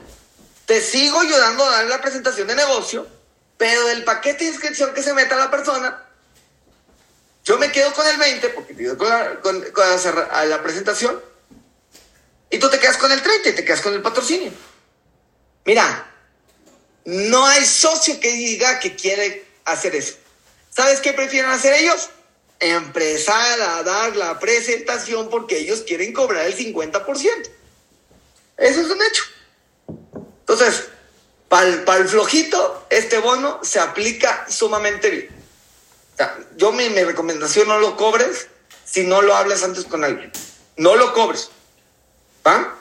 Te 0.67 0.81
sigo 0.81 1.21
ayudando 1.21 1.65
a 1.65 1.71
dar 1.71 1.85
la 1.87 2.01
presentación 2.01 2.49
de 2.49 2.57
negocio, 2.57 3.07
pero 3.57 3.89
el 3.89 4.05
paquete 4.05 4.45
de 4.45 4.51
inscripción 4.51 4.93
que 4.93 5.03
se 5.03 5.15
meta 5.15 5.37
la 5.37 5.51
persona, 5.51 6.03
yo 7.45 7.59
me 7.59 7.71
quedo 7.71 7.93
con 7.95 8.07
el 8.07 8.17
20 8.17 8.49
porque 8.51 8.75
te 8.75 8.83
quedo 8.83 8.99
con, 8.99 9.09
la, 9.09 9.41
con, 9.41 9.65
la, 10.49 10.63
presentación 10.63 11.23
y 12.51 12.59
tú 12.59 12.69
te 12.69 12.81
quedas 12.81 12.97
con 12.97 13.13
el 13.13 13.23
30 13.23 13.51
y 13.51 13.53
te 13.53 13.65
quedas 13.65 13.81
con 13.81 13.95
el 13.95 14.03
patrocinio. 14.03 14.51
Mira, 15.65 16.13
no 17.05 17.47
hay 17.47 17.65
socio 17.65 18.19
que 18.19 18.33
diga 18.33 18.81
que 18.81 18.97
quiere 18.97 19.47
hacer 19.65 19.95
eso. 19.95 20.15
¿Sabes 20.71 21.01
qué 21.01 21.13
prefieren 21.13 21.51
hacer 21.51 21.73
ellos? 21.75 22.11
Empezar 22.59 23.61
a 23.61 23.83
dar 23.83 24.17
la 24.17 24.39
presentación 24.39 25.29
porque 25.29 25.59
ellos 25.59 25.83
quieren 25.87 26.13
cobrar 26.13 26.47
el 26.47 26.57
50%. 26.57 27.51
Eso 28.57 28.81
es 28.81 28.91
un 28.91 29.03
hecho. 29.03 29.23
Entonces, 30.41 30.89
para 31.49 31.99
el 31.99 32.09
flojito, 32.09 32.87
este 32.91 33.19
bono 33.19 33.61
se 33.63 33.79
aplica 33.79 34.47
sumamente 34.49 35.11
bien 35.11 35.37
yo 36.57 36.73
mi, 36.73 36.89
mi 36.91 37.03
recomendación 37.03 37.69
no 37.69 37.79
lo 37.79 37.97
cobres 37.97 38.49
si 38.85 39.05
no 39.05 39.23
lo 39.23 39.35
hablas 39.35 39.63
antes 39.63 39.85
con 39.85 40.05
alguien. 40.05 40.33
No 40.77 40.97
lo 40.97 41.13
cobres. 41.13 41.51
¿Va? 42.47 42.75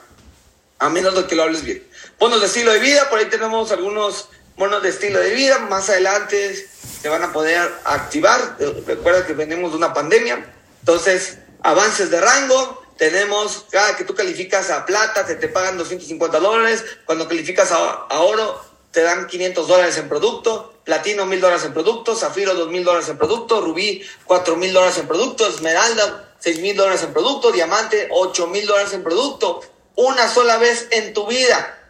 A 0.78 0.88
menos 0.88 1.14
de 1.14 1.26
que 1.26 1.34
lo 1.34 1.42
hables 1.42 1.62
bien. 1.62 1.86
Bonos 2.18 2.40
de 2.40 2.46
estilo 2.46 2.72
de 2.72 2.78
vida, 2.78 3.08
por 3.10 3.18
ahí 3.18 3.26
tenemos 3.26 3.72
algunos 3.72 4.28
bonos 4.56 4.82
de 4.82 4.88
estilo 4.88 5.20
de 5.20 5.30
vida. 5.30 5.58
Más 5.60 5.88
adelante 5.88 6.68
se 7.00 7.08
van 7.08 7.22
a 7.22 7.32
poder 7.32 7.70
activar. 7.84 8.56
Recuerda 8.86 9.26
que 9.26 9.32
venimos 9.32 9.72
de 9.72 9.76
una 9.76 9.92
pandemia. 9.92 10.52
Entonces, 10.80 11.38
avances 11.62 12.10
de 12.10 12.20
rango. 12.20 12.82
Tenemos, 12.96 13.66
cada 13.70 13.94
que 13.94 14.04
tú 14.04 14.14
calificas 14.14 14.70
a 14.70 14.86
plata, 14.86 15.26
te, 15.26 15.34
te 15.34 15.48
pagan 15.48 15.76
250 15.76 16.40
dólares. 16.40 16.84
Cuando 17.04 17.28
calificas 17.28 17.70
a, 17.70 17.76
a 17.76 18.20
oro, 18.20 18.64
te 18.90 19.02
dan 19.02 19.26
500 19.26 19.68
dólares 19.68 19.98
en 19.98 20.08
producto, 20.08 20.80
platino 20.82 21.26
1000 21.26 21.40
dólares 21.42 21.64
en 21.66 21.74
producto, 21.74 22.16
zafiro 22.16 22.54
2000 22.54 22.84
dólares 22.84 23.08
en 23.10 23.18
producto, 23.18 23.60
rubí 23.60 24.02
4000 24.24 24.72
dólares 24.72 24.96
en 24.96 25.06
producto, 25.06 25.46
esmeralda 25.46 26.26
6000 26.38 26.76
dólares 26.76 27.02
en 27.02 27.12
producto, 27.12 27.52
diamante 27.52 28.08
8000 28.10 28.66
dólares 28.66 28.92
en 28.94 29.02
producto, 29.02 29.60
una 29.96 30.28
sola 30.28 30.56
vez 30.56 30.88
en 30.90 31.12
tu 31.12 31.26
vida. 31.26 31.85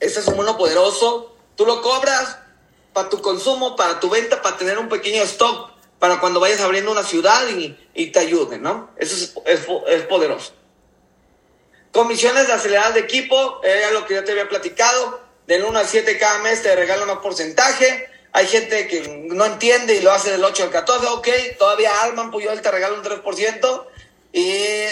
Este 0.00 0.20
es 0.20 0.26
un 0.26 0.36
mono 0.36 0.56
poderoso, 0.56 1.36
tú 1.56 1.66
lo 1.66 1.82
cobras 1.82 2.38
para 2.92 3.08
tu 3.08 3.20
consumo, 3.20 3.76
para 3.76 4.00
tu 4.00 4.08
venta, 4.08 4.42
para 4.42 4.56
tener 4.56 4.78
un 4.78 4.88
pequeño 4.88 5.22
stock, 5.22 5.70
para 5.98 6.18
cuando 6.18 6.40
vayas 6.40 6.60
abriendo 6.60 6.90
una 6.90 7.04
ciudad 7.04 7.46
y, 7.48 8.06
te 8.06 8.18
ayude, 8.18 8.58
¿no? 8.58 8.90
Eso 8.96 9.14
es, 9.44 9.66
es 9.88 10.06
poderoso. 10.06 10.54
Comisiones 11.92 12.46
de 12.46 12.52
acelerar 12.52 12.94
de 12.94 13.00
equipo, 13.00 13.60
era 13.62 13.90
lo 13.90 14.06
que 14.06 14.14
yo 14.14 14.24
te 14.24 14.32
había 14.32 14.48
platicado. 14.48 15.20
Del 15.46 15.64
1 15.64 15.78
al 15.78 15.86
7 15.86 16.18
cada 16.18 16.38
mes 16.38 16.62
te 16.62 16.74
regalan 16.76 17.10
un 17.10 17.20
porcentaje. 17.20 18.08
Hay 18.32 18.46
gente 18.46 18.86
que 18.86 19.28
no 19.32 19.44
entiende 19.44 19.96
y 19.96 20.00
lo 20.00 20.12
hace 20.12 20.30
del 20.30 20.44
8 20.44 20.64
al 20.64 20.70
14. 20.70 21.06
Ok, 21.08 21.28
todavía 21.58 21.90
arman, 22.02 22.30
pues 22.30 22.44
yo 22.44 22.60
te 22.60 22.70
regalo 22.70 22.94
un 22.94 23.02
3% 23.02 23.86
y 24.32 24.84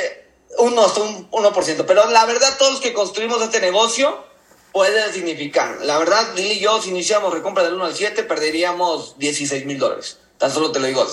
un 0.59 0.76
1%. 0.76 1.84
Pero 1.86 2.11
la 2.11 2.24
verdad, 2.26 2.59
todos 2.59 2.72
los 2.72 2.80
que 2.80 2.92
construimos 2.92 3.40
este 3.42 3.61
negocio 3.61 4.24
puede 4.72 5.12
significar. 5.12 5.78
La 5.82 5.98
verdad, 5.98 6.34
Lili 6.34 6.54
y 6.54 6.60
yo, 6.60 6.80
si 6.80 6.90
iniciamos 6.90 7.32
recompra 7.32 7.64
del 7.64 7.74
1 7.74 7.84
al 7.84 7.94
7, 7.94 8.22
perderíamos 8.24 9.18
16 9.18 9.66
mil 9.66 9.78
dólares. 9.78 10.18
Tan 10.38 10.52
solo 10.52 10.70
te 10.72 10.78
lo 10.78 10.86
digo 10.86 11.06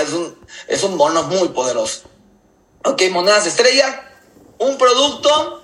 es, 0.00 0.12
un, 0.12 0.38
es 0.68 0.82
un 0.82 0.96
bono 0.96 1.24
muy 1.24 1.48
poderoso. 1.48 2.02
Ok, 2.84 3.02
monedas 3.10 3.46
estrella 3.46 4.10
un 4.58 4.78
producto, 4.78 5.62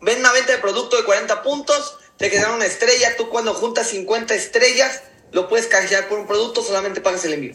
ven 0.00 0.20
una 0.20 0.32
venta 0.32 0.52
de 0.52 0.58
producto 0.58 0.96
de 0.96 1.04
40 1.04 1.42
puntos, 1.42 1.98
te 2.16 2.30
quedaron 2.30 2.56
una 2.56 2.66
estrella, 2.66 3.16
tú 3.16 3.28
cuando 3.28 3.54
juntas 3.54 3.88
50 3.88 4.34
estrellas, 4.34 5.02
lo 5.32 5.48
puedes 5.48 5.66
canjear 5.66 6.08
por 6.08 6.18
un 6.18 6.26
producto, 6.26 6.62
solamente 6.62 7.00
pagas 7.00 7.24
el 7.24 7.34
envío. 7.34 7.54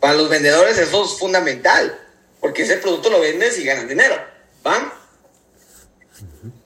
Para 0.00 0.14
los 0.14 0.28
vendedores 0.28 0.78
eso 0.78 1.04
es 1.04 1.18
fundamental, 1.18 1.98
porque 2.40 2.62
ese 2.62 2.78
producto 2.78 3.10
lo 3.10 3.20
vendes 3.20 3.58
y 3.58 3.64
ganas 3.64 3.88
dinero. 3.88 4.16
¿Van? 4.62 4.92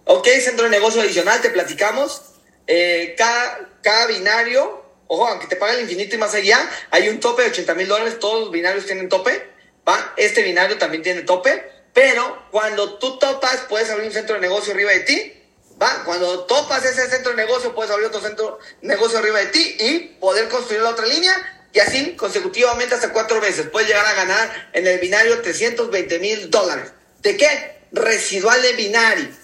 Ok, 0.07 0.29
centro 0.41 0.65
de 0.65 0.71
negocio 0.71 1.01
adicional, 1.01 1.41
te 1.41 1.49
platicamos. 1.49 2.21
Eh, 2.67 3.15
cada, 3.17 3.71
cada 3.83 4.07
binario, 4.07 4.85
ojo, 5.07 5.27
aunque 5.27 5.47
te 5.47 5.57
paga 5.57 5.73
el 5.73 5.81
infinito 5.81 6.15
y 6.15 6.19
más 6.19 6.35
allá, 6.35 6.59
hay 6.91 7.09
un 7.09 7.21
tope 7.21 7.43
de 7.43 7.49
80 7.49 7.75
mil 7.75 7.89
dólares, 7.89 8.19
todos 8.19 8.41
los 8.41 8.51
binarios 8.51 8.85
tienen 8.85 9.09
tope. 9.09 9.51
¿va? 9.89 10.13
Este 10.19 10.43
binario 10.43 10.77
también 10.77 11.03
tiene 11.03 11.23
tope, 11.23 11.71
pero 11.95 12.49
cuando 12.51 12.99
tú 12.99 13.19
topas, 13.19 13.63
puedes 13.69 13.89
abrir 13.89 14.09
un 14.09 14.13
centro 14.13 14.35
de 14.35 14.43
negocio 14.43 14.75
arriba 14.75 14.91
de 14.93 15.01
ti. 15.01 15.33
¿va? 15.81 16.05
Cuando 16.05 16.45
topas 16.45 16.85
ese 16.85 17.09
centro 17.09 17.31
de 17.31 17.37
negocio, 17.37 17.75
puedes 17.75 17.91
abrir 17.91 18.09
otro 18.09 18.21
centro 18.21 18.59
de 18.83 18.89
negocio 18.89 19.19
arriba 19.19 19.39
de 19.39 19.47
ti 19.47 19.77
y 19.81 19.99
poder 20.21 20.51
construir 20.51 20.83
la 20.83 20.91
otra 20.91 21.07
línea 21.07 21.35
y 21.73 21.81
así 21.81 22.15
consecutivamente 22.15 22.95
hasta 22.95 23.11
cuatro 23.11 23.41
veces. 23.41 23.69
Puedes 23.69 23.89
llegar 23.89 24.05
a 24.05 24.13
ganar 24.13 24.71
en 24.75 24.87
el 24.87 25.01
binario 25.01 25.41
320 25.41 26.19
mil 26.19 26.51
dólares. 26.51 26.93
¿De 27.23 27.39
qué? 27.39 27.79
Residual 27.91 28.61
de 28.61 28.75
binario. 28.75 29.44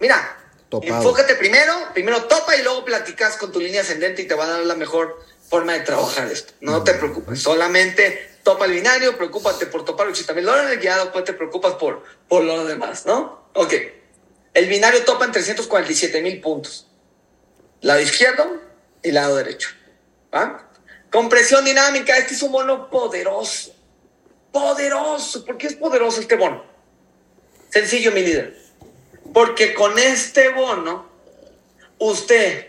Mira, 0.00 0.38
enfócate 0.70 1.34
primero, 1.34 1.74
primero 1.92 2.24
topa 2.24 2.56
y 2.56 2.62
luego 2.62 2.84
platicas 2.84 3.36
con 3.36 3.50
tu 3.50 3.60
línea 3.60 3.80
ascendente 3.80 4.22
y 4.22 4.26
te 4.26 4.34
va 4.34 4.44
a 4.44 4.48
dar 4.48 4.60
la 4.60 4.74
mejor 4.74 5.18
forma 5.48 5.72
de 5.72 5.80
trabajar 5.80 6.30
esto. 6.30 6.52
No 6.60 6.84
te 6.84 6.94
preocupes, 6.94 7.40
solamente 7.40 8.38
topa 8.42 8.66
el 8.66 8.72
binario, 8.72 9.16
preocúpate 9.16 9.66
por 9.66 9.84
topar 9.84 10.06
80 10.08 10.32
mil 10.34 10.44
dólares 10.44 10.78
ya 10.80 10.98
después 10.98 11.24
te 11.24 11.32
preocupas 11.32 11.74
por, 11.74 12.02
por 12.28 12.44
lo 12.44 12.64
demás, 12.64 13.06
¿no? 13.06 13.50
Ok. 13.54 13.74
El 14.54 14.66
binario 14.66 15.04
topa 15.04 15.24
en 15.24 15.32
347 15.32 16.22
mil 16.22 16.40
puntos. 16.40 16.86
Lado 17.80 18.00
izquierdo 18.00 18.60
y 19.02 19.12
lado 19.12 19.36
derecho. 19.36 19.68
¿Va? 20.34 20.68
Compresión 21.10 21.64
dinámica, 21.64 22.16
este 22.16 22.34
es 22.34 22.42
un 22.42 22.52
bono 22.52 22.90
poderoso. 22.90 23.74
Poderoso. 24.52 25.44
¿Por 25.44 25.56
qué 25.58 25.68
es 25.68 25.74
poderoso 25.74 26.20
este 26.20 26.36
bono? 26.36 26.64
Sencillo, 27.70 28.12
mi 28.12 28.22
líder. 28.22 28.67
Porque 29.32 29.74
con 29.74 29.98
este 29.98 30.48
bono, 30.50 31.10
usted, 31.98 32.68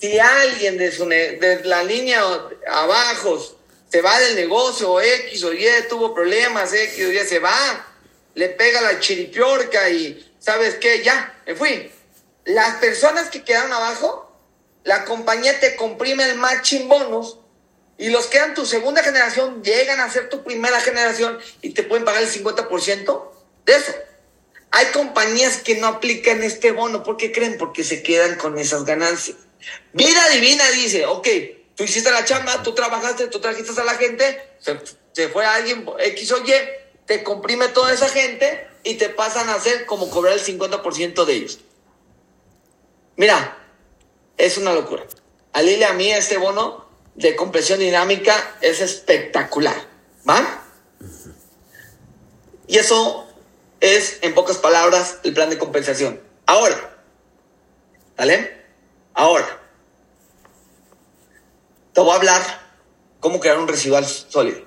si 0.00 0.18
alguien 0.18 0.78
de, 0.78 0.90
su, 0.90 1.06
de 1.06 1.60
la 1.64 1.84
línea 1.84 2.22
abajo 2.68 3.38
se 3.90 4.02
va 4.02 4.18
del 4.18 4.34
negocio 4.34 5.00
X 5.00 5.44
o 5.44 5.52
Y, 5.52 5.66
tuvo 5.88 6.14
problemas, 6.14 6.72
X 6.72 7.06
o 7.06 7.12
Y, 7.12 7.18
se 7.20 7.38
va, 7.38 7.86
le 8.34 8.48
pega 8.48 8.80
la 8.80 8.98
chiripiorca 8.98 9.88
y, 9.90 10.34
¿sabes 10.38 10.76
qué? 10.76 11.02
Ya, 11.02 11.40
me 11.46 11.54
fui. 11.54 11.90
Las 12.44 12.76
personas 12.76 13.30
que 13.30 13.44
quedaron 13.44 13.72
abajo, 13.72 14.30
la 14.82 15.04
compañía 15.04 15.58
te 15.60 15.76
comprime 15.76 16.24
el 16.24 16.36
matching 16.36 16.88
bonus 16.88 17.38
y 17.96 18.10
los 18.10 18.26
que 18.26 18.38
eran 18.38 18.54
tu 18.54 18.66
segunda 18.66 19.02
generación 19.02 19.62
llegan 19.62 20.00
a 20.00 20.10
ser 20.10 20.28
tu 20.28 20.42
primera 20.42 20.80
generación 20.80 21.38
y 21.62 21.70
te 21.70 21.84
pueden 21.84 22.04
pagar 22.04 22.22
el 22.22 22.28
50% 22.28 23.30
de 23.64 23.76
eso. 23.76 23.94
Hay 24.76 24.86
compañías 24.86 25.58
que 25.58 25.76
no 25.76 25.86
aplican 25.86 26.42
este 26.42 26.72
bono. 26.72 27.04
¿Por 27.04 27.16
qué 27.16 27.30
creen? 27.30 27.58
Porque 27.58 27.84
se 27.84 28.02
quedan 28.02 28.36
con 28.36 28.58
esas 28.58 28.84
ganancias. 28.84 29.36
Vida 29.92 30.28
Divina 30.30 30.68
dice, 30.70 31.06
ok, 31.06 31.28
tú 31.76 31.84
hiciste 31.84 32.10
la 32.10 32.24
chamba, 32.24 32.60
tú 32.64 32.74
trabajaste, 32.74 33.28
tú 33.28 33.38
trajiste 33.38 33.80
a 33.80 33.84
la 33.84 33.94
gente, 33.94 34.56
se, 35.12 35.28
fue 35.28 35.46
alguien 35.46 35.88
X 36.00 36.32
o 36.32 36.38
Y, 36.38 36.52
te 37.06 37.22
comprime 37.22 37.68
toda 37.68 37.92
esa 37.92 38.08
gente 38.08 38.66
y 38.82 38.94
te 38.94 39.10
pasan 39.10 39.48
a 39.48 39.54
hacer 39.54 39.86
como 39.86 40.10
cobrar 40.10 40.32
el 40.32 40.42
50% 40.42 41.24
de 41.24 41.32
ellos. 41.32 41.60
Mira, 43.14 43.56
es 44.36 44.58
una 44.58 44.72
locura. 44.72 45.04
Alile 45.52 45.84
a 45.84 45.92
mí 45.92 46.10
este 46.10 46.36
bono 46.36 46.88
de 47.14 47.36
compresión 47.36 47.78
dinámica 47.78 48.56
es 48.60 48.80
espectacular. 48.80 49.86
¿Va? 50.28 50.64
Y 52.66 52.78
eso 52.78 53.23
es, 53.84 54.18
en 54.22 54.32
pocas 54.34 54.56
palabras, 54.56 55.18
el 55.24 55.34
plan 55.34 55.50
de 55.50 55.58
compensación. 55.58 56.18
Ahora, 56.46 56.96
¿vale? 58.16 58.64
Ahora, 59.12 59.60
te 61.92 62.00
voy 62.00 62.10
a 62.10 62.14
hablar 62.14 62.42
cómo 63.20 63.40
crear 63.40 63.58
un 63.58 63.68
residual 63.68 64.06
sólido. 64.06 64.62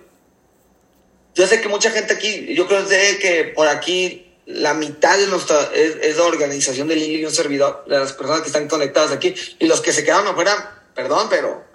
Yo 1.33 1.47
sé 1.47 1.61
que 1.61 1.67
mucha 1.67 1.89
gente 1.89 2.13
aquí, 2.13 2.53
yo 2.53 2.67
creo 2.67 2.87
que 2.87 3.51
por 3.55 3.67
aquí 3.67 4.35
la 4.45 4.75
mitad 4.75 5.17
de 5.17 5.25
nuestra 5.27 5.71
es, 5.73 6.15
la 6.15 6.23
organización 6.23 6.87
del 6.87 6.99
y 6.99 7.25
un 7.25 7.31
servidor, 7.31 7.85
de 7.87 7.97
las 7.97 8.13
personas 8.13 8.41
que 8.41 8.47
están 8.47 8.67
conectadas 8.67 9.11
aquí, 9.11 9.33
y 9.57 9.65
los 9.65 9.81
que 9.81 9.93
se 9.93 10.03
quedaron 10.03 10.27
afuera, 10.27 10.83
perdón, 10.93 11.27
pero 11.27 11.65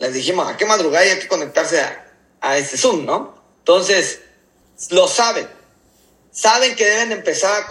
les 0.00 0.12
dijimos, 0.12 0.48
¿a 0.48 0.56
qué 0.56 0.66
madrugada 0.66 1.04
hay 1.04 1.18
que 1.20 1.28
conectarse 1.28 1.80
a, 1.80 2.12
a 2.40 2.58
este 2.58 2.76
Zoom, 2.76 3.06
no? 3.06 3.40
Entonces, 3.60 4.20
lo 4.90 5.06
saben. 5.06 5.57
Saben 6.38 6.76
que 6.76 6.84
deben 6.84 7.10
empezar 7.10 7.66